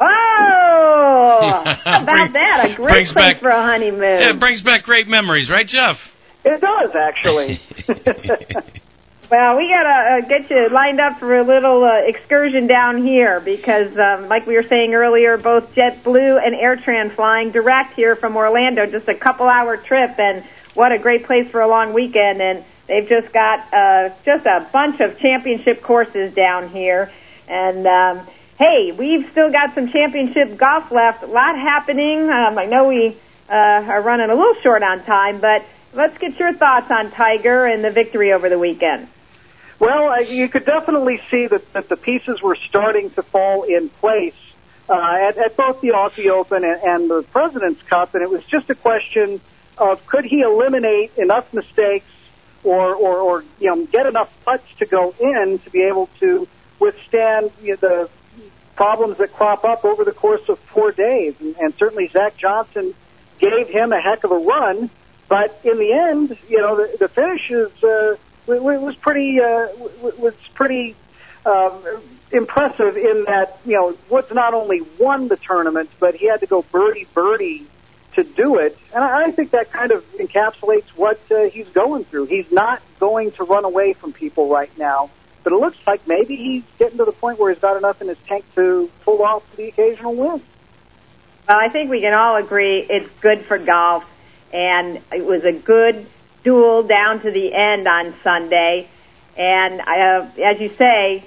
Oh, 0.00 1.62
how 1.84 2.02
about 2.02 2.32
that? 2.32 2.70
A 2.70 2.74
great 2.74 2.88
brings 2.88 3.12
place 3.12 3.34
back- 3.34 3.38
for 3.40 3.50
a 3.50 3.62
honeymoon. 3.62 4.00
Yeah, 4.00 4.30
it 4.30 4.40
brings 4.40 4.62
back 4.62 4.84
great 4.84 5.08
memories, 5.08 5.50
right, 5.50 5.66
Jeff? 5.66 6.16
It 6.44 6.60
does, 6.60 6.94
actually. 6.94 7.60
Well, 9.30 9.58
we 9.58 9.68
gotta 9.68 10.24
uh, 10.24 10.28
get 10.28 10.50
you 10.50 10.68
lined 10.70 10.98
up 10.98 11.20
for 11.20 11.38
a 11.38 11.44
little 11.44 11.84
uh, 11.84 12.00
excursion 12.00 12.66
down 12.66 13.00
here 13.00 13.38
because, 13.38 13.96
um, 13.96 14.26
like 14.26 14.44
we 14.44 14.56
were 14.56 14.64
saying 14.64 14.92
earlier, 14.92 15.36
both 15.36 15.72
JetBlue 15.72 16.44
and 16.44 16.52
AirTran 16.56 17.12
flying 17.12 17.52
direct 17.52 17.94
here 17.94 18.16
from 18.16 18.36
Orlando, 18.36 18.86
just 18.86 19.06
a 19.06 19.14
couple 19.14 19.46
hour 19.46 19.76
trip, 19.76 20.18
and 20.18 20.42
what 20.74 20.90
a 20.90 20.98
great 20.98 21.26
place 21.26 21.48
for 21.48 21.60
a 21.60 21.68
long 21.68 21.92
weekend. 21.92 22.42
And 22.42 22.64
they've 22.88 23.08
just 23.08 23.32
got 23.32 23.72
uh, 23.72 24.10
just 24.24 24.46
a 24.46 24.66
bunch 24.72 24.98
of 24.98 25.16
championship 25.20 25.80
courses 25.80 26.34
down 26.34 26.68
here, 26.70 27.12
and. 27.46 27.86
Um, 27.86 28.26
Hey, 28.60 28.92
we've 28.92 29.26
still 29.30 29.50
got 29.50 29.74
some 29.74 29.88
championship 29.88 30.58
golf 30.58 30.92
left. 30.92 31.22
A 31.22 31.26
lot 31.26 31.58
happening. 31.58 32.28
Um, 32.28 32.58
I 32.58 32.66
know 32.66 32.88
we 32.88 33.16
uh, 33.48 33.54
are 33.54 34.02
running 34.02 34.28
a 34.28 34.34
little 34.34 34.52
short 34.60 34.82
on 34.82 35.02
time, 35.02 35.40
but 35.40 35.64
let's 35.94 36.18
get 36.18 36.38
your 36.38 36.52
thoughts 36.52 36.90
on 36.90 37.10
Tiger 37.10 37.64
and 37.64 37.82
the 37.82 37.90
victory 37.90 38.34
over 38.34 38.50
the 38.50 38.58
weekend. 38.58 39.08
Well, 39.78 40.10
uh, 40.10 40.18
you 40.18 40.46
could 40.50 40.66
definitely 40.66 41.22
see 41.30 41.46
that, 41.46 41.72
that 41.72 41.88
the 41.88 41.96
pieces 41.96 42.42
were 42.42 42.54
starting 42.54 43.08
to 43.12 43.22
fall 43.22 43.62
in 43.62 43.88
place 43.88 44.36
uh, 44.90 44.92
at, 44.94 45.38
at 45.38 45.56
both 45.56 45.80
the 45.80 45.92
Aussie 45.92 46.28
Open 46.28 46.62
and, 46.62 46.82
and 46.82 47.10
the 47.10 47.22
President's 47.32 47.82
Cup, 47.84 48.14
and 48.14 48.22
it 48.22 48.28
was 48.28 48.44
just 48.44 48.68
a 48.68 48.74
question 48.74 49.40
of 49.78 50.06
could 50.06 50.26
he 50.26 50.42
eliminate 50.42 51.16
enough 51.16 51.50
mistakes 51.54 52.12
or, 52.62 52.94
or, 52.94 53.20
or 53.20 53.44
you 53.58 53.74
know, 53.74 53.86
get 53.86 54.04
enough 54.04 54.38
putts 54.44 54.74
to 54.74 54.84
go 54.84 55.14
in 55.18 55.58
to 55.60 55.70
be 55.70 55.80
able 55.84 56.10
to 56.18 56.46
withstand 56.78 57.52
you 57.62 57.70
know, 57.70 57.76
the 57.76 58.10
problems 58.80 59.18
that 59.18 59.30
crop 59.34 59.62
up 59.62 59.84
over 59.84 60.06
the 60.06 60.12
course 60.12 60.48
of 60.48 60.58
four 60.58 60.90
days. 60.90 61.38
And, 61.38 61.54
and 61.58 61.74
certainly 61.74 62.06
Zach 62.06 62.34
Johnson 62.38 62.94
gave 63.38 63.68
him 63.68 63.92
a 63.92 64.00
heck 64.00 64.24
of 64.24 64.32
a 64.32 64.38
run, 64.38 64.88
but 65.28 65.60
in 65.64 65.78
the 65.78 65.92
end, 65.92 66.34
you 66.48 66.62
know, 66.62 66.76
the, 66.78 66.96
the 66.96 67.08
finish 67.08 67.50
is, 67.50 67.84
uh, 67.84 68.16
w- 68.46 68.62
w- 68.62 68.80
was 68.80 68.96
pretty, 68.96 69.38
uh, 69.38 69.66
w- 69.66 70.14
was 70.16 70.34
pretty, 70.54 70.96
um, 71.44 71.74
impressive 72.32 72.96
in 72.96 73.24
that, 73.24 73.58
you 73.66 73.74
know, 73.74 73.94
Woods 74.08 74.32
not 74.32 74.54
only 74.54 74.80
won 74.98 75.28
the 75.28 75.36
tournament, 75.36 75.90
but 76.00 76.14
he 76.14 76.28
had 76.28 76.40
to 76.40 76.46
go 76.46 76.62
birdie 76.62 77.06
birdie 77.12 77.66
to 78.14 78.24
do 78.24 78.56
it. 78.56 78.78
And 78.94 79.04
I, 79.04 79.26
I 79.26 79.30
think 79.30 79.50
that 79.50 79.70
kind 79.70 79.92
of 79.92 80.10
encapsulates 80.12 80.88
what 80.96 81.20
uh, 81.30 81.50
he's 81.50 81.68
going 81.68 82.04
through. 82.04 82.26
He's 82.26 82.50
not 82.50 82.80
going 82.98 83.32
to 83.32 83.44
run 83.44 83.66
away 83.66 83.92
from 83.92 84.14
people 84.14 84.48
right 84.48 84.72
now. 84.78 85.10
But 85.42 85.52
it 85.52 85.56
looks 85.56 85.78
like 85.86 86.06
maybe 86.06 86.36
he's 86.36 86.64
getting 86.78 86.98
to 86.98 87.04
the 87.04 87.12
point 87.12 87.38
where 87.38 87.50
he's 87.50 87.60
got 87.60 87.76
enough 87.76 88.00
in 88.02 88.08
his 88.08 88.18
tank 88.26 88.44
to 88.54 88.90
pull 89.04 89.22
off 89.22 89.44
the 89.56 89.68
occasional 89.68 90.14
win. 90.14 90.42
Well, 91.48 91.58
I 91.58 91.68
think 91.68 91.90
we 91.90 92.00
can 92.00 92.12
all 92.12 92.36
agree 92.36 92.80
it's 92.80 93.08
good 93.20 93.40
for 93.40 93.58
golf, 93.58 94.04
and 94.52 95.00
it 95.12 95.24
was 95.24 95.44
a 95.44 95.52
good 95.52 96.06
duel 96.44 96.82
down 96.82 97.20
to 97.20 97.30
the 97.30 97.52
end 97.54 97.88
on 97.88 98.14
Sunday. 98.22 98.88
And 99.36 99.80
uh, 99.80 100.26
as 100.44 100.60
you 100.60 100.68
say, 100.68 101.24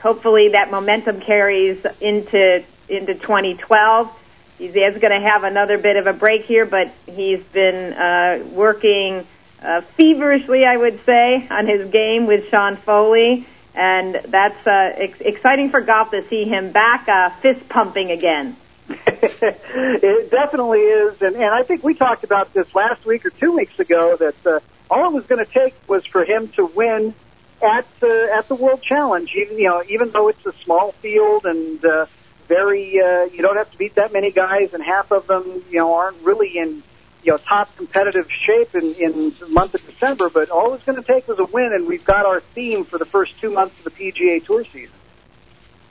hopefully 0.00 0.50
that 0.50 0.70
momentum 0.70 1.20
carries 1.20 1.84
into 2.00 2.64
into 2.88 3.14
2012. 3.14 4.16
He's 4.58 4.72
going 4.72 5.00
to 5.00 5.20
have 5.20 5.44
another 5.44 5.78
bit 5.78 5.96
of 5.96 6.06
a 6.06 6.12
break 6.12 6.44
here, 6.44 6.66
but 6.66 6.92
he's 7.06 7.42
been 7.42 7.94
uh, 7.94 8.44
working 8.52 9.26
uh, 9.62 9.80
feverishly, 9.82 10.64
I 10.64 10.76
would 10.76 11.04
say, 11.04 11.46
on 11.50 11.66
his 11.66 11.90
game 11.90 12.26
with 12.26 12.48
Sean 12.48 12.76
Foley, 12.76 13.46
and 13.74 14.14
that's 14.14 14.66
uh, 14.66 14.92
ex- 14.96 15.20
exciting 15.20 15.70
for 15.70 15.80
golf 15.80 16.10
to 16.10 16.26
see 16.28 16.44
him 16.44 16.72
back 16.72 17.08
uh, 17.08 17.30
fist 17.40 17.68
pumping 17.68 18.10
again. 18.10 18.56
it 18.88 20.30
definitely 20.30 20.80
is, 20.80 21.22
and, 21.22 21.36
and 21.36 21.44
I 21.44 21.62
think 21.62 21.84
we 21.84 21.94
talked 21.94 22.24
about 22.24 22.52
this 22.52 22.74
last 22.74 23.06
week 23.06 23.24
or 23.24 23.30
two 23.30 23.52
weeks 23.52 23.78
ago 23.78 24.16
that 24.16 24.46
uh, 24.46 24.60
all 24.90 25.10
it 25.10 25.12
was 25.12 25.26
going 25.26 25.44
to 25.44 25.50
take 25.50 25.74
was 25.88 26.04
for 26.04 26.24
him 26.24 26.48
to 26.48 26.66
win 26.66 27.14
at 27.62 27.86
the 28.00 28.30
at 28.34 28.48
the 28.48 28.54
World 28.56 28.82
Challenge. 28.82 29.32
Even 29.36 29.58
you 29.58 29.68
know, 29.68 29.82
even 29.88 30.10
though 30.10 30.28
it's 30.28 30.44
a 30.44 30.52
small 30.54 30.92
field 30.92 31.44
and 31.44 31.84
uh, 31.84 32.06
very, 32.48 33.00
uh, 33.00 33.24
you 33.26 33.42
don't 33.42 33.56
have 33.56 33.70
to 33.70 33.78
beat 33.78 33.94
that 33.94 34.12
many 34.12 34.32
guys, 34.32 34.74
and 34.74 34.82
half 34.82 35.12
of 35.12 35.28
them, 35.28 35.62
you 35.70 35.78
know, 35.78 35.94
aren't 35.94 36.20
really 36.22 36.58
in 36.58 36.82
you 37.22 37.32
know 37.32 37.38
top 37.38 37.74
competitive 37.76 38.30
shape 38.30 38.74
in 38.74 38.94
in 38.94 39.34
the 39.38 39.48
month 39.48 39.74
of 39.74 39.86
December. 39.86 40.28
But 40.28 40.50
all 40.50 40.74
it's 40.74 40.84
going 40.84 41.02
to 41.02 41.06
take 41.06 41.28
was 41.28 41.38
a 41.38 41.44
win, 41.44 41.72
and 41.72 41.86
we've 41.86 42.04
got 42.04 42.26
our 42.26 42.40
theme 42.40 42.84
for 42.84 42.98
the 42.98 43.04
first 43.04 43.38
two 43.40 43.50
months 43.50 43.78
of 43.78 43.84
the 43.84 43.90
PGA 43.90 44.44
Tour 44.44 44.64
season. 44.64 44.94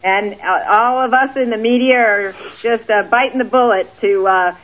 And 0.03 0.33
uh, 0.33 0.65
all 0.69 1.05
of 1.05 1.13
us 1.13 1.35
in 1.35 1.49
the 1.49 1.57
media 1.57 1.97
are 1.97 2.35
just 2.59 2.89
uh, 2.89 3.03
biting 3.03 3.37
the 3.39 3.45
bullet 3.45 3.89
to. 4.01 4.27
Uh, 4.27 4.55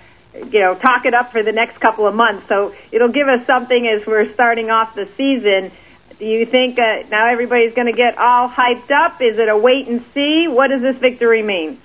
you 0.52 0.60
know, 0.60 0.76
talk 0.76 1.06
it 1.06 1.14
up 1.14 1.32
for 1.32 1.44
the 1.44 1.54
next 1.54 1.78
couple 1.78 2.06
of 2.06 2.14
months. 2.14 2.46
So 2.50 2.76
it'll 2.92 3.08
give 3.08 3.30
us 3.30 3.46
something 3.46 3.88
as 3.88 4.06
we're 4.06 4.34
starting 4.34 4.70
off 4.70 4.94
the 4.94 5.08
season 5.16 5.72
do 6.20 6.26
you 6.26 6.46
think 6.46 6.80
uh, 6.80 7.04
now 7.10 7.28
everybody's 7.28 7.74
going 7.74 7.88
to 7.88 7.98
get 7.98 8.18
all 8.18 8.50
hyped 8.50 8.92
up? 8.92 9.22
Is 9.22 9.38
it 9.38 9.50
a 9.50 9.58
wait 9.58 9.88
and 9.88 10.04
see? 10.14 10.48
What 10.48 10.68
does 10.70 10.82
this 10.82 10.96
victory 10.96 11.44
mean? 11.44 11.80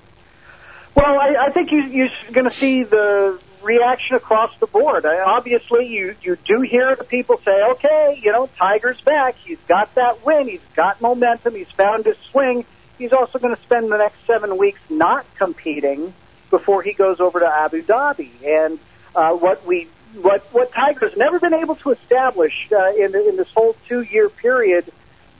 Well, 0.95 1.19
I, 1.19 1.47
I 1.47 1.49
think 1.49 1.71
you, 1.71 1.83
you're 1.83 2.09
going 2.31 2.45
to 2.45 2.55
see 2.55 2.83
the 2.83 3.39
reaction 3.63 4.15
across 4.15 4.55
the 4.57 4.67
board. 4.67 5.05
I, 5.05 5.21
obviously, 5.21 5.87
you 5.87 6.15
you 6.21 6.37
do 6.45 6.61
hear 6.61 6.95
the 6.95 7.03
people 7.03 7.37
say, 7.37 7.63
"Okay, 7.71 8.19
you 8.21 8.31
know, 8.31 8.47
Tiger's 8.57 9.01
back. 9.01 9.35
He's 9.37 9.59
got 9.67 9.93
that 9.95 10.25
win. 10.25 10.47
He's 10.47 10.61
got 10.75 11.01
momentum. 11.01 11.55
He's 11.55 11.71
found 11.71 12.05
his 12.05 12.17
swing. 12.17 12.65
He's 12.97 13.13
also 13.13 13.39
going 13.39 13.55
to 13.55 13.61
spend 13.61 13.91
the 13.91 13.97
next 13.97 14.25
seven 14.25 14.57
weeks 14.57 14.81
not 14.89 15.25
competing 15.35 16.13
before 16.49 16.81
he 16.81 16.93
goes 16.93 17.19
over 17.19 17.39
to 17.39 17.47
Abu 17.47 17.81
Dhabi." 17.83 18.29
And 18.45 18.79
uh, 19.15 19.33
what 19.33 19.65
we 19.65 19.87
what 20.21 20.41
what 20.51 20.71
Tiger's 20.71 21.15
never 21.15 21.39
been 21.39 21.53
able 21.53 21.75
to 21.75 21.91
establish 21.91 22.69
uh, 22.71 22.91
in 22.93 23.15
in 23.15 23.37
this 23.37 23.51
whole 23.51 23.75
two 23.87 24.01
year 24.01 24.29
period 24.29 24.91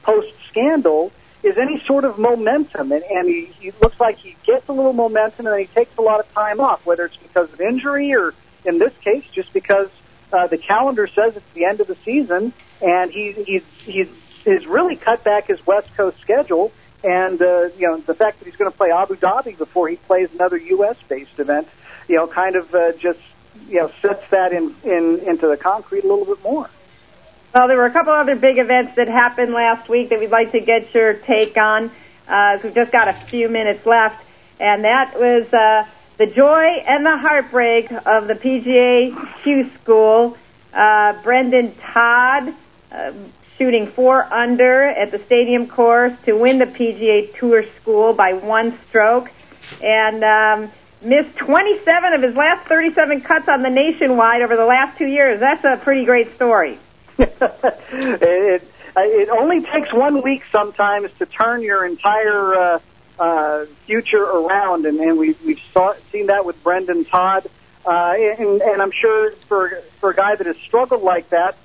post 0.04 0.34
scandal 0.48 1.12
is 1.44 1.58
any 1.58 1.80
sort 1.80 2.06
of 2.06 2.20
momentum, 2.20 2.92
and, 2.92 3.04
and 3.04 3.28
he, 3.28 3.46
he 3.46 3.72
looks 3.82 4.00
like 4.00 4.18
he 4.18 4.36
gets 4.44 4.68
a 4.70 4.72
little 4.72 4.94
momentum 4.94 5.48
and 5.48 5.54
then 5.54 5.60
he 5.60 5.66
takes 5.68 5.98
a 5.98 6.02
lot 6.02 6.20
of 6.20 6.32
time 6.34 6.60
off, 6.60 6.86
whether 6.86 7.06
it's 7.06 7.18
because 7.18 7.52
of 7.52 7.60
injury 7.60 8.14
or 8.14 8.34
in 8.66 8.78
this 8.78 8.96
case 9.00 9.26
just 9.32 9.52
because 9.54 9.90
uh, 10.32 10.48
the 10.48 10.58
calendar 10.58 11.08
says 11.08 11.36
it's 11.36 11.54
the 11.54 11.66
end 11.66 11.82
of 11.82 11.88
the 11.88 11.96
season, 11.96 12.54
and 12.82 13.12
he, 13.12 13.32
he's 13.32 13.64
he's 13.84 14.10
he's 14.46 14.66
really 14.66 14.96
cut 14.96 15.24
back 15.24 15.48
his 15.48 15.66
West 15.66 15.96
Coast 15.96 16.20
schedule. 16.20 16.72
And 17.04 17.42
uh, 17.42 17.70
you 17.78 17.88
know 17.88 17.98
the 17.98 18.14
fact 18.14 18.40
that 18.40 18.46
he's 18.46 18.56
going 18.56 18.72
to 18.72 18.78
play 18.78 18.92
Abu 18.92 19.16
Dhabi 19.16 19.58
before 19.58 19.90
he 19.90 19.96
plays 19.96 20.32
another 20.34 20.58
U.S. 20.58 20.98
based 21.10 21.40
event, 21.40 21.68
you 22.08 22.16
know, 22.16 22.28
kind 22.28 22.56
of 22.56 22.74
uh, 22.74 22.92
just 22.94 23.20
you 23.68 23.78
know 23.78 23.92
sets 24.02 24.30
that 24.30 24.54
in, 24.54 24.76
in 24.84 25.20
into 25.26 25.48
the 25.48 25.58
concrete 25.58 26.04
a 26.04 26.08
little 26.08 26.26
bit 26.26 26.44
more. 26.44 26.70
Well, 27.54 27.68
there 27.68 27.76
were 27.76 27.86
a 27.86 27.92
couple 27.92 28.14
other 28.14 28.38
big 28.38 28.60
events 28.60 28.96
that 28.96 29.10
happened 29.10 29.52
last 29.52 29.90
week 29.90 30.10
that 30.10 30.22
we'd 30.22 30.32
like 30.32 30.54
to 30.54 30.62
get 30.62 30.94
your 30.94 31.16
take 31.16 31.58
on. 31.58 31.92
Uh, 32.26 32.58
we've 32.64 32.74
just 32.74 32.94
got 32.94 33.10
a 33.10 33.14
few 33.14 33.50
minutes 33.50 33.86
left, 33.86 34.26
and 34.58 34.86
that 34.86 35.20
was 35.20 35.54
uh, 35.54 35.86
the 36.16 36.28
joy 36.28 36.64
and 36.88 37.06
the 37.06 37.18
heartbreak 37.18 37.92
of 37.92 38.30
the 38.30 38.36
PGA 38.36 39.44
Q 39.44 39.70
School. 39.72 40.38
Uh, 40.74 41.22
Brendon 41.24 41.76
Todd 41.76 42.54
uh, 42.90 43.12
shooting 43.58 43.88
four 43.88 44.24
under 44.34 44.84
at 44.84 45.12
the 45.12 45.20
stadium 45.20 45.68
course 45.68 46.14
to 46.24 46.32
win 46.32 46.58
the 46.58 46.68
PGA 46.68 47.38
Tour 47.38 47.66
School 47.82 48.14
by 48.14 48.32
one 48.32 48.80
stroke, 48.88 49.30
and 49.84 50.24
um, 50.24 50.72
missed 51.02 51.36
27 51.36 52.14
of 52.14 52.22
his 52.22 52.34
last 52.34 52.66
37 52.70 53.20
cuts 53.20 53.50
on 53.50 53.62
the 53.62 53.70
nationwide 53.70 54.42
over 54.42 54.56
the 54.56 54.66
last 54.66 54.98
two 54.98 55.08
years. 55.08 55.42
That's 55.42 55.66
a 55.66 55.76
pretty 55.76 56.06
great 56.06 56.34
story. 56.36 56.80
it, 57.20 58.64
it 58.98 59.30
only 59.30 59.62
takes 59.62 59.94
one 59.94 60.22
week 60.22 60.44
sometimes 60.52 61.12
to 61.20 61.26
turn 61.26 61.62
your 61.62 61.86
entire 61.86 62.56
uh, 62.56 62.80
uh, 63.20 63.66
future 63.86 64.24
around, 64.24 64.86
and, 64.86 65.00
and 65.00 65.18
we, 65.18 65.36
we've 65.46 65.62
saw, 65.74 65.94
seen 66.12 66.28
that 66.28 66.46
with 66.46 66.62
Brendon 66.64 67.06
Todd. 67.06 67.48
Uh, 67.86 68.14
and, 68.18 68.62
and 68.62 68.82
I'm 68.82 68.92
sure 68.92 69.32
for 69.48 69.70
for 70.00 70.12
a 70.12 70.16
guy 70.16 70.36
that 70.36 70.46
has 70.46 70.58
struggled 70.58 71.02
like 71.02 71.30
that, 71.30 71.56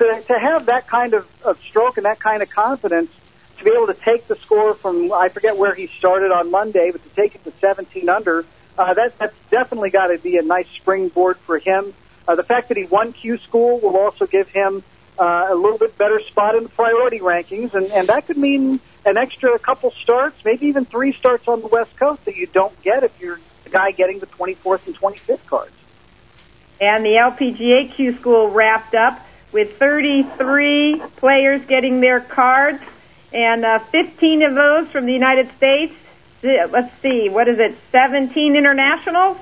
to, 0.00 0.22
to 0.26 0.38
have 0.38 0.66
that 0.66 0.86
kind 0.86 1.14
of, 1.14 1.28
of 1.44 1.60
stroke 1.60 1.96
and 1.96 2.06
that 2.06 2.18
kind 2.18 2.42
of 2.42 2.50
confidence, 2.50 3.10
to 3.58 3.64
be 3.64 3.70
able 3.70 3.86
to 3.86 3.94
take 3.94 4.26
the 4.26 4.36
score 4.36 4.74
from 4.74 5.12
I 5.12 5.28
forget 5.28 5.56
where 5.56 5.74
he 5.74 5.86
started 5.86 6.32
on 6.32 6.50
Monday, 6.50 6.90
but 6.90 7.02
to 7.02 7.10
take 7.10 7.34
it 7.34 7.44
to 7.44 7.52
17 7.60 8.08
under, 8.08 8.44
uh, 8.78 8.94
that 8.94 9.18
that's 9.18 9.36
definitely 9.50 9.90
got 9.90 10.06
to 10.06 10.18
be 10.18 10.38
a 10.38 10.42
nice 10.42 10.68
springboard 10.68 11.36
for 11.38 11.58
him. 11.58 11.92
Uh, 12.28 12.34
the 12.34 12.42
fact 12.42 12.68
that 12.68 12.76
he 12.76 12.84
won 12.84 13.12
Q 13.12 13.38
School 13.38 13.80
will 13.80 13.96
also 13.96 14.26
give 14.26 14.48
him 14.48 14.82
uh, 15.18 15.48
a 15.50 15.54
little 15.54 15.78
bit 15.78 15.98
better 15.98 16.20
spot 16.20 16.54
in 16.54 16.62
the 16.62 16.68
priority 16.68 17.18
rankings, 17.18 17.74
and, 17.74 17.86
and 17.92 18.08
that 18.08 18.26
could 18.26 18.38
mean 18.38 18.80
an 19.04 19.16
extra 19.16 19.58
couple 19.58 19.90
starts, 19.90 20.44
maybe 20.44 20.66
even 20.66 20.84
three 20.84 21.12
starts 21.12 21.48
on 21.48 21.60
the 21.60 21.66
West 21.66 21.96
Coast 21.96 22.24
that 22.24 22.36
you 22.36 22.46
don't 22.46 22.80
get 22.82 23.02
if 23.02 23.20
you're 23.20 23.38
the 23.64 23.70
guy 23.70 23.90
getting 23.90 24.18
the 24.18 24.26
24th 24.26 24.86
and 24.86 24.96
25th 24.98 25.44
cards. 25.46 25.72
And 26.80 27.04
the 27.04 27.10
LPGA 27.10 27.92
Q 27.92 28.16
School 28.16 28.48
wrapped 28.48 28.94
up 28.94 29.26
with 29.52 29.78
33 29.78 31.02
players 31.16 31.62
getting 31.66 32.00
their 32.00 32.20
cards, 32.20 32.82
and 33.32 33.64
uh, 33.64 33.78
15 33.78 34.42
of 34.42 34.54
those 34.54 34.88
from 34.88 35.06
the 35.06 35.12
United 35.12 35.50
States. 35.56 35.94
Let's 36.42 36.92
see, 37.02 37.28
what 37.28 37.48
is 37.48 37.58
it? 37.58 37.76
17 37.92 38.56
internationals. 38.56 39.36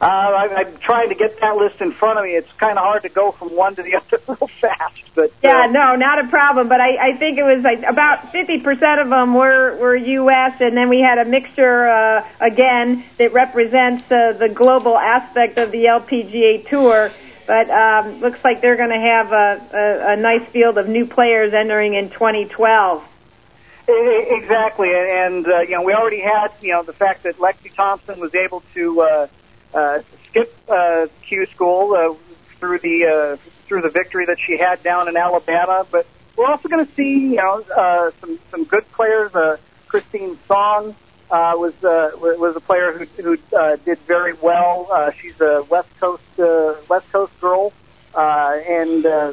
Uh, 0.00 0.06
I, 0.06 0.64
I'm 0.64 0.78
trying 0.78 1.10
to 1.10 1.14
get 1.14 1.38
that 1.40 1.56
list 1.56 1.82
in 1.82 1.92
front 1.92 2.18
of 2.18 2.24
me. 2.24 2.30
It's 2.30 2.50
kind 2.54 2.78
of 2.78 2.84
hard 2.84 3.02
to 3.02 3.10
go 3.10 3.32
from 3.32 3.54
one 3.54 3.76
to 3.76 3.82
the 3.82 3.96
other 4.00 4.22
real 4.26 4.48
fast. 4.60 4.96
But 5.14 5.30
yeah, 5.42 5.66
uh, 5.68 5.70
no, 5.70 5.94
not 5.96 6.24
a 6.24 6.28
problem. 6.28 6.68
But 6.68 6.80
I, 6.80 7.12
I 7.12 7.18
think 7.18 7.36
it 7.36 7.44
was 7.44 7.62
like 7.62 7.84
about 7.86 8.32
50% 8.32 9.02
of 9.02 9.10
them 9.10 9.34
were 9.34 9.76
were 9.76 9.96
U.S. 9.96 10.56
and 10.60 10.74
then 10.74 10.88
we 10.88 11.00
had 11.00 11.18
a 11.18 11.28
mixture 11.28 11.86
uh, 11.86 12.24
again 12.40 13.04
that 13.18 13.34
represents 13.34 14.10
uh, 14.10 14.32
the 14.40 14.48
global 14.48 14.96
aspect 14.96 15.58
of 15.58 15.70
the 15.70 15.84
LPGA 15.84 16.68
Tour. 16.70 17.12
But 17.46 17.68
um, 17.68 18.20
looks 18.20 18.38
like 18.42 18.62
they're 18.62 18.76
going 18.78 18.94
to 18.94 19.04
have 19.04 19.32
a, 19.32 19.76
a, 19.76 20.12
a 20.12 20.16
nice 20.16 20.48
field 20.52 20.78
of 20.78 20.88
new 20.88 21.04
players 21.04 21.52
entering 21.52 21.94
in 21.94 22.08
2012. 22.08 23.02
E- 23.02 23.92
e- 23.92 24.26
Exactly, 24.40 24.88
and 24.94 25.46
uh, 25.46 25.60
you 25.60 25.72
know 25.72 25.82
we 25.82 25.92
already 25.92 26.20
had 26.20 26.52
you 26.62 26.72
know 26.72 26.84
the 26.84 26.92
fact 26.94 27.24
that 27.24 27.36
Lexi 27.38 27.74
Thompson 27.74 28.18
was 28.20 28.34
able 28.34 28.62
to 28.72 29.00
uh, 29.00 29.26
uh, 29.74 30.00
skip 30.24 30.54
uh, 30.68 31.06
Q 31.22 31.46
school 31.46 31.94
uh, 31.94 32.14
through 32.58 32.78
the 32.78 33.06
uh, 33.06 33.36
through 33.66 33.82
the 33.82 33.90
victory 33.90 34.26
that 34.26 34.38
she 34.38 34.56
had 34.56 34.82
down 34.82 35.08
in 35.08 35.16
Alabama, 35.16 35.86
but 35.90 36.06
we're 36.36 36.46
also 36.46 36.68
going 36.68 36.84
to 36.84 36.92
see 36.94 37.30
you 37.30 37.36
know 37.36 37.64
uh, 37.76 38.10
some 38.20 38.38
some 38.50 38.64
good 38.64 38.90
players. 38.92 39.34
Uh, 39.34 39.56
Christine 39.88 40.38
Song 40.46 40.94
uh, 41.30 41.54
was 41.56 41.74
uh, 41.84 42.10
was 42.14 42.56
a 42.56 42.60
player 42.60 42.92
who 42.92 43.04
who 43.22 43.38
uh, 43.56 43.76
did 43.76 43.98
very 44.00 44.34
well. 44.34 44.88
Uh, 44.90 45.10
she's 45.12 45.40
a 45.40 45.64
West 45.68 45.88
Coast 46.00 46.22
uh, 46.38 46.74
West 46.88 47.10
Coast 47.12 47.38
girl, 47.40 47.72
uh, 48.14 48.58
and. 48.68 49.06
Uh, 49.06 49.32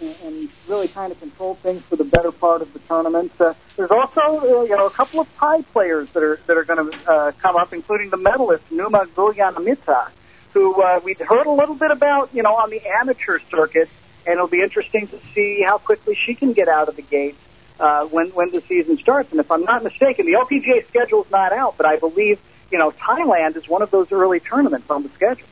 and- 0.00 0.48
really 0.66 0.88
kind 0.88 1.10
of 1.12 1.18
control 1.20 1.54
things 1.56 1.82
for 1.88 1.96
the 1.96 2.04
better 2.04 2.30
part 2.30 2.62
of 2.62 2.72
the 2.72 2.78
tournament. 2.80 3.32
Uh, 3.40 3.52
there's 3.76 3.90
also 3.90 4.20
uh, 4.20 4.62
you 4.62 4.76
know 4.76 4.86
a 4.86 4.90
couple 4.90 5.20
of 5.20 5.28
Thai 5.38 5.62
players 5.72 6.08
that 6.14 6.22
are 6.22 6.38
that 6.46 6.56
are 6.56 6.64
going 6.64 6.78
to 6.86 7.10
uh, 7.10 7.32
come 7.42 7.56
up, 7.56 7.72
including 7.72 8.10
the 8.10 8.16
medalist 8.16 8.62
Numa 8.70 9.06
Gulyanamitta, 9.16 10.10
who 10.54 10.80
uh, 10.80 11.00
we'd 11.04 11.18
heard 11.18 11.46
a 11.46 11.50
little 11.50 11.74
bit 11.74 11.90
about 11.90 12.32
you 12.32 12.42
know 12.42 12.50
on 12.54 12.70
the 12.70 12.80
amateur 13.00 13.40
circuit, 13.50 13.88
and 14.26 14.34
it'll 14.34 14.46
be 14.46 14.62
interesting 14.62 15.08
to 15.08 15.18
see 15.34 15.62
how 15.66 15.78
quickly 15.78 16.16
she 16.26 16.34
can 16.34 16.52
get 16.52 16.68
out 16.68 16.88
of 16.88 16.96
the 16.96 17.02
gate 17.02 17.36
uh, 17.80 18.04
when 18.06 18.28
when 18.28 18.50
the 18.52 18.60
season 18.68 18.96
starts. 18.98 19.30
And 19.32 19.40
if 19.40 19.50
I'm 19.50 19.64
not 19.64 19.82
mistaken, 19.82 20.26
the 20.26 20.38
LPGA 20.38 20.86
schedule 20.88 21.24
is 21.24 21.30
not 21.30 21.52
out, 21.52 21.76
but 21.76 21.86
I 21.86 21.96
believe 21.96 22.38
you 22.70 22.78
know 22.78 22.92
Thailand 22.92 23.56
is 23.56 23.68
one 23.68 23.82
of 23.82 23.90
those 23.90 24.12
early 24.12 24.38
tournaments 24.38 24.88
on 24.88 25.02
the 25.02 25.10
schedule. 25.10 25.48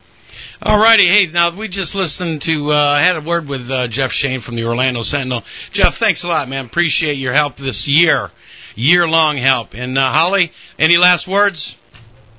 All 0.61 0.77
righty. 0.77 1.07
Hey, 1.07 1.27
now 1.27 1.55
we 1.55 1.69
just 1.69 1.95
listened 1.95 2.41
to, 2.41 2.73
uh, 2.73 2.97
had 2.97 3.15
a 3.15 3.21
word 3.21 3.47
with 3.47 3.71
uh, 3.71 3.87
Jeff 3.87 4.11
Shain 4.11 4.41
from 4.41 4.57
the 4.57 4.65
Orlando 4.65 5.03
Sentinel. 5.03 5.45
Jeff, 5.71 5.95
thanks 5.95 6.23
a 6.23 6.27
lot, 6.27 6.49
man. 6.49 6.65
Appreciate 6.65 7.13
your 7.13 7.31
help 7.31 7.55
this 7.55 7.87
year, 7.87 8.29
year 8.75 9.07
long 9.07 9.37
help. 9.37 9.73
And 9.73 9.97
uh, 9.97 10.11
Holly, 10.11 10.51
any 10.77 10.97
last 10.97 11.29
words? 11.29 11.77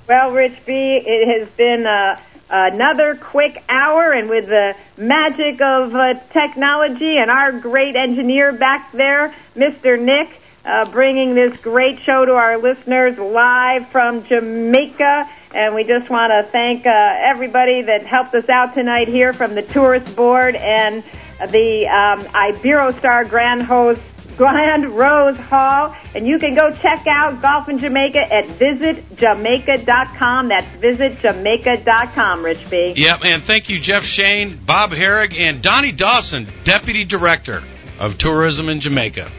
Well, 0.07 0.33
Rich 0.33 0.65
B, 0.67 1.01
it 1.03 1.39
has 1.39 1.49
been 1.49 1.87
uh, 1.87 2.19
another 2.51 3.15
quick 3.15 3.63
hour, 3.67 4.11
and 4.11 4.29
with 4.29 4.45
the 4.45 4.75
magic 4.97 5.59
of 5.59 5.95
uh, 5.95 6.13
technology 6.31 7.17
and 7.17 7.31
our 7.31 7.51
great 7.51 7.95
engineer 7.95 8.53
back 8.53 8.91
there, 8.91 9.33
Mr. 9.55 9.99
Nick, 9.99 10.40
uh, 10.65 10.89
bringing 10.91 11.33
this 11.33 11.57
great 11.61 11.99
show 11.99 12.25
to 12.25 12.33
our 12.33 12.57
listeners 12.57 13.17
live 13.17 13.87
from 13.87 14.23
Jamaica. 14.23 15.29
And 15.53 15.75
we 15.75 15.83
just 15.83 16.09
want 16.09 16.31
to 16.31 16.49
thank 16.51 16.85
uh, 16.85 16.89
everybody 16.89 17.83
that 17.83 18.05
helped 18.05 18.33
us 18.35 18.49
out 18.49 18.73
tonight 18.73 19.07
here 19.07 19.33
from 19.33 19.55
the 19.55 19.63
tourist 19.63 20.15
board 20.15 20.55
and 20.55 21.03
the 21.49 21.87
um, 21.87 22.21
Iberostar 22.25 23.29
Grand 23.29 23.63
Host 23.63 24.01
Grand 24.37 24.97
Rose 24.97 25.37
Hall. 25.37 25.95
And 26.15 26.25
you 26.25 26.39
can 26.39 26.55
go 26.55 26.73
check 26.73 27.05
out 27.07 27.41
Golf 27.41 27.67
in 27.67 27.79
Jamaica 27.79 28.33
at 28.33 28.47
visitjamaica.com. 28.47 30.47
That's 30.47 30.67
visitjamaica.com, 30.77 32.45
Rich 32.45 32.69
B. 32.69 32.93
Yep, 32.95 33.25
and 33.25 33.43
thank 33.43 33.69
you, 33.69 33.79
Jeff 33.79 34.03
Shain, 34.03 34.65
Bob 34.65 34.91
Harig, 34.91 35.37
and 35.39 35.61
Donnie 35.61 35.91
Dawson, 35.91 36.47
Deputy 36.63 37.05
Director 37.05 37.61
of 37.99 38.17
Tourism 38.17 38.69
in 38.69 38.79
Jamaica. 38.79 39.29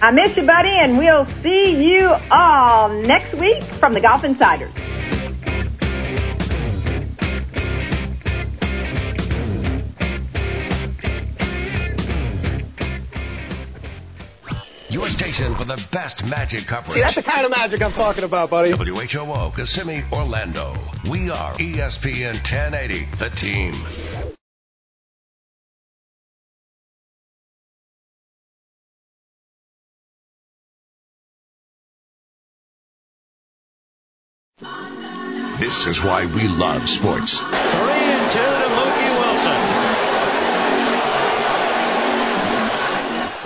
I 0.00 0.10
miss 0.10 0.36
you, 0.36 0.42
buddy, 0.42 0.68
and 0.70 0.98
we'll 0.98 1.26
see 1.42 1.92
you 1.92 2.14
all 2.30 2.88
next 2.88 3.34
week 3.34 3.62
from 3.62 3.94
the 3.94 4.00
Golf 4.00 4.24
Insiders. 4.24 4.72
Your 14.90 15.08
station 15.08 15.54
for 15.56 15.64
the 15.64 15.84
best 15.90 16.24
magic 16.28 16.66
coverage. 16.66 16.92
See, 16.92 17.00
that's 17.00 17.16
the 17.16 17.22
kind 17.22 17.44
of 17.44 17.50
magic 17.50 17.82
I'm 17.82 17.90
talking 17.90 18.22
about, 18.22 18.50
buddy. 18.50 18.72
WHOO, 18.72 19.52
Kissimmee, 19.56 20.04
Orlando. 20.12 20.76
We 21.10 21.30
are 21.30 21.52
ESPN 21.54 22.34
1080, 22.34 23.04
the 23.18 23.30
team. 23.30 23.74
This 35.58 35.86
is 35.86 36.02
why 36.02 36.26
we 36.26 36.48
love 36.48 36.88
sports. 36.88 37.38
Three 37.38 37.48
and 37.48 38.26
two 38.32 38.38
to 38.38 38.68
Mookie 38.74 39.12
Wilson. 39.18 39.60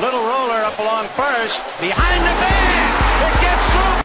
Little 0.02 0.20
roller 0.20 0.64
up 0.64 0.78
along 0.78 1.04
first. 1.08 1.60
Behind 1.80 2.20
the 2.22 2.34
bag. 2.40 3.88